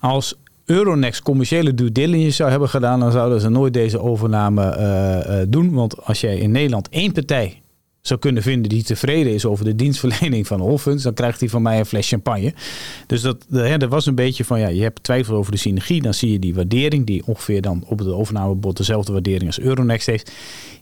als 0.00 0.34
Euronext 0.64 1.22
commerciële 1.22 1.74
due 1.74 1.92
diligence 1.92 2.36
zou 2.36 2.50
hebben 2.50 2.68
gedaan, 2.68 3.00
dan 3.00 3.12
zouden 3.12 3.40
ze 3.40 3.48
nooit 3.48 3.72
deze 3.72 4.00
overname 4.00 4.76
uh, 4.78 5.36
uh, 5.36 5.44
doen. 5.48 5.72
Want 5.72 6.06
als 6.06 6.20
jij 6.20 6.36
in 6.36 6.50
Nederland 6.50 6.88
één 6.88 7.12
partij 7.12 7.62
zou 8.06 8.20
kunnen 8.20 8.42
vinden 8.42 8.68
die 8.68 8.82
tevreden 8.82 9.32
is 9.34 9.44
over 9.44 9.64
de 9.64 9.74
dienstverlening 9.76 10.46
van 10.46 10.60
Allfunds, 10.60 11.02
dan 11.02 11.14
krijgt 11.14 11.40
hij 11.40 11.48
van 11.48 11.62
mij 11.62 11.78
een 11.78 11.86
fles 11.86 12.08
champagne. 12.08 12.54
Dus 13.06 13.20
dat, 13.20 13.46
hè, 13.50 13.76
er 13.76 13.88
was 13.88 14.06
een 14.06 14.14
beetje 14.14 14.44
van, 14.44 14.60
ja, 14.60 14.68
je 14.68 14.82
hebt 14.82 15.02
twijfel 15.02 15.36
over 15.36 15.52
de 15.52 15.58
synergie, 15.58 16.02
dan 16.02 16.14
zie 16.14 16.32
je 16.32 16.38
die 16.38 16.54
waardering, 16.54 17.06
die 17.06 17.26
ongeveer 17.26 17.62
dan 17.62 17.84
op 17.86 17.98
het 17.98 18.08
overnamebod 18.08 18.76
dezelfde 18.76 19.12
waardering 19.12 19.46
als 19.46 19.60
Euronext 19.60 20.06
heeft. 20.06 20.32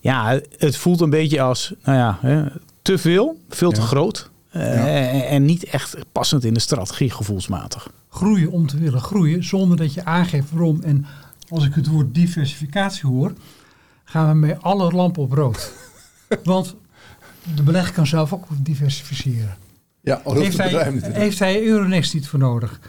Ja, 0.01 0.41
het 0.59 0.77
voelt 0.77 1.01
een 1.01 1.11
beetje 1.11 1.41
als, 1.41 1.73
nou 1.85 1.99
ja, 1.99 2.19
hè, 2.21 2.45
te 2.83 2.99
veel, 2.99 3.39
veel 3.49 3.73
te 3.73 3.81
Ja. 3.81 3.87
groot. 3.87 4.31
eh, 4.51 5.15
en, 5.15 5.27
en 5.29 5.45
niet 5.45 5.65
echt 5.65 5.97
passend 6.13 6.45
in 6.45 6.55
de 6.55 6.61
strategie 6.61 7.11
gevoelsmatig. 7.11 7.91
Groeien 8.11 8.51
om 8.51 8.67
te 8.67 8.79
willen 8.79 9.01
groeien 9.01 9.45
zonder 9.45 9.77
dat 9.77 9.95
je 9.95 10.05
aangeeft 10.05 10.51
waarom. 10.51 10.81
En 10.83 11.07
als 11.49 11.65
ik 11.67 11.75
het 11.75 11.87
woord 11.89 12.15
diversificatie 12.15 13.09
hoor, 13.09 13.33
gaan 14.05 14.29
we 14.29 14.35
met 14.47 14.63
alle 14.63 14.91
lampen 14.93 15.23
op 15.23 15.33
rood. 15.33 15.73
Want 16.45 16.75
de 17.55 17.63
belegger 17.63 17.93
kan 17.95 18.07
zelf 18.07 18.33
ook 18.33 18.47
diversificeren. 18.59 19.57
Ja, 20.01 20.21
al 20.25 20.35
Heeft 20.35 20.57
het 20.59 20.67
bedrijf 20.71 21.01
hij, 21.03 21.13
heeft 21.13 21.39
hij 21.39 21.63
Euronext 21.67 22.15
niet 22.15 22.27
voor 22.29 22.39
nodig? 22.39 22.81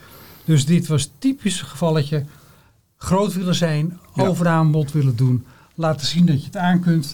Dus 0.45 0.65
dit 0.65 0.87
was 0.87 1.11
typisch 1.19 1.61
gevalletje. 1.61 2.23
Groot 2.97 3.33
willen 3.33 3.55
zijn, 3.55 3.99
Ja. 4.15 4.23
overaanbod 4.27 4.91
willen 4.91 5.15
doen. 5.15 5.45
Laten 5.75 6.07
zien 6.07 6.25
dat 6.25 6.39
je 6.39 6.45
het 6.45 6.57
aan 6.57 6.79
kunt. 6.79 7.13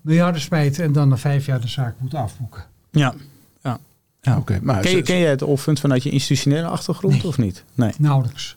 Miljarden 0.00 0.40
smijten 0.40 0.84
en 0.84 0.92
dan 0.92 1.08
na 1.08 1.16
vijf 1.16 1.46
jaar 1.46 1.60
de 1.60 1.68
zaak 1.68 1.94
moeten 1.98 2.18
afboeken. 2.18 2.64
Ja. 2.90 3.14
ja. 3.62 4.36
Oké, 4.36 4.58
maar 4.62 4.80
Ken 4.80 4.96
je, 4.96 5.02
ken 5.02 5.16
je 5.16 5.26
het 5.26 5.80
vanuit 5.80 6.02
je 6.02 6.10
institutionele 6.10 6.66
achtergrond 6.66 7.14
Nee. 7.14 7.26
of 7.26 7.38
niet? 7.38 7.64
Nee. 7.74 7.92
Nauwelijks. 7.98 8.56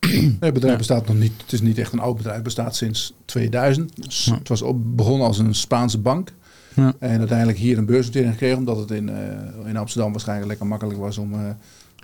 Het 0.00 0.38
bedrijf 0.54 0.72
Ja. 0.72 0.76
bestaat 0.76 1.06
nog 1.06 1.16
niet. 1.16 1.32
Het 1.42 1.52
is 1.52 1.60
niet 1.60 1.78
echt 1.78 1.92
een 1.92 1.98
oud 2.00 2.16
bedrijf. 2.16 2.34
Het 2.34 2.44
bestaat 2.44 2.76
sinds 2.76 3.12
2000. 3.24 3.92
Dus 3.96 4.24
Ja. 4.24 4.34
Het 4.34 4.48
was 4.48 4.62
op, 4.62 4.96
begonnen 4.96 5.26
als 5.26 5.38
een 5.38 5.54
Spaanse 5.54 5.98
bank. 5.98 6.32
Ja. 6.74 6.94
En 6.98 7.18
uiteindelijk 7.18 7.58
hier 7.58 7.78
een 7.78 7.86
beursnotering 7.86 8.32
gekregen. 8.32 8.58
Omdat 8.58 8.78
het 8.78 8.90
in, 8.90 9.08
eh, 9.08 9.68
in 9.68 9.76
Amsterdam 9.76 10.10
waarschijnlijk 10.10 10.48
lekker 10.48 10.66
makkelijk 10.66 10.98
was 10.98 11.18
om, 11.18 11.34
eh, 11.34 11.40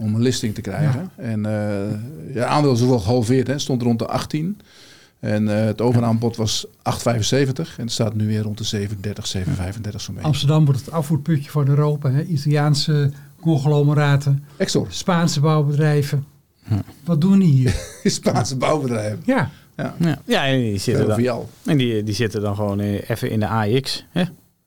om 0.03 0.15
een 0.15 0.23
listing 0.23 0.55
te 0.55 0.61
krijgen. 0.61 1.11
En 1.17 1.47
eh 1.47 2.35
ja, 2.35 2.47
aandeel 2.47 2.73
is 2.73 2.81
wel 2.81 2.99
gehalveerd. 2.99 3.47
Hè. 3.47 3.59
Stond 3.59 3.83
rond 3.83 3.99
de 3.99 4.07
18. 4.07 4.61
En 5.21 5.49
eh, 5.49 5.65
het 5.65 5.81
overaanbod 5.81 6.37
was 6.37 6.67
8,75. 6.83 7.79
En 7.79 7.85
het 7.85 7.93
staat 7.93 8.15
nu 8.15 8.27
weer 8.27 8.43
rond 8.43 8.59
de 8.59 8.65
7,30, 8.65 9.27
7,35 9.27 10.01
zo'n 10.01 10.15
beetje. 10.15 10.29
Amsterdam 10.29 10.65
wordt 10.65 10.81
het 10.81 10.91
afvoerputje 10.91 11.51
van 11.51 11.69
Europa. 11.69 12.11
Hè? 12.11 12.23
Italiaanse 12.23 13.11
conglomeraten, 13.41 14.45
Exor, 14.57 14.87
Spaanse 14.91 15.41
bouwbedrijven. 15.41 16.25
Ja. 16.71 16.83
Wat 17.05 17.21
doen 17.21 17.39
die 17.39 17.53
hier? 17.53 17.75
Spaanse 18.05 18.57
bouwbedrijf. 18.57 19.17
Ja, 19.25 19.51
Ja, 19.77 19.95
Ja, 19.99 20.19
ja 20.25 20.47
en 20.47 20.59
die 20.59 20.79
zitten 20.79 21.07
dan, 21.07 21.47
en 21.65 21.77
die, 21.77 22.03
die 22.03 22.15
zitten 22.15 22.41
dan 22.41 22.55
gewoon 22.55 22.81
even 22.81 23.31
in 23.31 23.41
de 23.41 23.49
AX. 23.49 24.05
Hè? 24.11 24.25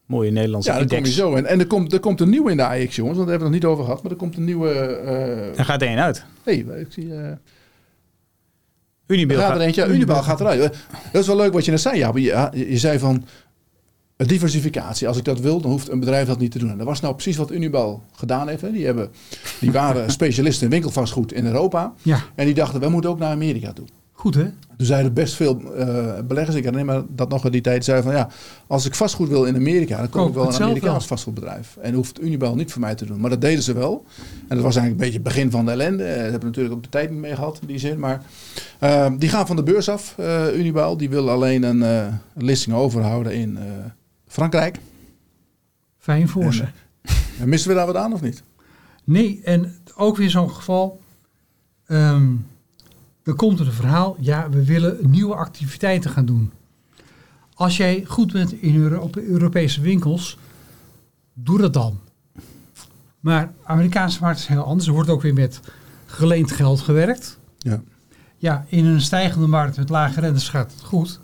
Mooie 0.10 0.32
Nederlandse 0.32 0.70
Ja, 0.72 0.76
daar 0.78 0.88
kom 0.88 0.98
je 0.98 1.04
index. 1.04 1.18
zo 1.18 1.36
in. 1.36 1.46
En 1.46 1.60
er 1.60 1.68
komt, 1.68 1.94
er 1.94 2.00
komt 2.00 2.22
een 2.22 2.30
nieuwe 2.30 2.52
in 2.52 2.58
de 2.58 2.64
AX, 2.66 2.96
jongens. 2.96 3.18
Want 3.18 3.18
daar 3.18 3.18
hebben 3.18 3.28
we 3.28 3.32
het 3.34 3.42
nog 3.42 3.52
niet 3.52 3.66
over 3.66 3.84
gehad. 3.84 4.02
Maar 4.04 4.12
er 4.12 4.18
komt 4.18 4.38
een 4.38 4.44
nieuwe... 4.46 4.70
eh 4.74 5.60
Er 5.60 5.66
gaat 5.66 5.82
er 5.82 5.88
één 5.88 5.98
uit. 6.00 6.26
hey, 6.44 6.56
ik 6.58 6.88
zie... 6.90 7.14
eh, 7.16 7.32
Unibail 9.08 9.40
gaat 9.40 9.56
er 9.56 9.62
eentje, 9.62 9.88
Unibal 9.88 10.24
gaat 10.24 10.40
eruit. 10.40 10.62
Eh, 10.62 10.70
Dat 11.12 11.22
is 11.22 11.28
wel 11.28 11.36
leuk 11.36 11.54
wat 11.54 11.66
je 11.66 11.72
net 11.72 11.82
zei, 11.82 11.98
ja. 11.98 12.12
Je, 12.16 12.66
je 12.70 12.78
zei 12.78 13.00
van 13.00 13.26
diversificatie. 14.16 15.08
Als 15.08 15.18
ik 15.18 15.24
dat 15.24 15.40
wil, 15.40 15.62
dan 15.62 15.72
hoeft 15.72 15.90
een 15.90 16.00
bedrijf 16.00 16.28
dat 16.28 16.40
niet 16.40 16.52
te 16.52 16.60
doen. 16.60 16.70
En 16.72 16.78
dat 16.78 16.88
was 16.88 17.00
nou 17.00 17.14
precies 17.14 17.38
wat 17.38 17.52
Unibal 17.52 18.04
gedaan 18.16 18.48
heeft. 18.48 18.62
Hè. 18.62 18.72
Die, 18.72 18.86
hebben, 18.86 19.10
die 19.60 19.72
waren 19.72 20.12
specialisten 20.20 20.64
in 20.66 20.70
winkelvastgoed 20.72 21.34
in 21.34 21.46
Europa. 21.46 21.94
ja, 22.02 22.20
En 22.36 22.46
die 22.46 22.54
dachten, 22.56 22.80
wij 22.80 22.90
moeten 22.90 23.10
ook 23.10 23.20
naar 23.20 23.32
Amerika 23.32 23.74
toe. 23.74 23.86
Goed 24.20 24.36
hè? 24.36 24.44
Toen 24.78 24.88
zeiden 24.88 25.14
best 25.14 25.34
veel 25.34 25.74
eh, 25.76 26.20
beleggers, 26.28 26.56
ik 26.56 26.64
herinner 26.64 26.96
me 26.96 27.06
dat 27.10 27.30
nog 27.30 27.46
in 27.46 27.52
die 27.52 27.62
tijd, 27.62 27.84
zeiden 27.86 28.06
van 28.06 28.16
ja, 28.16 28.30
als 28.68 28.86
ik 28.86 28.96
vastgoed 28.96 29.30
wil 29.30 29.46
in 29.46 29.56
Amerika, 29.56 29.98
dan 29.98 30.10
kom 30.10 30.22
Koop 30.22 30.30
ik 30.30 30.36
wel 30.36 30.48
een 30.48 30.62
Amerikaans 30.62 31.06
vastgoedbedrijf. 31.06 31.78
En 31.82 31.94
hoeft 31.94 32.22
Unibel 32.22 32.56
niet 32.56 32.72
voor 32.72 32.82
mij 32.82 32.96
te 32.96 33.06
doen. 33.06 33.20
Maar 33.20 33.30
dat 33.30 33.42
deden 33.42 33.64
ze 33.64 33.74
wel. 33.74 34.06
En 34.48 34.56
dat 34.56 34.64
was 34.64 34.76
eigenlijk 34.76 34.90
een 34.90 34.98
beetje 34.98 35.14
het 35.14 35.24
begin 35.24 35.52
van 35.52 35.66
de 35.66 35.72
ellende. 35.72 36.04
Eh, 36.04 36.16
Ze 36.16 36.30
hebben 36.30 36.46
natuurlijk 36.48 36.76
ook 36.76 36.84
de 36.84 36.90
tijd 36.90 37.10
niet 37.10 37.20
mee 37.20 37.36
gehad 37.36 37.58
in 37.62 37.68
die 37.68 37.78
zin. 37.80 38.00
Maar 38.00 38.22
eh, 38.80 39.12
die 39.18 39.30
gaan 39.30 39.48
van 39.48 39.56
de 39.56 39.64
beurs 39.64 39.90
af, 39.90 40.14
eh 40.18 40.58
Unibel. 40.58 40.98
Die 40.98 41.10
wil 41.10 41.30
alleen 41.30 41.64
een, 41.64 41.84
eh, 41.84 42.06
een 42.36 42.46
listing 42.46 42.76
overhouden 42.76 43.34
in 43.34 43.58
eh, 43.58 43.64
Frankrijk. 44.28 44.80
Fijn 45.98 46.28
voor 46.28 46.54
ze. 46.54 46.66
En 47.40 47.50
missen 47.50 47.70
we 47.70 47.76
daar 47.76 47.86
wat 47.86 47.96
aan 47.96 48.14
of 48.14 48.22
niet? 48.22 48.44
Nee, 49.04 49.42
en 49.44 49.76
ook 49.96 50.18
weer 50.18 50.30
zo'n 50.30 50.50
geval. 50.52 51.00
ehm 51.88 52.32
dan 53.30 53.38
komt 53.38 53.60
er 53.60 53.66
een 53.66 53.72
verhaal. 53.72 54.16
Ja, 54.20 54.50
we 54.50 54.66
willen 54.66 54.98
nieuwe 55.02 55.36
activiteiten 55.36 56.12
gaan 56.12 56.26
doen. 56.26 56.52
Als 57.54 57.78
jij 57.78 58.04
goed 58.08 58.32
bent 58.32 58.62
in 58.62 58.76
Euro- 58.76 59.00
op 59.00 59.16
Europese 59.18 59.82
winkels, 59.82 60.38
doe 61.34 61.58
dat 61.58 61.74
dan. 61.74 62.00
Maar 63.20 63.54
Amerikaanse 63.64 64.22
markt 64.22 64.40
is 64.40 64.46
heel 64.48 64.64
anders. 64.64 64.88
Er 64.88 64.94
wordt 64.94 65.10
ook 65.10 65.22
weer 65.22 65.34
met 65.34 65.60
geleend 66.06 66.52
geld 66.52 66.80
gewerkt. 66.80 67.40
Ja. 67.58 67.82
Ja, 68.38 68.66
in 68.68 68.86
een 68.86 69.02
stijgende 69.02 69.48
markt 69.48 69.78
met 69.78 69.90
lage 69.90 70.20
rentes 70.20 70.50
gaat 70.50 70.72
het 70.72 70.84
goed. 70.84 71.20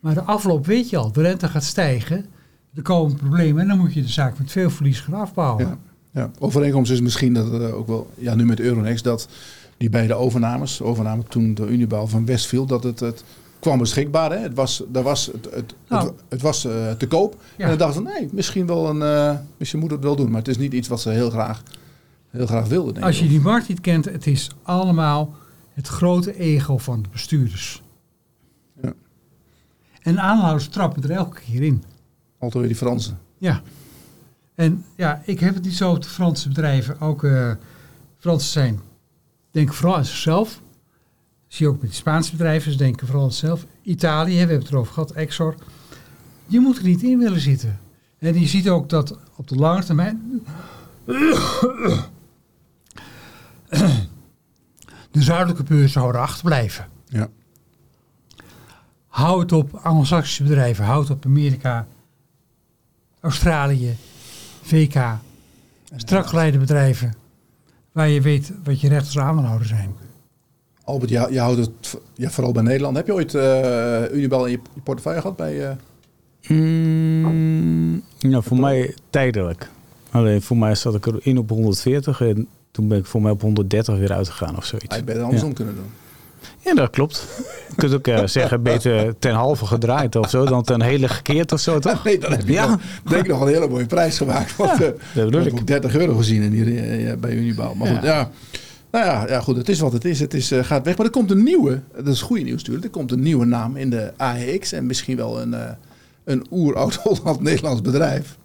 Maar 0.00 0.14
de 0.14 0.22
afloop 0.22 0.66
weet 0.66 0.90
je 0.90 0.96
al. 0.96 1.12
De 1.12 1.22
rente 1.22 1.48
gaat 1.48 1.64
stijgen. 1.64 2.26
Er 2.74 2.82
komen 2.82 3.16
problemen 3.16 3.62
en 3.62 3.68
dan 3.68 3.78
moet 3.78 3.94
je 3.94 4.02
de 4.02 4.08
zaak 4.08 4.38
met 4.38 4.50
veel 4.50 4.70
verlies 4.70 5.00
gaan 5.00 5.14
afbouwen. 5.14 5.66
Ja. 5.66 5.78
Ja, 6.10 6.30
overeenkomst 6.38 6.90
is 6.90 7.00
misschien 7.00 7.34
dat 7.34 7.72
ook 7.72 7.86
wel, 7.86 8.10
ja, 8.14 8.34
nu 8.34 8.44
met 8.44 8.60
Euronext, 8.60 9.04
dat 9.04 9.28
die 9.76 9.90
beide 9.90 10.14
overnames, 10.14 10.82
overname 10.82 11.22
toen 11.22 11.54
de 11.54 11.66
Unibouw 11.66 12.06
van 12.06 12.26
Westfield, 12.26 12.68
dat 12.68 12.82
het, 12.84 13.00
het 13.00 13.24
kwam 13.58 13.78
beschikbaar. 13.78 14.30
Hè? 14.30 14.38
Het 14.38 14.54
was, 14.54 14.82
daar 14.88 15.02
was, 15.02 15.26
het, 15.26 15.48
het, 15.54 15.74
Nou. 15.88 16.06
het, 16.06 16.22
het 16.28 16.42
was 16.42 16.64
eh, 16.64 16.90
te 16.90 17.06
koop. 17.06 17.40
Ja. 17.56 17.62
En 17.64 17.68
dan 17.68 17.78
dachten 17.78 18.02
ze, 18.06 18.18
nee, 18.18 18.28
misschien 18.32 18.66
wel 18.66 18.88
een, 18.88 19.02
eh, 19.02 19.38
misschien 19.56 19.80
moet 19.80 19.90
het 19.90 20.02
wel 20.02 20.16
doen. 20.16 20.30
Maar 20.30 20.38
het 20.38 20.48
is 20.48 20.58
niet 20.58 20.72
iets 20.72 20.88
wat 20.88 21.00
ze 21.00 21.10
heel 21.10 21.30
graag, 21.30 21.62
heel 22.30 22.46
graag 22.46 22.68
wilden. 22.68 23.02
Als 23.02 23.18
je 23.18 23.28
die 23.28 23.40
markt 23.40 23.68
niet 23.68 23.80
kent, 23.80 24.04
het 24.04 24.26
is 24.26 24.50
allemaal 24.62 25.34
het 25.72 25.88
grote 25.88 26.38
ego 26.38 26.78
van 26.78 27.02
de 27.02 27.08
bestuurders. 27.08 27.82
Ja. 28.82 28.92
En 30.02 30.20
aanhouders 30.20 30.68
trappen 30.68 31.02
er 31.02 31.10
elke 31.10 31.40
keer 31.40 31.62
in. 31.62 31.84
Altijd 32.38 32.54
weer 32.54 32.72
die 32.72 32.76
Fransen. 32.76 33.18
Ja. 33.38 33.62
En 34.54 34.84
ja, 34.96 35.22
ik 35.24 35.40
heb 35.40 35.54
het 35.54 35.64
niet 35.64 35.74
zo 35.76 35.90
op 35.90 36.02
de 36.02 36.08
Franse 36.08 36.48
bedrijven. 36.48 37.00
Ook 37.00 37.24
eh 37.24 37.50
Fransen 38.18 38.50
zijn, 38.50 38.80
denken 39.54 39.74
vooral 39.74 39.96
aan 39.96 40.04
zichzelf. 40.04 40.60
Zie 41.46 41.66
je 41.66 41.72
ook 41.72 41.80
met 41.80 41.90
die 41.90 41.98
Spaanse 41.98 42.30
bedrijven, 42.30 42.72
ze 42.72 42.78
denken 42.78 43.06
vooral 43.06 43.24
aan 43.24 43.32
zichzelf. 43.32 43.66
Italië, 43.82 44.32
we 44.32 44.38
hebben 44.38 44.58
het 44.58 44.68
erover 44.68 44.92
gehad, 44.92 45.10
Exor. 45.10 45.54
Je 46.46 46.60
moet 46.60 46.78
er 46.78 46.84
niet 46.84 47.02
in 47.02 47.18
willen 47.18 47.40
zitten. 47.40 47.80
En 48.18 48.40
je 48.40 48.46
ziet 48.46 48.68
ook 48.68 48.88
dat 48.88 49.18
op 49.36 49.48
de 49.48 49.54
lange 49.54 49.84
termijn 49.84 50.42
de 55.10 55.22
zuidelijke 55.22 55.62
beurzen 55.62 56.00
houden 56.00 56.20
achterblijven. 56.20 56.88
Ja. 57.08 57.28
Houd 59.06 59.40
het 59.40 59.52
op 59.52 59.74
Anglo-Saxische 59.74 60.42
bedrijven, 60.42 60.84
houd 60.84 61.10
op 61.10 61.24
Amerika, 61.24 61.86
Australië, 63.20 63.96
VK, 64.62 65.18
strak 65.96 66.26
geleide 66.26 66.58
bedrijven, 66.58 67.14
waar 67.94 68.08
je 68.08 68.20
weet 68.20 68.52
wat 68.64 68.80
je 68.80 68.88
rechters 68.88 69.18
aandeelhouder 69.18 69.66
zijn. 69.66 69.94
Albert, 70.84 71.10
je, 71.10 71.26
je 71.30 71.38
houdt 71.40 71.58
het 71.58 71.98
ja, 72.14 72.30
vooral 72.30 72.52
bij 72.52 72.62
Nederland. 72.62 72.96
Heb 72.96 73.06
je 73.06 73.14
ooit 73.14 73.34
eh 73.34 74.12
Unibel 74.12 74.44
in 74.44 74.50
je, 74.50 74.58
je 74.74 74.80
portefeuille 74.80 75.20
gehad? 75.20 75.36
Bij, 75.36 75.68
eh, 75.68 75.76
Mm, 76.48 78.02
nou, 78.20 78.42
voor 78.42 78.60
mij 78.60 78.94
tijdelijk. 79.10 79.70
Alleen 80.10 80.42
voor 80.42 80.56
mij 80.56 80.74
zat 80.74 80.94
ik 80.94 81.06
erin 81.06 81.38
op 81.38 81.48
140 81.48 82.20
en 82.20 82.48
toen 82.70 82.88
ben 82.88 82.98
ik 82.98 83.06
voor 83.06 83.22
mij 83.22 83.30
op 83.30 83.40
130 83.40 83.98
weer 83.98 84.12
uitgegaan 84.12 84.56
of 84.56 84.64
zoiets. 84.64 84.94
hij 84.94 85.04
had 85.06 85.14
het 85.14 85.22
andersom 85.22 85.52
kunnen 85.52 85.74
doen. 85.74 85.90
Ja, 86.64 86.74
dat 86.74 86.90
klopt. 86.90 87.26
Je 87.68 87.74
kunt 87.76 87.94
ook 87.94 88.06
eh, 88.06 88.26
zeggen, 88.38 88.62
beter 88.62 89.18
ten 89.18 89.32
halve 89.34 89.66
gedraaid 89.66 90.16
of 90.16 90.30
zo, 90.30 90.44
dan 90.44 90.62
ten 90.62 90.82
hele 90.82 91.08
gekeerd 91.08 91.52
of 91.52 91.60
zo, 91.60 91.78
toch? 91.78 92.04
Nee, 92.04 92.18
dan 92.18 92.30
heb 92.32 92.46
je 92.46 92.52
Ja. 92.52 92.66
nog, 92.66 92.80
denk 93.08 93.22
ik 93.24 93.30
nog 93.30 93.40
een 93.40 93.48
hele 93.48 93.68
mooie 93.68 93.86
prijs 93.86 94.16
gemaakt. 94.16 94.56
Want, 94.56 94.70
eh, 94.72 94.78
dat 94.78 95.24
bedoel 95.24 95.40
Ik 95.40 95.46
ik. 95.46 95.52
heb 95.52 95.60
ook 95.60 95.66
30 95.66 95.96
euro 95.96 96.16
gezien 96.16 96.42
in 96.42 96.50
die, 96.50 96.64
eh, 96.80 97.06
ja, 97.06 97.16
bij 97.16 97.30
Unibouw. 97.32 97.74
Maar 97.74 97.88
Ja. 97.88 97.94
goed, 97.94 98.04
ja. 98.04 98.30
Nou 98.90 99.06
ja, 99.06 99.26
ja, 99.28 99.40
goed, 99.40 99.56
het 99.56 99.68
is 99.68 99.78
wat 99.80 99.92
het 99.92 100.04
is. 100.04 100.20
Het 100.20 100.34
is, 100.34 100.50
eh, 100.50 100.64
gaat 100.64 100.84
weg. 100.84 100.96
Maar 100.96 101.06
er 101.06 101.12
komt 101.12 101.30
een 101.30 101.42
nieuwe, 101.42 101.80
dat 101.96 102.06
is 102.14 102.20
goede 102.22 102.42
nieuws 102.42 102.56
natuurlijk. 102.58 102.84
Er 102.84 102.90
komt 102.90 103.12
een 103.12 103.22
nieuwe 103.22 103.44
naam 103.44 103.76
in 103.76 103.90
de 103.90 104.12
AEX. 104.16 104.72
En 104.72 104.86
misschien 104.86 105.16
wel 105.16 105.40
een, 105.40 105.54
een 106.24 106.46
oeroud 106.50 106.94
Holland-Nederlands 106.94 107.80
bedrijf. 107.90 108.36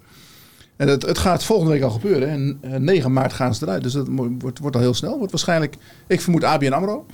En 0.76 0.88
het, 0.88 1.02
het 1.06 1.18
gaat 1.18 1.44
volgende 1.44 1.72
week 1.72 1.82
al 1.82 1.90
gebeuren. 1.90 2.28
En 2.28 2.58
eh, 2.60 2.74
9 2.74 3.12
maart 3.12 3.32
gaan 3.32 3.54
ze 3.54 3.64
eruit. 3.64 3.82
Dus 3.82 3.92
dat 3.92 4.06
wordt, 4.38 4.58
wordt 4.58 4.76
al 4.76 4.82
heel 4.82 4.94
snel. 4.94 5.16
Wordt 5.16 5.32
waarschijnlijk, 5.32 5.76
ik 6.06 6.20
vermoed 6.20 6.44
ABN 6.44 6.72
AMRO. 6.72 7.06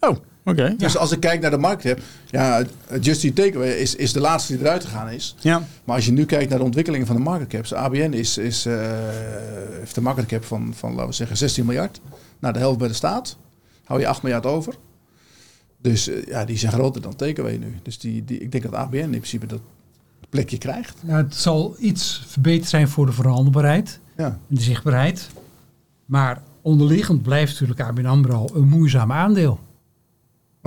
Oh, 0.00 0.16
oké. 0.44 0.74
Dus 0.76 0.96
als 0.96 1.12
ik 1.12 1.20
kijk 1.20 1.40
naar 1.40 1.50
de 1.50 1.58
markt 1.58 1.82
heb. 1.82 2.00
Ja, 2.30 2.64
Just 3.00 3.24
Eat 3.24 3.34
Takeaway 3.34 3.70
is, 3.70 3.94
is 3.94 4.12
de 4.12 4.20
laatste 4.20 4.52
die 4.56 4.64
eruit 4.64 4.84
gegaan 4.84 5.10
is. 5.10 5.34
Ja. 5.40 5.62
Maar 5.84 5.96
als 5.96 6.04
je 6.06 6.12
nu 6.12 6.24
kijkt 6.24 6.48
naar 6.50 6.58
de 6.58 6.64
ontwikkelingen 6.64 7.06
van 7.06 7.16
de 7.16 7.22
market 7.22 7.48
caps. 7.48 7.74
ABN 7.74 8.12
is, 8.12 8.38
is, 8.38 8.66
eh, 8.66 8.74
heeft 9.70 9.96
een 9.96 10.02
market 10.02 10.26
cap 10.26 10.44
van, 10.44 10.72
van, 10.76 10.90
laten 10.90 11.08
we 11.08 11.14
zeggen, 11.14 11.36
16 11.36 11.66
miljard. 11.66 12.00
Nou, 12.38 12.52
de 12.52 12.58
helft 12.60 12.78
bij 12.78 12.88
de 12.88 12.94
staat. 12.94 13.36
Hou 13.84 14.00
je 14.00 14.06
8 14.08 14.22
miljard 14.22 14.46
over. 14.46 14.74
Dus 15.82 16.08
eh, 16.08 16.26
ja, 16.26 16.44
die 16.44 16.58
zijn 16.58 16.72
groter 16.72 17.02
dan 17.02 17.16
TKW 17.16 17.46
nu. 17.46 17.78
Dus 17.82 17.98
die, 17.98 18.24
die, 18.24 18.38
ik 18.38 18.52
denk 18.52 18.64
dat 18.64 18.74
ABN 18.74 18.96
in 18.96 19.10
principe 19.10 19.46
dat 19.46 19.60
plekje 20.30 20.58
krijgt. 20.58 20.96
Nou, 21.02 21.22
het 21.22 21.34
zal 21.34 21.76
iets 21.78 22.24
verbeterd 22.26 22.68
zijn 22.68 22.88
voor 22.88 23.06
de 23.06 23.12
verhandelbaarheid 23.12 23.98
Ja. 24.16 24.24
en 24.26 24.40
de 24.48 24.60
zichtbaarheid. 24.60 25.28
Maar 26.04 26.42
onderliggend 26.62 27.22
blijft 27.22 27.52
natuurlijk 27.52 27.80
ABN 27.80 28.06
AMRO 28.06 28.48
een 28.54 28.68
moeizaam 28.68 29.12
aandeel. 29.12 29.58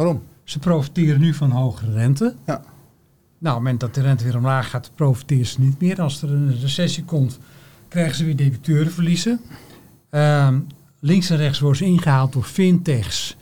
Waarom? 0.02 0.24
Ze 0.44 0.60
profiteren 0.60 1.20
nu 1.20 1.34
van 1.34 1.52
hogere 1.52 1.92
rente. 1.94 2.36
Ja. 2.46 2.54
Nou, 2.54 2.60
op 2.60 2.64
het 3.40 3.54
moment 3.54 3.80
dat 3.80 3.94
de 3.94 4.02
rente 4.02 4.24
weer 4.24 4.38
omlaag 4.38 4.70
gaat, 4.70 4.92
profiteren 4.96 5.46
ze 5.46 5.62
niet 5.62 5.82
meer. 5.82 6.02
Als 6.02 6.22
er 6.22 6.32
een 6.32 6.60
recessie 6.62 7.04
komt, 7.04 7.40
krijgen 7.88 8.16
ze 8.16 8.26
weer 8.26 8.36
debiteurenverliezen. 8.36 9.40
Ehm, 10.10 10.60
links 11.00 11.30
en 11.30 11.38
rechts 11.38 11.60
worden 11.60 11.78
ze 11.78 11.86
ingehaald 11.86 12.34
door 12.34 12.44
fintechs, 12.44 13.38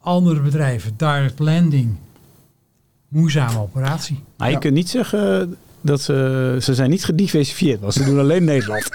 andere 0.00 0.40
bedrijven, 0.40 0.92
direct 0.96 1.38
lending. 1.38 1.96
Moeizame 3.08 3.58
operatie. 3.58 4.22
Maar 4.36 4.48
je 4.48 4.54
Ja. 4.54 4.60
kunt 4.60 4.74
niet 4.74 4.88
zeggen 4.88 5.56
dat 5.86 6.00
ze, 6.00 6.56
ze 6.62 6.74
zijn 6.74 6.90
niet 6.90 7.04
gediversifieerd, 7.04 7.80
want 7.80 7.92
ze 7.94 8.04
doen 8.04 8.18
alleen 8.18 8.44
Nederland. 8.54 8.88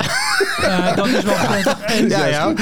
Dat 0.96 1.08
is 1.08 1.24
wel 1.24 1.36
prettig. 1.48 1.80
En, 1.82 2.10
Ja, 2.10 2.26
ja. 2.26 2.54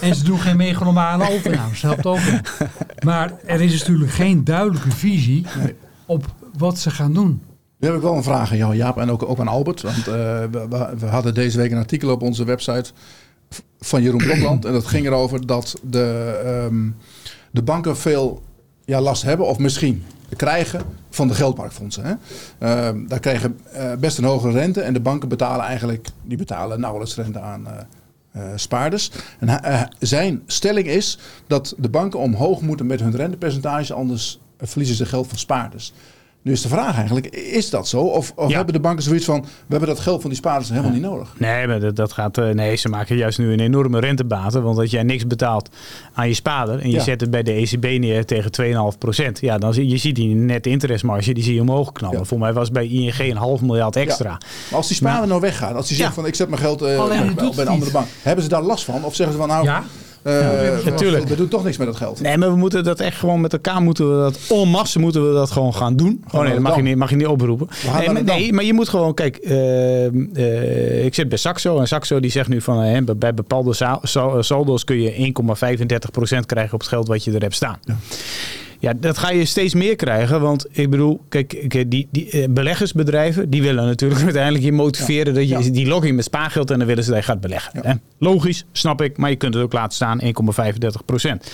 en 0.00 0.14
ze 0.14 0.24
doen 0.24 0.38
geen 0.38 0.56
megalomane 0.56 1.30
overnames. 1.30 1.80
Dat 1.80 1.90
helpt 2.02 2.06
ook 2.06 2.18
wel. 2.30 2.40
Maar 3.04 3.32
er 3.46 3.60
is 3.60 3.78
natuurlijk 3.78 4.10
geen 4.10 4.44
duidelijke 4.44 4.90
visie 4.90 5.46
Nee. 5.62 5.74
op 6.06 6.24
wat 6.58 6.78
ze 6.78 6.90
gaan 6.90 7.12
doen. 7.12 7.42
Nu 7.78 7.88
heb 7.88 7.96
ik 7.96 8.02
wel 8.02 8.14
een 8.16 8.22
vraag 8.22 8.50
aan 8.50 8.56
jou, 8.56 8.74
Jaap, 8.76 8.98
en 8.98 9.10
ook, 9.10 9.28
ook 9.28 9.38
aan 9.40 9.48
Albert. 9.48 9.82
Want 9.82 9.96
eh, 9.98 10.04
we, 10.50 10.66
we- 10.98 11.06
hadden 11.06 11.34
deze 11.34 11.56
week 11.58 11.70
een 11.70 11.78
artikel 11.78 12.10
op 12.10 12.22
onze 12.22 12.44
website 12.44 12.90
van 13.80 14.02
Jeroen 14.02 14.22
Blokland. 14.22 14.64
en 14.64 14.72
dat 14.72 14.86
ging 14.86 15.06
erover 15.06 15.46
dat 15.46 15.74
de, 15.82 16.38
ehm, 16.44 16.90
de 17.50 17.62
banken 17.62 17.96
veel 17.96 18.42
ja, 18.86 19.00
last 19.00 19.22
hebben, 19.22 19.46
of 19.46 19.58
misschien 19.58 20.04
krijgen, 20.36 20.82
van 21.10 21.28
de 21.28 21.34
geldmarktfondsen. 21.34 22.04
Hè? 22.04 22.14
Ehm, 22.58 23.06
daar 23.06 23.20
krijgen 23.20 23.58
eh, 23.72 23.92
best 23.94 24.18
een 24.18 24.24
hogere 24.24 24.52
rente. 24.52 24.80
En 24.80 24.92
de 24.92 25.00
banken 25.00 25.28
betalen 25.28 25.64
eigenlijk, 25.64 26.08
die 26.22 26.36
betalen 26.36 26.80
nauwelijks 26.80 27.16
rente 27.16 27.40
aan 27.40 27.66
eh, 27.66 28.42
spaarders. 28.54 29.10
En 29.38 29.88
zijn 29.98 30.42
stelling 30.46 30.86
is 30.86 31.18
dat 31.46 31.74
de 31.78 31.88
banken 31.88 32.18
omhoog 32.18 32.60
moeten 32.60 32.86
met 32.86 33.00
hun 33.00 33.16
rentepercentage, 33.16 33.94
anders 33.94 34.40
verliezen 34.58 34.96
ze 34.96 35.06
geld 35.06 35.28
van 35.28 35.38
spaarders. 35.38 35.92
Nu 36.46 36.52
is 36.52 36.62
de 36.62 36.68
vraag 36.68 36.96
eigenlijk, 36.96 37.26
is 37.36 37.70
dat 37.70 37.88
zo? 37.88 38.00
Of, 38.00 38.32
of 38.36 38.48
Ja. 38.50 38.56
hebben 38.56 38.74
de 38.74 38.80
banken 38.80 39.02
zoiets 39.04 39.24
van, 39.24 39.40
we 39.40 39.48
hebben 39.68 39.88
dat 39.88 40.00
geld 40.00 40.20
van 40.20 40.30
die 40.30 40.38
spaarders 40.38 40.68
helemaal 40.68 40.90
niet 40.90 41.00
nodig? 41.02 41.34
Nee, 41.38 41.66
maar 41.66 41.80
dat, 41.80 41.96
dat 41.96 42.12
gaat. 42.12 42.38
eh, 42.38 42.48
Nee, 42.48 42.76
ze 42.76 42.88
maken 42.88 43.16
juist 43.16 43.38
nu 43.38 43.52
een 43.52 43.60
enorme 43.60 44.00
rentebaten. 44.00 44.62
Want 44.62 44.78
als 44.78 44.90
jij 44.90 45.02
niks 45.02 45.26
betaalt 45.26 45.68
aan 46.14 46.28
je 46.28 46.34
spaarder 46.34 46.78
en 46.80 46.90
je 46.90 46.96
Ja. 46.96 47.02
zet 47.02 47.20
het 47.20 47.30
bij 47.30 47.42
de 47.42 47.52
ECB 47.52 47.82
neer 48.00 48.24
tegen 48.24 48.50
2,5 48.92 48.98
procent. 48.98 49.40
Ja, 49.40 49.58
dan 49.58 49.74
zie 49.74 49.88
je 49.88 49.96
ziet 49.96 50.14
die 50.14 50.34
net 50.34 50.66
interestmarge, 50.66 51.32
die 51.34 51.44
zie 51.44 51.54
je 51.54 51.60
omhoog 51.60 51.92
knallen. 51.92 52.18
Ja. 52.18 52.24
Voor 52.24 52.38
mij 52.38 52.52
was 52.52 52.70
bij 52.70 52.86
ING 52.86 53.18
een 53.18 53.36
half 53.36 53.60
miljard 53.60 53.96
extra. 53.96 54.30
Maar 54.30 54.40
als 54.70 54.86
die 54.88 54.96
spaarder 54.96 55.28
nou 55.28 55.40
weggaat, 55.40 55.74
als 55.74 55.86
die 55.88 55.96
zegt 55.96 56.08
Ja. 56.08 56.14
van 56.14 56.26
ik 56.26 56.34
zet 56.34 56.48
mijn 56.48 56.60
geld 56.60 56.82
eh, 56.82 56.98
Alleen, 56.98 57.34
bij, 57.34 57.50
bij 57.54 57.64
een 57.64 57.70
andere 57.70 57.90
bank. 57.90 58.06
Hebben 58.22 58.44
ze 58.44 58.50
daar 58.50 58.62
last 58.62 58.84
van? 58.84 59.04
Of 59.04 59.14
zeggen 59.14 59.34
ze 59.36 59.46
van 59.46 59.48
nou, 59.64 59.80
Ja, 60.32 60.40
eh, 60.40 60.82
we- 60.84 60.90
natuurlijk. 60.90 61.28
we 61.28 61.36
doen 61.36 61.48
toch 61.48 61.64
niks 61.64 61.76
met 61.76 61.86
dat 61.86 61.96
geld? 61.96 62.20
Nee, 62.20 62.36
maar 62.38 62.50
we 62.50 62.56
moeten 62.56 62.84
dat 62.84 63.00
echt 63.00 63.18
gewoon 63.18 63.40
met 63.40 63.52
elkaar 63.52 63.82
moeten 63.82 64.10
we 64.10 64.16
dat 64.22 64.38
en 64.62 64.68
masse 64.68 64.98
moeten 64.98 65.28
we 65.28 65.34
dat 65.34 65.50
gewoon 65.50 65.74
gaan 65.74 65.96
doen. 65.96 66.24
Oh 66.32 66.40
nee, 66.42 66.52
dat 66.52 66.60
mag 66.60 66.76
je 66.76 66.82
niet, 66.82 66.96
mag 66.96 67.10
je 67.10 67.16
niet 67.16 67.26
oproepen. 67.26 67.68
Nee, 67.98 68.10
maar, 68.10 68.24
nee, 68.24 68.66
je 68.66 68.72
moet 68.74 68.88
gewoon, 68.88 69.14
kijk, 69.14 69.36
eh, 69.36 70.06
eh, 70.06 71.04
ik 71.04 71.14
zit 71.14 71.28
bij 71.28 71.38
Saxo 71.38 71.78
en 71.80 71.88
Saxo 71.88 72.20
die 72.20 72.30
zegt 72.30 72.48
nu 72.48 72.60
van 72.60 72.82
eh, 72.82 73.02
bij- 73.16 73.34
bepaalde 73.34 73.98
saldo's 74.40 74.84
kun 74.84 75.00
je 75.00 75.14
1,35% 75.18 76.46
krijgen 76.46 76.74
op 76.74 76.80
het 76.80 76.88
geld 76.88 77.08
wat 77.08 77.24
je 77.24 77.32
er 77.32 77.40
hebt 77.42 77.54
staan. 77.54 77.78
Ja. 77.84 77.96
Ja, 78.78 78.92
dat 78.96 79.18
ga 79.18 79.30
je 79.30 79.44
steeds 79.44 79.74
meer 79.74 79.96
krijgen. 79.96 80.40
Want 80.40 80.66
ik 80.70 80.90
bedoel, 80.90 81.20
kijk, 81.28 81.80
die, 81.90 82.08
die 82.10 82.30
eh, 82.30 82.48
beleggersbedrijven, 82.48 83.50
die 83.50 83.62
willen 83.62 83.84
natuurlijk 83.84 84.22
uiteindelijk 84.30 84.64
je 84.64 84.72
motiveren 84.72 85.34
dat 85.34 85.48
je 85.48 85.58
Ja. 85.58 85.70
die 85.70 85.86
login 85.86 86.14
met 86.14 86.24
spaargeld 86.24 86.70
en 86.70 86.78
dan 86.78 86.86
willen 86.86 87.04
ze 87.04 87.10
dat 87.10 87.18
je 87.18 87.24
gaat 87.24 87.40
beleggen. 87.40 87.70
Ja. 87.82 87.88
Hè? 87.88 87.94
Logisch, 88.18 88.64
snap 88.72 89.02
ik, 89.02 89.16
maar 89.16 89.30
je 89.30 89.36
kunt 89.36 89.54
het 89.54 89.62
ook 89.62 89.72
laten 89.72 89.94
staan 89.94 90.20
1,35% 90.22 91.50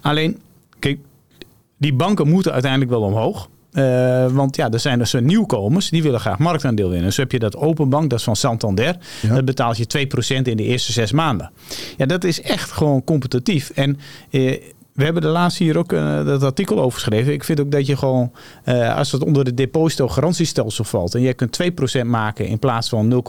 Alleen, 0.00 0.38
kijk, 0.78 0.98
die 1.78 1.92
banken 1.94 2.28
moeten 2.28 2.52
uiteindelijk 2.52 2.90
wel 2.90 3.02
omhoog. 3.02 3.48
Eh, 3.72 4.26
want 4.32 4.56
ja, 4.56 4.70
er 4.70 4.80
zijn 4.80 4.98
dus 4.98 5.12
nieuwkomers 5.12 5.90
die 5.90 6.02
willen 6.02 6.20
graag 6.20 6.38
marktaandeel 6.38 6.88
winnen. 6.88 7.06
Dus 7.06 7.16
heb 7.16 7.32
je 7.32 7.38
dat 7.38 7.56
Open 7.56 7.88
Bank, 7.88 8.10
dat 8.10 8.18
is 8.18 8.24
van 8.24 8.36
Santander. 8.36 8.96
Ja. 9.22 9.34
Dat 9.34 9.44
betaalt 9.44 9.76
je 9.76 9.86
2% 9.86 10.42
in 10.42 10.56
de 10.56 10.62
eerste 10.62 10.92
zes 10.92 11.12
maanden. 11.12 11.50
Ja, 11.96 12.06
dat 12.06 12.24
is 12.24 12.40
echt 12.40 12.70
gewoon 12.70 13.04
competitief. 13.04 13.70
En 13.70 13.98
eh, 14.30 14.60
we 14.94 15.04
hebben 15.04 15.22
de 15.22 15.28
laatste 15.28 15.62
hier 15.62 15.78
ook 15.78 15.92
eh, 15.92 16.24
dat 16.24 16.42
artikel 16.42 16.80
over 16.80 16.92
geschreven. 16.92 17.32
Ik 17.32 17.44
vind 17.44 17.60
ook 17.60 17.70
dat 17.70 17.86
je 17.86 17.96
gewoon, 17.96 18.32
eh, 18.64 18.96
als 18.96 19.12
het 19.12 19.24
onder 19.24 19.44
de 19.44 19.54
deposito-garantiestelsel 19.54 20.84
valt... 20.84 21.14
en 21.14 21.20
jij 21.20 21.34
kunt 21.34 21.58
2% 22.02 22.04
maken 22.04 22.46
in 22.46 22.58
plaats 22.58 22.88
van 22.88 23.24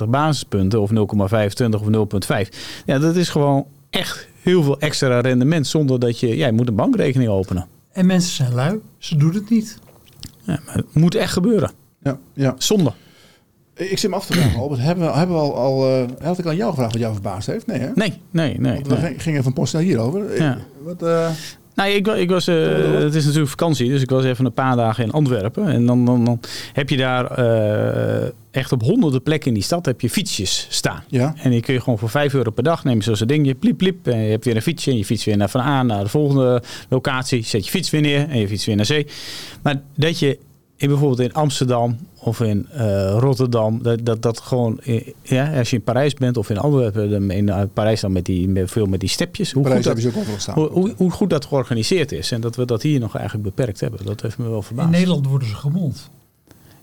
0,35 0.00 0.08
basispunten... 0.08 0.80
of 0.80 0.90
0,25 0.90 0.96
of 0.96 2.08
0,5. 2.44 2.48
Ja, 2.86 2.98
dat 2.98 3.16
is 3.16 3.28
gewoon 3.28 3.66
echt 3.90 4.28
heel 4.42 4.62
veel 4.62 4.78
extra 4.78 5.20
rendement... 5.20 5.66
zonder 5.66 6.00
dat 6.00 6.20
je... 6.20 6.36
Ja, 6.36 6.46
je 6.46 6.52
moet 6.52 6.68
een 6.68 6.74
bankrekening 6.74 7.30
openen. 7.30 7.66
en 7.92 8.06
mensen 8.06 8.34
zijn 8.34 8.54
lui. 8.54 8.80
Ze 8.98 9.16
doen 9.16 9.34
het 9.34 9.50
niet. 9.50 9.78
Ja, 10.42 10.60
maar 10.66 10.74
het 10.74 10.94
moet 10.94 11.14
echt 11.14 11.32
gebeuren. 11.32 11.70
Ja, 12.02 12.18
ja. 12.32 12.54
Zonde. 12.58 12.92
Ik 13.76 13.98
zit 13.98 14.10
me 14.10 14.16
af 14.16 14.26
te 14.26 14.32
vragen, 14.32 14.60
Albert, 14.60 14.80
hebben 14.80 15.06
we, 15.06 15.12
hebben 15.18 15.36
we 15.36 15.42
al, 15.42 15.56
al 15.56 15.88
eh, 15.88 16.04
had 16.26 16.38
ik 16.38 16.46
aan 16.46 16.56
jou 16.56 16.70
gevraagd 16.70 16.92
wat 16.92 17.00
jou 17.00 17.12
verbaasd 17.12 17.46
heeft? 17.46 17.66
Nee 17.66 17.78
hè? 17.78 17.88
Nee, 17.94 18.12
nee, 18.30 18.54
nee. 18.60 18.74
Want 18.74 18.86
we 18.86 18.94
nee. 18.96 19.18
gingen- 19.18 19.42
van 19.42 19.52
post 19.52 19.72
naar 19.72 19.82
hierover. 19.82 20.36
Ja. 20.42 20.58
Wat, 20.82 21.02
eh, 21.02 21.28
Nou, 21.74 21.90
ik, 21.90 22.06
ik 22.06 22.30
was, 22.30 22.46
eh, 22.46 22.56
het 22.92 23.14
is 23.14 23.24
natuurlijk 23.24 23.50
vakantie, 23.50 23.88
dus 23.88 24.02
ik 24.02 24.10
was 24.10 24.24
even 24.24 24.44
een 24.44 24.52
paar 24.52 24.76
dagen 24.76 25.04
in 25.04 25.10
Antwerpen. 25.10 25.68
En 25.68 25.86
dan, 25.86 26.04
dan, 26.04 26.24
dan 26.24 26.40
heb 26.72 26.88
je 26.88 26.96
daar 26.96 27.30
echt 28.50 28.72
op 28.72 28.82
honderden 28.82 29.22
plekken 29.22 29.48
in 29.48 29.54
die 29.54 29.62
stad 29.62 29.86
heb 29.86 30.00
je 30.00 30.10
fietsjes 30.10 30.66
staan. 30.70 31.04
ja, 31.08 31.34
En 31.42 31.50
die 31.50 31.60
kun 31.60 31.74
je 31.74 31.80
gewoon 31.80 31.98
voor 31.98 32.08
5 32.10 32.34
euro 32.34 32.50
per 32.50 32.62
dag 32.64 32.84
nemen, 32.84 33.16
zo'n 33.16 33.26
dingetje, 33.26 33.54
pliep, 33.54 33.78
pliep. 33.78 34.06
En 34.06 34.18
je 34.18 34.30
hebt 34.30 34.44
weer 34.44 34.56
een 34.56 34.62
fietsje 34.62 34.90
en 34.90 34.96
je 34.96 35.04
fiets 35.04 35.24
weer 35.24 35.36
naar 35.36 35.50
van 35.50 35.60
A 35.60 35.82
naar 35.82 36.02
de 36.02 36.08
volgende 36.10 36.62
locatie. 36.88 37.44
Zet 37.44 37.64
je 37.64 37.70
fiets 37.70 37.90
weer 37.90 38.00
neer 38.00 38.28
en 38.28 38.38
je 38.38 38.48
fiets 38.48 38.66
weer 38.66 38.76
naar 38.76 38.84
zee. 38.86 39.06
Maar 39.62 39.80
dat 39.94 40.18
je 40.18 40.38
in, 40.76 40.88
bijvoorbeeld 40.88 41.20
in 41.20 41.32
Amsterdam 41.32 41.96
of 42.18 42.40
in 42.40 42.66
eh, 42.72 43.16
Rotterdam, 43.18 43.82
dat, 43.82 44.04
dat, 44.06 44.22
dat 44.22 44.40
gewoon, 44.40 44.80
eh, 44.80 45.06
ja, 45.22 45.58
als 45.58 45.70
je 45.70 45.76
in 45.76 45.82
Parijs 45.82 46.14
bent 46.14 46.36
of 46.36 46.50
in 46.50 46.58
Antwerpen, 46.58 47.10
dan 47.10 47.30
in 47.30 47.48
eh, 47.48 47.62
Parijs 47.72 48.00
dan 48.00 48.12
met 48.12 48.24
die, 48.24 48.48
met, 48.48 48.70
veel 48.70 48.86
met 48.86 49.00
die 49.00 49.08
stepjes. 49.08 49.52
Hoe 49.52 49.62
Parijs 49.62 49.86
goed 49.86 50.02
dat, 50.02 50.16
ook 50.16 50.24
staan. 50.40 50.54
hoe, 50.54 50.68
hoe, 50.68 50.92
hoe 50.96 51.10
goed 51.10 51.30
dat 51.30 51.44
georganiseerd 51.44 52.12
is 52.12 52.30
en 52.32 52.40
dat 52.40 52.56
we 52.56 52.64
dat 52.64 52.82
hier 52.82 53.00
nog 53.00 53.16
eigenlijk 53.16 53.44
beperkt 53.44 53.80
hebben, 53.80 54.04
dat 54.04 54.20
heeft 54.20 54.38
me 54.38 54.48
wel 54.48 54.56
In 54.56 54.62
verbaasd. 54.62 54.90
Nederland 54.90 55.26
worden 55.26 55.48
ze 55.48 55.54
gemond. 55.54 56.10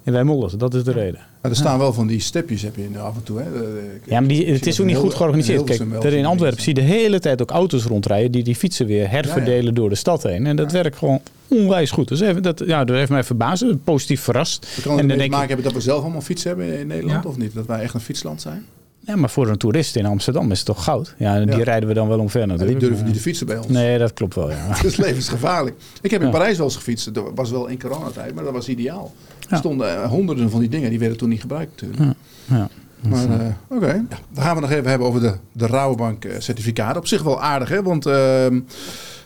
En 0.04 0.14
wij 0.14 0.24
mollen, 0.24 0.58
dat 0.58 0.74
is 0.74 0.84
de 0.84 0.92
reden. 0.92 1.20
Maar 1.42 1.52
er 1.52 1.58
staan 1.58 1.80
wel 1.80 1.94
van 1.94 2.08
die 2.08 2.20
stepjes 2.20 2.62
heb 2.62 2.76
je 2.76 3.00
af 3.00 3.16
en 3.16 3.24
toe. 3.24 3.40
Hè. 3.40 3.52
De- 3.52 4.00
Ja, 4.06 4.20
maar 4.20 4.30
die, 4.30 4.52
het 4.52 4.68
is 4.68 4.80
ook 4.80 4.86
niet 4.86 4.96
in 4.96 5.02
goed 5.02 5.14
georganiseerd. 5.14 5.70
in 5.70 5.90
Kijk, 5.90 6.04
er 6.04 6.14
in 6.14 6.26
Antwerpen 6.26 6.62
zie 6.62 6.76
je 6.76 6.82
de 6.82 6.88
hele 6.88 7.20
tijd 7.20 7.42
ook 7.42 7.52
auto's 7.52 7.84
rondrijden 7.84 8.32
die 8.32 8.44
die 8.44 8.56
fietsen 8.56 8.86
weer 8.86 9.10
herverdelen 9.10 9.74
door 9.74 9.90
de 9.90 9.96
stad 9.96 10.24
heen. 10.24 10.46
En 10.46 10.56
dat 10.56 10.72
werkt 10.72 10.98
gewoon 10.98 11.22
onwijs 11.54 11.92
goed. 11.92 12.08
Dus 12.08 12.20
even, 12.20 12.44
dat, 12.44 12.64
ja, 12.66 12.84
dat 12.84 12.96
heeft 12.96 13.10
mij 13.12 13.24
verbaasd, 13.24 13.66
positief 13.84 14.22
verrast. 14.22 14.62
Dat 14.76 14.84
kan 14.84 15.00
en 15.00 15.08
dan 15.08 15.18
denk 15.18 15.30
maken 15.30 15.42
ik, 15.44 15.48
hebben 15.48 15.66
dat 15.66 15.74
we 15.74 15.82
zelf 15.82 16.02
allemaal 16.02 16.22
fietsen 16.22 16.48
hebben 16.50 16.80
in- 16.80 16.88
Nederland 16.88 17.24
Ja. 17.24 17.30
of 17.30 17.38
niet? 17.38 17.54
Dat 17.54 17.66
wij 17.66 17.80
echt 17.82 17.94
een 17.94 18.00
fietsland 18.00 18.42
zijn? 18.42 18.66
ja, 19.06 19.16
maar 19.16 19.30
voor 19.30 19.48
een 19.48 19.58
toerist 19.58 19.96
in 19.96 20.06
Amsterdam 20.06 20.52
is 20.52 20.58
het 20.58 20.66
toch 20.68 20.84
goud. 20.84 21.16
Ja, 21.18 21.36
en 21.36 21.48
die 21.48 21.58
Ja. 21.58 21.64
rijden 21.64 21.88
we 21.90 21.96
dan 21.96 22.08
wel 22.08 22.20
omver 22.20 22.48
natuurlijk. 22.48 22.80
die 22.80 22.88
durven 22.90 23.06
niet 23.06 23.14
te 23.16 23.20
fietsen 23.22 23.46
bij 23.48 23.58
ons. 23.58 23.68
Nee, 23.68 23.98
dat 23.98 24.14
klopt 24.14 24.36
wel, 24.36 24.50
ja. 24.50 24.56
Het 24.68 24.84
is 24.84 24.96
levensgevaarlijk. 24.98 25.76
Ik 26.02 26.12
heb 26.12 26.20
in 26.22 26.28
Ja. 26.28 26.34
Parijs 26.34 26.58
wel 26.58 26.66
eens 26.66 26.76
gefietst. 26.76 27.14
Dat 27.14 27.32
was 27.36 27.52
wel 27.52 27.68
in 27.68 27.80
coronatijd, 27.80 28.36
maar 28.36 28.44
dat 28.44 28.54
was 28.54 28.68
ideaal. 28.70 29.14
Er 29.50 29.58
stonden 29.58 29.96
eh, 30.04 30.10
honderden 30.10 30.50
van 30.50 30.60
die 30.60 30.70
dingen, 30.70 30.90
die 30.90 31.00
werden 31.00 31.18
toen 31.18 31.30
niet 31.30 31.42
gebruikt 31.42 31.82
natuurlijk. 31.82 32.18
ja. 32.46 32.70
Maar 33.10 33.40
eh, 33.40 33.46
oké, 33.68 33.94
Ja, 34.10 34.18
dan 34.30 34.44
gaan 34.44 34.56
we 34.56 34.62
nog 34.62 34.72
even 34.72 34.90
hebben 34.90 35.08
over 35.08 35.22
de, 35.22 35.34
de 35.52 35.68
Rabobank 35.68 36.26
eh, 36.26 36.40
certificaten. 36.40 36.98
Op 36.98 37.08
zich 37.08 37.24
wel 37.24 37.42
aardig, 37.42 37.70
hè? 37.70 37.84
Want 37.84 38.06
ehm 38.06 38.60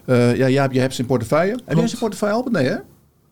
eh, 0.06 0.36
ja, 0.36 0.50
Jaap, 0.50 0.72
je 0.72 0.80
hebt 0.80 0.94
ze 0.94 1.02
in 1.02 1.08
portefeuille. 1.08 1.60
Heb 1.66 1.78
jij 1.78 1.88
ze 1.88 1.94
in 1.94 2.00
portefeuille 2.00 2.36
Albert? 2.36 2.56
Nee, 2.56 2.68
hè? 2.68 2.76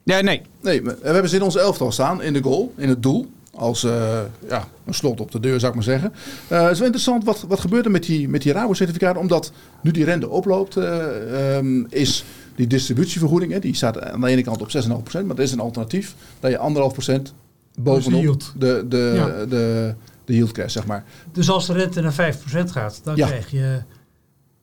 Ja, 0.03 0.21
nee. 0.21 0.41
Nee, 0.61 0.83
we 0.83 0.97
hebben 1.01 1.29
ze 1.29 1.35
in 1.35 1.41
ons 1.41 1.55
elftal 1.57 1.91
staan, 1.91 2.21
in 2.21 2.33
de 2.33 2.41
goal, 2.43 2.73
in 2.77 2.89
het 2.89 3.03
doel. 3.03 3.27
Als 3.53 3.83
eh, 3.83 4.19
ja, 4.49 4.67
een 4.85 4.93
slot 4.93 5.19
op 5.21 5.31
de 5.31 5.39
deur, 5.39 5.59
zou 5.59 5.69
ik 5.69 5.75
maar 5.75 5.87
zeggen. 5.87 6.13
Eh, 6.47 6.61
het 6.61 6.71
is 6.71 6.77
wel 6.77 6.85
interessant, 6.85 7.23
wat, 7.23 7.45
wat 7.47 7.59
gebeurt 7.59 7.85
er 7.85 7.91
met 7.91 8.03
die, 8.03 8.29
met 8.29 8.41
die 8.41 8.51
Rabo-certificaten? 8.53 9.21
Omdat 9.21 9.51
nu 9.81 9.91
die 9.91 10.03
rente 10.05 10.29
oploopt, 10.29 10.77
eh, 10.77 11.55
ehm, 11.57 11.83
is 11.89 12.25
die 12.55 12.67
distributievergoeding, 12.67 13.51
hè, 13.51 13.59
die 13.59 13.75
staat 13.75 14.01
aan 14.01 14.21
de 14.21 14.27
ene 14.27 14.43
kant 14.43 14.61
op 14.61 14.69
6,5%, 14.71 15.25
maar 15.25 15.35
er 15.35 15.43
is 15.43 15.51
een 15.51 15.59
alternatief. 15.59 16.15
Dat 16.39 16.51
je 16.51 16.57
1,5% 16.57 17.33
bovenop 17.79 18.41
de, 18.57 18.85
de, 18.89 19.11
Ja. 19.15 19.45
de, 19.45 19.93
de 20.25 20.33
yield 20.33 20.51
krijgt, 20.51 20.71
zeg 20.71 20.85
maar. 20.85 21.03
Dus 21.31 21.49
als 21.49 21.65
de 21.67 21.73
rente 21.73 22.01
naar 22.01 22.13
5% 22.13 22.71
gaat, 22.71 23.01
dan 23.03 23.15
Ja. 23.15 23.27
krijg 23.27 23.51
je 23.51 23.81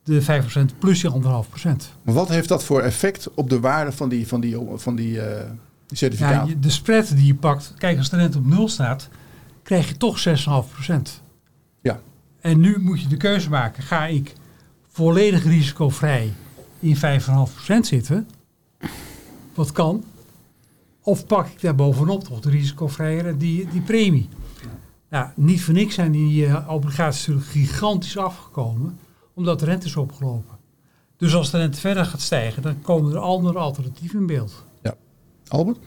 de 0.03 0.23
5% 0.23 0.79
plus 0.79 1.01
je 1.01 1.09
1,5%. 1.13 1.93
Maar 2.03 2.15
wat 2.15 2.29
heeft 2.29 2.49
dat 2.49 2.65
voor 2.65 2.81
effect 2.81 3.29
op 3.35 3.51
de 3.51 3.61
waarde 3.61 3.93
van 3.93 4.09
die, 4.09 4.27
van 4.29 4.41
die, 4.41 4.57
van 4.75 4.97
die, 4.97 5.21
eh, 5.21 5.51
die 5.89 6.17
Ja, 6.19 6.47
de 6.61 6.71
spread 6.71 7.09
die 7.17 7.27
je 7.27 7.35
pakt, 7.35 7.75
kijk 7.79 7.99
als 7.99 8.11
de 8.11 8.17
rente 8.17 8.39
op 8.39 8.47
0 8.47 8.69
staat, 8.69 9.09
krijg 9.63 9.89
je 9.89 9.97
toch 9.97 10.19
6,5%. 10.19 11.21
Ja. 11.81 12.01
En 12.41 12.61
nu 12.61 12.79
moet 12.79 13.01
je 13.03 13.09
de 13.09 13.17
keuze 13.17 13.51
maken, 13.51 13.83
ga 13.83 14.07
ik 14.07 14.33
volledig 14.89 15.45
risicovrij 15.45 16.33
in 16.81 16.97
5,5% 16.97 17.87
zitten? 17.87 18.29
Wat 19.55 19.73
kan? 19.73 20.05
Of 21.03 21.27
pak 21.27 21.47
ik 21.47 21.61
daar 21.61 21.75
bovenop 21.75 22.25
toch 22.25 22.41
de 22.41 22.51
risicovrije 22.51 23.37
die, 23.37 23.69
die 23.73 23.81
premie? 23.81 24.29
Nou, 25.13 25.27
niet 25.35 25.63
voor 25.63 25.75
niks 25.75 25.95
zijn 25.95 26.13
die 26.13 26.47
uh, 26.47 26.69
obligaties 26.69 27.27
natuurlijk 27.27 27.53
gigantisch 27.53 28.17
afgekomen, 28.17 28.99
omdat 29.35 29.59
de 29.59 29.65
rente 29.65 29.87
is 29.87 29.97
opgelopen. 29.97 30.57
Dus 31.17 31.35
als 31.35 31.51
de 31.51 31.59
rente 31.59 31.81
verder 31.81 32.05
gaat 32.05 32.21
stijgen, 32.21 32.63
dan 32.63 32.83
komen 32.83 33.13
er 33.13 33.19
andere 33.19 33.59
alternatieven 33.59 34.19
in 34.19 34.27
beeld. 34.27 34.65
Ja. 34.83 34.95
Albert? 35.49 35.79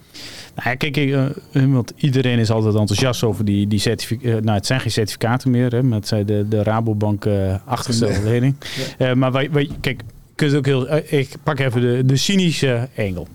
Nou 0.55 0.69
ja, 0.69 0.75
kijk, 0.75 0.97
uh, 0.97 1.73
want 1.73 1.93
iedereen 1.95 2.39
is 2.39 2.49
altijd 2.49 2.75
enthousiast 2.75 3.23
over 3.23 3.45
die, 3.45 3.67
die 3.67 3.79
certificaten. 3.79 4.43
nou, 4.43 4.57
het 4.57 4.65
zijn 4.65 4.79
geen 4.79 4.91
certificaten 4.91 5.51
meer, 5.51 5.71
hè, 5.71 5.83
maar 5.83 5.99
het 5.99 6.07
zijn 6.07 6.25
de, 6.25 6.47
de 6.47 6.63
Rabobank 6.63 7.25
uh, 7.25 7.55
achtergestelde 7.65 8.23
lening. 8.23 8.55
Ja. 8.97 9.15
maar 9.15 9.31
wij, 9.31 9.51
wij, 9.51 9.69
kijk, 9.79 10.03
kunt 10.35 10.55
ook 10.55 10.65
heel, 10.65 10.95
ik 10.95 11.35
pak 11.43 11.59
even 11.59 11.81
de, 11.81 12.05
de 12.05 12.17
cynische 12.17 12.89
engel. 12.95 13.27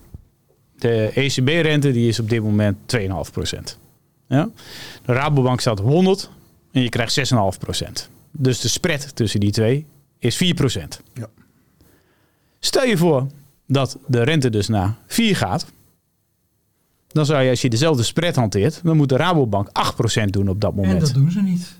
De 0.79 1.11
ECB-rente 1.15 1.93
die 1.93 2.09
is 2.09 2.21
op 2.21 2.29
dit 2.29 2.43
moment 2.43 2.77
2,5 2.97 3.07
Ja? 4.31 4.49
De 5.05 5.13
Rabobank 5.13 5.61
staat 5.61 5.79
100 5.79 6.31
en 6.73 6.83
je 6.83 6.89
krijgt 6.89 7.33
6,5% 7.33 8.09
Dus 8.31 8.61
de 8.61 8.69
spread 8.69 9.17
tussen 9.17 9.41
die 9.41 9.51
twee 9.51 9.87
is 10.19 10.37
4 10.37 10.91
ja. 11.15 11.27
Stel 12.59 12.85
je 12.85 12.97
voor 12.97 13.27
dat 13.67 13.99
de 14.07 14.23
rente 14.23 14.51
dus 14.51 14.69
naar 14.69 14.97
4 15.07 15.37
gaat. 15.37 15.67
Dan 17.09 17.27
zou 17.27 17.43
je, 17.43 17.51
als 17.51 17.63
je 17.63 17.71
dezelfde 17.71 18.03
spread 18.03 18.37
hanteert, 18.37 18.81
dan 18.83 18.97
moet 18.97 19.09
de 19.09 19.17
Rabobank 19.17 19.69
8% 20.23 20.25
doen 20.25 20.49
op 20.49 20.61
dat 20.61 20.75
moment. 20.75 20.95
En 20.95 21.01
dat 21.01 21.15
doen 21.15 21.31
ze 21.31 21.41
niet. 21.41 21.75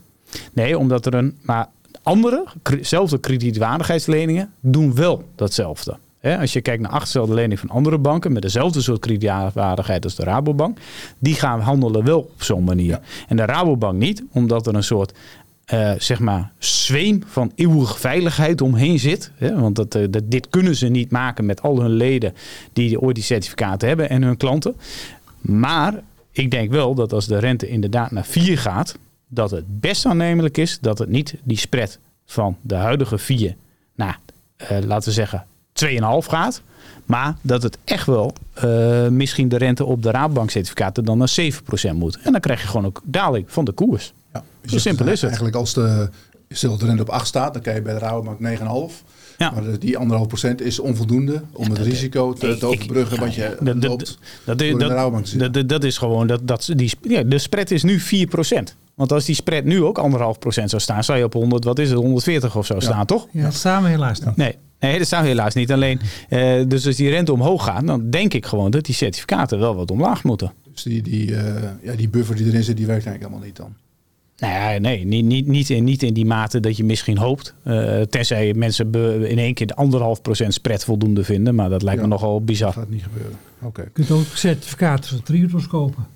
Nee, 0.53 0.79
omdat 0.79 1.07
er 1.07 1.15
een. 1.15 1.39
Maar 1.43 1.69
andere, 2.03 2.45
zelfde 2.81 3.19
kredietwaardigheidsleningen, 3.19 4.53
doen 4.61 4.95
wel 4.95 5.29
datzelfde. 5.35 5.99
Als 6.23 6.53
je 6.53 6.61
kijkt 6.61 6.83
naar 6.83 6.91
achterstelde 6.91 7.35
leningen 7.35 7.59
van 7.59 7.71
andere 7.71 7.99
banken 7.99 8.33
met 8.33 8.43
dezelfde 8.43 8.81
soort 8.81 9.01
kredietwaardigheid 9.01 10.05
als 10.05 10.15
de 10.15 10.25
Rabobank, 10.25 10.79
die 11.19 11.35
gaan 11.35 11.61
handelen 11.61 12.05
wel 12.05 12.21
op 12.21 12.43
zo'n 12.43 12.65
manier. 12.65 13.01
En 13.29 13.37
de 13.37 13.45
Rabobank 13.45 13.99
niet, 13.99 14.23
omdat 14.33 14.67
er 14.67 14.75
een 14.75 14.83
soort 14.83 15.13
uh, 15.75 15.93
zeg 15.99 16.19
maar 16.19 16.51
zweem 16.59 17.23
van 17.27 17.53
eeuwige 17.55 17.99
veiligheid 17.99 18.61
omheen 18.61 18.99
zit. 18.99 19.31
Hè? 19.35 19.61
Want 19.61 19.77
dat, 19.77 19.95
uh, 19.95 20.07
dat, 20.11 20.31
dit 20.31 20.49
kunnen 20.49 20.77
ze 20.77 20.89
niet 20.89 21.11
maken 21.11 21.47
met 21.47 21.63
al 21.63 21.81
hun 21.81 21.91
leden 21.91 22.35
die 22.73 23.01
ooit 23.01 23.15
die 23.15 23.25
certificaten 23.25 23.89
hebben 23.89 24.09
en 24.09 24.23
hun 24.23 24.37
klanten. 24.37 24.77
Maar 25.41 25.95
ik 26.33 26.51
denk 26.51 26.71
wel 26.71 26.95
dat 26.95 27.13
als 27.13 27.27
de 27.27 27.39
rente 27.39 27.69
inderdaad 27.69 28.11
naar 28.11 28.25
4 28.25 28.59
gaat, 28.59 28.99
dat 29.29 29.51
het 29.51 29.81
best 29.81 30.07
aannemelijk 30.07 30.57
is 30.57 30.79
dat 30.81 30.99
het 30.99 31.09
niet 31.09 31.35
die 31.43 31.59
spread 31.59 31.99
van 32.25 32.57
de 32.61 32.75
huidige 32.75 33.19
4 33.19 33.57
naar, 33.95 34.19
uh, 34.63 34.69
laten 34.69 35.09
we 35.09 35.15
zeggen, 35.15 35.47
2,5 35.85 36.29
gaat. 36.29 36.63
Maar 37.05 37.37
dat 37.41 37.63
het 37.63 37.79
echt 37.85 38.07
wel 38.07 38.33
uh, 38.65 39.09
misschien 39.09 39.49
de 39.49 39.57
rente 39.57 39.85
op 39.85 40.03
de 40.03 40.11
Rabobank 40.11 40.51
certificaten 40.51 41.05
dan 41.05 41.19
naar 41.19 41.33
7% 41.41 41.95
moet. 41.95 42.19
En 42.23 42.33
dan 42.33 42.41
krijg 42.41 42.61
je 42.61 42.67
gewoon 42.67 42.87
ook 42.87 43.01
daling 43.05 43.45
van 43.49 43.65
de 43.65 43.73
koers. 43.73 44.13
Ja, 44.33 44.45
Zo 44.65 44.79
simpel 44.79 45.07
is 45.07 45.13
het. 45.13 45.23
Eigenlijk 45.23 45.57
als 45.57 45.75
de, 45.75 46.09
stel 46.49 46.77
de 46.77 46.87
rente 46.87 47.03
op 47.03 47.09
8 47.09 47.27
staat, 47.27 47.53
dan 47.53 47.63
krijg 47.63 47.77
je 47.77 47.83
bij 47.83 47.93
de 47.93 47.99
Rabobank 47.99 48.39
9,5. 48.59 48.65
Ja. 49.39 49.51
Maar 49.51 49.79
die 49.79 49.99
anderhalf 49.99 50.29
procent 50.29 50.61
is 50.61 50.79
onvoldoende 50.79 51.43
om 51.53 51.69
het 51.69 51.79
risico 51.79 52.33
te, 52.33 52.57
te 52.57 52.67
overbruggen 52.67 53.21
wat 53.21 53.35
je 53.35 53.57
dat, 53.61 53.85
loopt 53.85 54.19
dat, 54.45 54.59
dat, 54.59 55.55
dat, 55.55 55.69
dat, 55.69 55.85
is 55.85 55.99
gewoon, 55.99 56.27
dat, 56.27 56.47
dat, 56.47 56.73
die, 56.77 56.93
ja, 57.03 57.23
de 57.23 57.39
spread 57.39 57.71
is 57.71 57.83
nu 57.83 58.01
4 58.01 58.27
procent. 58.27 58.77
Want 58.95 59.13
als 59.13 59.25
die 59.25 59.35
spread 59.35 59.65
nu 59.65 59.83
ook 59.83 59.99
anderhalf 59.99 60.39
procent 60.39 60.71
zou 60.71 60.83
staan, 60.83 61.05
zou 61.05 61.19
je 61.19 61.25
op 61.25 61.33
100, 61.33 61.65
wat 61.65 61.79
is 61.79 61.89
het, 61.89 61.99
140 61.99 62.57
of 62.57 62.67
zo 62.67 62.81
staan, 62.81 63.07
toch? 63.07 63.27
Ja, 63.31 63.83
we 63.83 63.89
helaas 63.89 64.21
niet. 64.21 64.37
Nee, 64.37 64.57
nee 64.81 64.99
dat 64.99 65.09
we 65.09 65.17
helaas 65.17 65.55
niet. 65.55 65.73
Alleen, 65.73 66.01
uh, 66.31 66.63
dus 66.69 66.87
als 66.87 66.97
die 66.97 67.11
rente 67.11 67.33
omhoog 67.33 67.65
gaat, 67.65 67.87
dan 67.87 68.11
denk 68.11 68.35
ik 68.35 68.47
gewoon 68.47 68.71
dat 68.71 68.85
die 68.85 68.95
certificaten 68.95 69.59
wel 69.59 69.75
wat 69.75 69.91
omlaag 69.91 70.25
moeten. 70.25 70.53
Dus 70.73 70.83
die, 70.83 71.03
die, 71.03 71.31
uh, 71.31 71.39
ja, 71.83 71.95
die 71.95 72.09
buffer 72.09 72.37
die 72.37 72.47
erin 72.47 72.65
zit, 72.65 72.77
die 72.77 72.87
werkt 72.87 73.07
eigenlijk 73.07 73.25
helemaal 73.25 73.47
niet 73.47 73.57
dan? 73.57 73.75
Nou 74.41 74.53
ja, 74.53 74.79
nee, 74.79 75.05
niet, 75.05 75.25
niet, 75.25 75.47
niet, 75.47 75.71
in, 75.71 75.85
niet 75.85 76.03
in 76.03 76.15
die 76.15 76.27
mate 76.27 76.61
dat 76.61 76.77
je 76.77 76.85
misschien 76.85 77.19
hoopt. 77.19 77.55
Uh, 77.65 78.01
tenzij 78.01 78.55
mensen 78.55 78.95
in 79.29 79.39
één 79.39 79.55
keer 79.55 79.67
de 79.67 79.75
anderhalf 79.75 80.23
procent 80.23 80.55
spread 80.55 80.85
voldoende 80.85 81.25
vinden. 81.25 81.55
Maar 81.55 81.69
dat 81.69 81.83
lijkt 81.83 82.01
me 82.01 82.07
nogal 82.07 82.45
bizar. 82.45 82.73
Dat 82.75 82.83
gaat 82.83 82.91
niet 82.91 83.03
gebeuren. 83.03 83.39
Oké. 83.63 83.83
Je 83.83 83.91
kunt 83.93 84.11
ook 84.11 84.25
certificaten 84.35 85.11
voor 85.11 85.23
Triodos 85.23 85.67
kopen. 85.67 86.07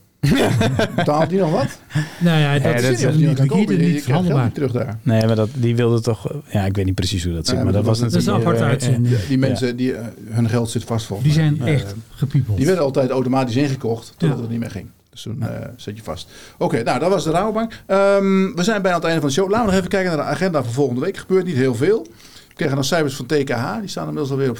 Betaalt 0.96 1.30
die 1.30 1.38
nog 1.38 1.50
wat? 1.50 1.78
Nou 2.18 2.40
ja, 2.40 2.58
dat, 2.58 2.82
is 2.82 3.04
niet, 3.04 3.38
niet, 3.38 3.68
niet, 3.68 3.78
niet 3.78 4.10
handelbaar. 4.10 4.52
terug 4.52 4.72
daar. 4.72 4.98
Nee, 5.02 5.26
maar 5.26 5.36
dat, 5.36 5.48
die 5.54 5.76
wilde 5.76 6.00
toch... 6.00 6.32
Ja, 6.48 6.64
ik 6.64 6.76
weet 6.76 6.84
niet 6.84 6.94
precies 6.94 7.24
hoe 7.24 7.34
dat 7.34 7.46
zit. 7.46 7.64
maar, 7.64 7.72
dat, 7.72 7.84
was 7.84 8.00
natuurlijk... 8.00 8.26
Dat 8.26 8.36
is 8.36 8.42
een 8.42 8.48
apart 8.48 8.70
uitzending. 8.70 9.16
Die 9.28 9.38
mensen, 9.38 9.76
die, 9.76 9.92
uh, 9.92 9.98
hun 10.28 10.48
geld 10.48 10.70
zit 10.70 10.84
vast 10.84 11.06
vol. 11.06 11.22
Die 11.22 11.32
zijn 11.32 11.62
echt 11.62 11.94
gepiepeld. 12.10 12.56
Die 12.56 12.66
werden 12.66 12.84
altijd 12.84 13.10
automatisch 13.10 13.56
ingekocht, 13.56 14.14
totdat 14.16 14.38
het 14.38 14.50
niet 14.50 14.58
meer 14.58 14.70
ging. 14.70 14.86
Dus 15.10 15.22
toen 15.22 15.38
uh, 15.42 15.48
zet 15.76 15.96
je 15.96 16.02
vast. 16.02 16.28
Oké, 16.58 16.82
nou 16.82 16.98
dat 16.98 17.10
was 17.10 17.24
de 17.24 17.30
Rabobank. 17.30 17.72
Um, 17.86 18.56
we 18.56 18.62
zijn 18.62 18.82
bijna 18.82 18.96
aan 18.96 19.02
het 19.02 19.04
einde 19.04 19.20
van 19.20 19.28
de 19.28 19.34
show. 19.34 19.50
Laten 19.50 19.64
we 19.64 19.70
nog 19.70 19.78
even 19.78 19.90
kijken 19.90 20.16
naar 20.16 20.26
de 20.26 20.32
agenda 20.32 20.62
van 20.62 20.72
volgende 20.72 21.00
week. 21.00 21.14
Er 21.14 21.20
gebeurt 21.20 21.44
niet 21.44 21.56
heel 21.56 21.74
veel. 21.74 22.06
We 22.48 22.54
krijgen 22.54 22.76
dan 22.76 22.84
cijfers 22.84 23.14
van 23.14 23.26
TKH. 23.26 23.80
Die 23.80 23.88
staan 23.88 24.06
inmiddels 24.06 24.30
alweer 24.30 24.50
op 24.50 24.58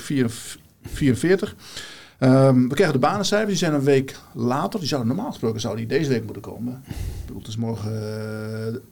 44. 0.82 1.54
Um, 2.18 2.68
we 2.68 2.74
krijgen 2.74 3.00
de 3.00 3.06
banencijfers, 3.06 3.48
die 3.48 3.58
zijn 3.58 3.74
een 3.74 3.84
week 3.84 4.16
later. 4.32 4.78
Die 4.78 4.88
zouden 4.88 5.14
normaal 5.14 5.30
gesproken 5.30 5.60
zouden 5.60 5.88
die 5.88 5.98
deze 5.98 6.10
week 6.10 6.24
moeten 6.24 6.42
komen. 6.42 6.82
Ik 6.86 6.94
bedoel, 7.20 7.38
het 7.38 7.48
is 7.48 7.56
morgen 7.56 7.92
uh, 7.92 8.64
het 8.64 8.82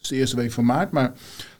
is 0.00 0.08
de 0.08 0.16
eerste 0.16 0.36
week 0.36 0.52
van 0.52 0.64
maart, 0.64 0.90
maar 0.90 1.12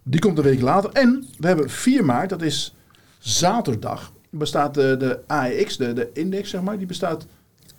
die 0.02 0.20
komt 0.20 0.38
een 0.38 0.44
week 0.44 0.60
later. 0.60 0.90
En 0.90 1.26
we 1.38 1.46
hebben 1.46 1.70
4 1.70 2.04
maart, 2.04 2.28
dat 2.28 2.42
is 2.42 2.74
zaterdag, 3.18 4.12
bestaat 4.30 4.74
de, 4.74 4.96
de 4.98 5.20
AEX, 5.26 5.76
de, 5.76 5.92
de 5.92 6.10
index 6.12 6.50
zeg 6.50 6.60
maar, 6.60 6.78
die 6.78 6.86
bestaat 6.86 7.26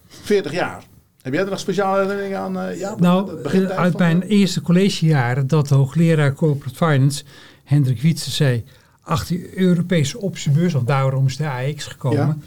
40 0.07 0.51
jaar. 0.51 0.83
Heb 1.21 1.33
jij 1.33 1.43
er 1.43 1.49
nog 1.49 1.59
speciale 1.59 2.01
herinneringen 2.01 2.39
aan? 2.39 2.57
Uh, 2.57 2.79
ja, 2.79 2.95
nou, 2.97 3.43
uit 3.69 3.97
mijn 3.97 4.21
eerste 4.21 4.61
collegejaren 4.61 5.47
dat 5.47 5.67
de 5.67 5.75
hoogleraar 5.75 6.33
Corporate 6.33 6.75
Finance, 6.75 7.23
Hendrik 7.63 8.01
Wietse, 8.01 8.31
zei... 8.31 8.63
ach, 9.01 9.25
die 9.25 9.57
Europese 9.57 10.19
optiebeurs, 10.19 10.73
want 10.73 10.87
daarom 10.87 11.25
is 11.25 11.37
de 11.37 11.49
AX 11.49 11.85
gekomen... 11.85 12.27
Ja 12.27 12.37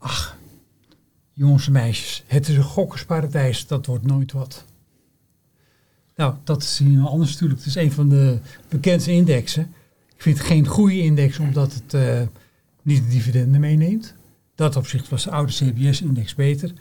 Ach, 0.00 0.36
jongens 1.32 1.66
en 1.66 1.72
meisjes, 1.72 2.24
het 2.26 2.48
is 2.48 2.56
een 2.56 2.62
gokkersparadijs, 2.62 3.66
dat 3.66 3.86
wordt 3.86 4.06
nooit 4.06 4.32
wat. 4.32 4.64
Nou, 6.16 6.34
dat 6.44 6.62
is 6.62 6.82
anders 7.04 7.32
natuurlijk. 7.32 7.60
Het 7.60 7.68
is 7.68 7.74
een 7.74 7.92
van 7.92 8.08
de 8.08 8.38
bekendste 8.68 9.12
indexen. 9.12 9.62
Ik 10.14 10.22
vind 10.22 10.38
het 10.38 10.46
geen 10.46 10.66
goede 10.66 11.00
index 11.00 11.38
omdat 11.38 11.74
het 11.74 11.94
uh, 11.94 12.20
niet 12.82 13.02
de 13.02 13.08
dividenden 13.08 13.60
meeneemt. 13.60 14.14
Dat 14.54 14.76
opzicht 14.76 15.08
was 15.08 15.24
de 15.24 15.30
oude 15.30 15.52
CBS-index 15.52 16.34
beter. 16.34 16.72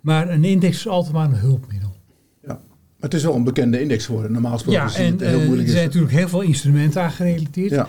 Maar 0.00 0.30
een 0.30 0.44
index 0.44 0.76
is 0.76 0.88
altijd 0.88 1.12
maar 1.12 1.28
een 1.28 1.34
hulpmiddel. 1.34 1.96
Ja, 2.42 2.52
maar 2.52 2.60
het 2.98 3.14
is 3.14 3.22
wel 3.22 3.34
een 3.34 3.44
bekende 3.44 3.80
index 3.80 4.06
geworden. 4.06 4.32
Normaal 4.32 4.52
gesproken 4.52 4.82
ja, 4.82 4.94
en, 4.94 5.12
het 5.12 5.20
heel 5.20 5.40
uh, 5.40 5.60
er 5.60 5.68
zijn 5.68 5.84
natuurlijk 5.84 6.12
heel 6.12 6.28
veel 6.28 6.40
instrumenten 6.40 7.02
aan 7.02 7.10
gerelateerd. 7.10 7.70
Ja. 7.70 7.88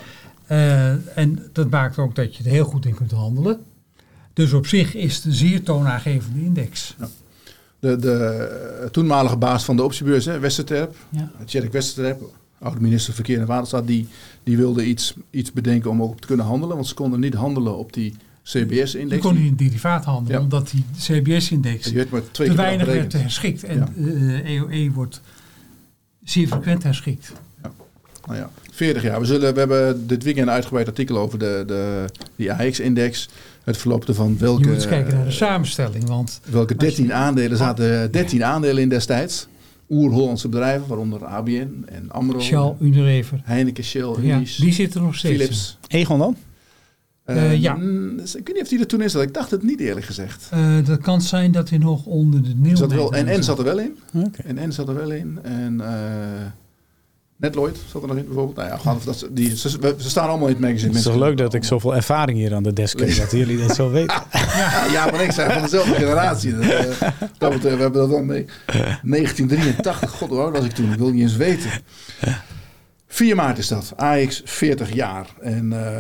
Uh, 0.52 1.18
en 1.18 1.50
dat 1.52 1.70
maakt 1.70 1.98
ook 1.98 2.16
dat 2.16 2.36
je 2.36 2.44
er 2.44 2.50
heel 2.50 2.66
goed 2.66 2.86
in 2.86 2.96
kunt 2.96 3.12
handelen. 3.12 3.60
Dus 4.36 4.54
op 4.54 4.68
zich 4.68 4.96
is 4.96 5.16
het 5.16 5.26
een 5.26 5.34
zeer 5.34 5.64
toonaangevende 5.64 6.40
index. 6.40 6.96
Ja. 7.00 7.08
De, 7.80 7.98
de 7.98 8.88
toenmalige 8.92 9.38
baas 9.38 9.66
van 9.66 9.76
de 9.76 9.84
optiebeurs, 9.84 10.26
Westerterp, 10.26 10.96
ja. 11.10 11.32
Tjerk 11.46 11.72
Westerterp, 11.72 12.22
oude 12.60 12.82
minister 12.82 13.14
Verkeer 13.14 13.40
en 13.40 13.46
Waterstaat, 13.46 13.88
die, 13.88 14.08
die 14.44 14.58
wilde 14.58 14.86
iets, 14.86 15.14
iets 15.30 15.52
bedenken 15.52 15.90
om 15.90 16.02
ook 16.02 16.20
te 16.20 16.28
kunnen 16.28 16.46
handelen. 16.46 16.76
Want 16.76 16.88
ze 16.88 16.94
konden 16.94 17.20
niet 17.20 17.34
handelen 17.34 17.78
op 17.78 17.94
die 17.94 18.16
CBS-index. 18.44 19.24
Je 19.24 19.30
kon 19.30 19.36
niet 19.36 19.60
in 19.60 19.68
derivaat 19.68 20.06
handelen, 20.06 20.42
omdat 20.42 20.70
die 20.70 20.84
CBS-index 20.98 21.92
te 22.32 22.54
weinig 22.54 22.88
werd 22.88 23.14
herschikt. 23.14 23.64
En 23.64 23.78
ja. 23.78 23.90
uh, 23.98 24.50
EOE 24.50 24.92
wordt 24.92 25.22
zeer 26.24 26.48
frequent 26.48 26.84
herschikt. 26.84 27.32
Ja. 27.64 27.72
Nou 28.26 28.38
ja, 28.38 28.50
40 28.72 29.04
jaar. 29.04 29.20
We, 29.20 29.26
zullen, 29.26 29.54
we 29.54 29.60
hebben 29.60 30.08
dit 30.08 30.24
weekend 30.24 30.48
een 30.48 30.54
uitgebreid 30.54 30.88
artikel 30.88 31.18
over 31.18 31.40
de, 31.40 31.64
de, 31.68 32.06
die 32.36 32.54
AX-index 32.54 33.30
het 33.66 33.78
verloop 33.78 34.08
ervan. 34.08 34.38
Welke, 34.38 34.62
je 34.62 34.68
moet 34.68 34.76
eens 34.76 34.88
kijken 34.88 35.16
naar 35.16 35.26
de 35.26 35.32
samenstelling. 35.32 36.08
Want 36.08 36.40
welke 36.50 36.76
13 36.76 37.14
aandelen 37.14 37.58
zaten 37.58 38.12
13 38.12 38.44
aandelen 38.44 38.84
in 38.84 38.90
destijds. 38.90 39.48
Oer-Hollandse 39.90 40.50
bedrijven, 40.50 40.88
waaronder 40.88 41.26
ABN 41.26 41.84
en 41.86 42.12
AMRO. 42.12 42.40
Shell, 42.40 42.74
Unilever. 42.80 43.42
Heineken, 43.44 43.84
Shell, 43.84 44.16
ja, 44.22 44.42
die 44.58 44.74
zitten 44.74 45.02
nog 45.02 45.16
steeds 45.16 45.36
Philips. 45.36 45.78
Egon 45.88 46.20
dan? 46.20 46.36
Uh, 47.26 47.56
ja. 47.56 47.76
Dus 48.18 48.36
ik 48.36 48.48
weet 48.48 48.56
niet 48.56 48.64
of 48.64 48.70
die 48.70 48.80
er 48.80 48.88
toen 48.88 49.02
is. 49.02 49.12
Dat 49.12 49.22
ik 49.22 49.34
dacht 49.34 49.52
het 49.52 49.64
niet 49.64 49.80
eerlijk 49.80 50.06
gezegd. 50.06 50.50
Uh, 50.54 50.86
dat 50.86 51.02
kan 51.02 51.22
zijn 51.22 51.52
dat 51.52 51.70
hij 51.70 51.78
nog 51.78 52.06
onder 52.06 52.44
de 52.44 52.54
nieuwe. 52.56 52.78
Zat 52.78 52.94
wel, 52.94 53.14
en 53.14 53.40
N 53.40 53.44
zat 53.44 53.58
er 53.58 53.64
wel 53.64 53.80
in. 53.80 53.98
Okay. 54.14 54.46
En 54.46 54.70
N 54.70 54.72
zat 54.72 54.88
er 54.88 54.96
wel 54.96 55.12
in. 55.12 55.40
En 55.44 55.82
uh, 57.36 57.42
Netloid 57.42 57.78
zat 57.88 58.02
er 58.02 58.08
nog 58.08 58.18
in 58.18 58.26
bijvoorbeeld. 58.26 58.56
Nou 58.56 58.70
ja, 58.84 58.98
dat, 59.06 59.28
die, 59.32 59.58
ze, 59.58 59.70
ze, 59.70 60.10
staan 60.10 60.30
allemaal 60.30 60.48
in 60.48 60.54
het 60.54 60.62
magazine. 60.62 60.90
Het 60.90 60.98
is 60.98 61.04
toch 61.04 61.16
leuk 61.16 61.38
dat 61.38 61.54
ik 61.54 61.64
zoveel 61.64 61.96
ervaring 61.96 62.38
hier 62.38 62.56
aan 62.56 62.64
de 62.64 62.74
desk 62.74 63.00
heb, 63.00 63.16
dat 63.16 63.32
jullie 63.32 63.68
dat 63.68 63.76
zo 63.76 63.92
weten. 63.92 64.24
ja, 64.32 64.86
ja, 64.92 65.06
maar 65.12 65.22
ik 65.22 65.32
zijn 65.32 65.52
van 65.52 65.62
dezelfde 65.62 65.94
generatie. 65.94 66.56
Dat, 66.56 66.64
uh, 66.64 67.10
dat, 67.38 67.62
we 67.62 67.70
hebben 67.70 67.92
dat 67.92 68.10
dan 68.10 68.26
mee. 68.26 68.46
1983, 68.66 70.10
god 70.10 70.30
hoe 70.30 70.52
was 70.52 70.66
ik 70.66 70.72
toen? 70.72 70.92
Ik 70.92 70.98
wil 70.98 71.12
niet 71.12 71.22
eens 71.22 71.36
weten. 71.36 71.70
4 73.08 73.36
maart 73.36 73.58
is 73.58 73.68
dat. 73.68 73.94
AX 73.96 74.42
40 74.46 74.94
jaar. 74.94 75.28
En 75.42 75.72
uh, 75.72 76.00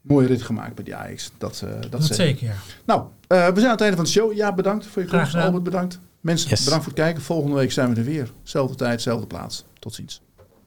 mooie 0.00 0.26
rit 0.26 0.42
gemaakt 0.42 0.74
bij 0.74 0.84
die 0.84 0.94
Ajax. 0.94 1.30
Dat, 1.38 1.62
uh, 1.64 1.70
dat, 1.80 1.90
dat 1.90 2.04
zeker, 2.04 2.46
ja. 2.46 2.54
Nou, 2.84 3.00
uh, 3.00 3.06
we 3.46 3.54
zijn 3.54 3.64
aan 3.64 3.70
het 3.70 3.80
einde 3.80 3.96
van 3.96 4.04
de 4.04 4.10
show. 4.10 4.32
Ja, 4.32 4.54
bedankt 4.54 4.86
voor 4.86 5.02
je 5.02 5.08
komst. 5.08 5.34
Albert, 5.34 5.62
bedankt. 5.62 6.00
Mensen, 6.20 6.48
Yes. 6.48 6.64
bedankt 6.64 6.84
voor 6.84 6.92
het 6.92 7.02
kijken. 7.02 7.22
Volgende 7.22 7.56
week 7.56 7.72
zijn 7.72 7.94
we 7.94 8.00
er 8.00 8.06
weer. 8.06 8.32
Zelfde 8.42 8.76
tijd, 8.76 9.02
zelfde 9.02 9.26
plaats. 9.26 9.64
Tot 9.78 9.94
ziens. 9.94 10.22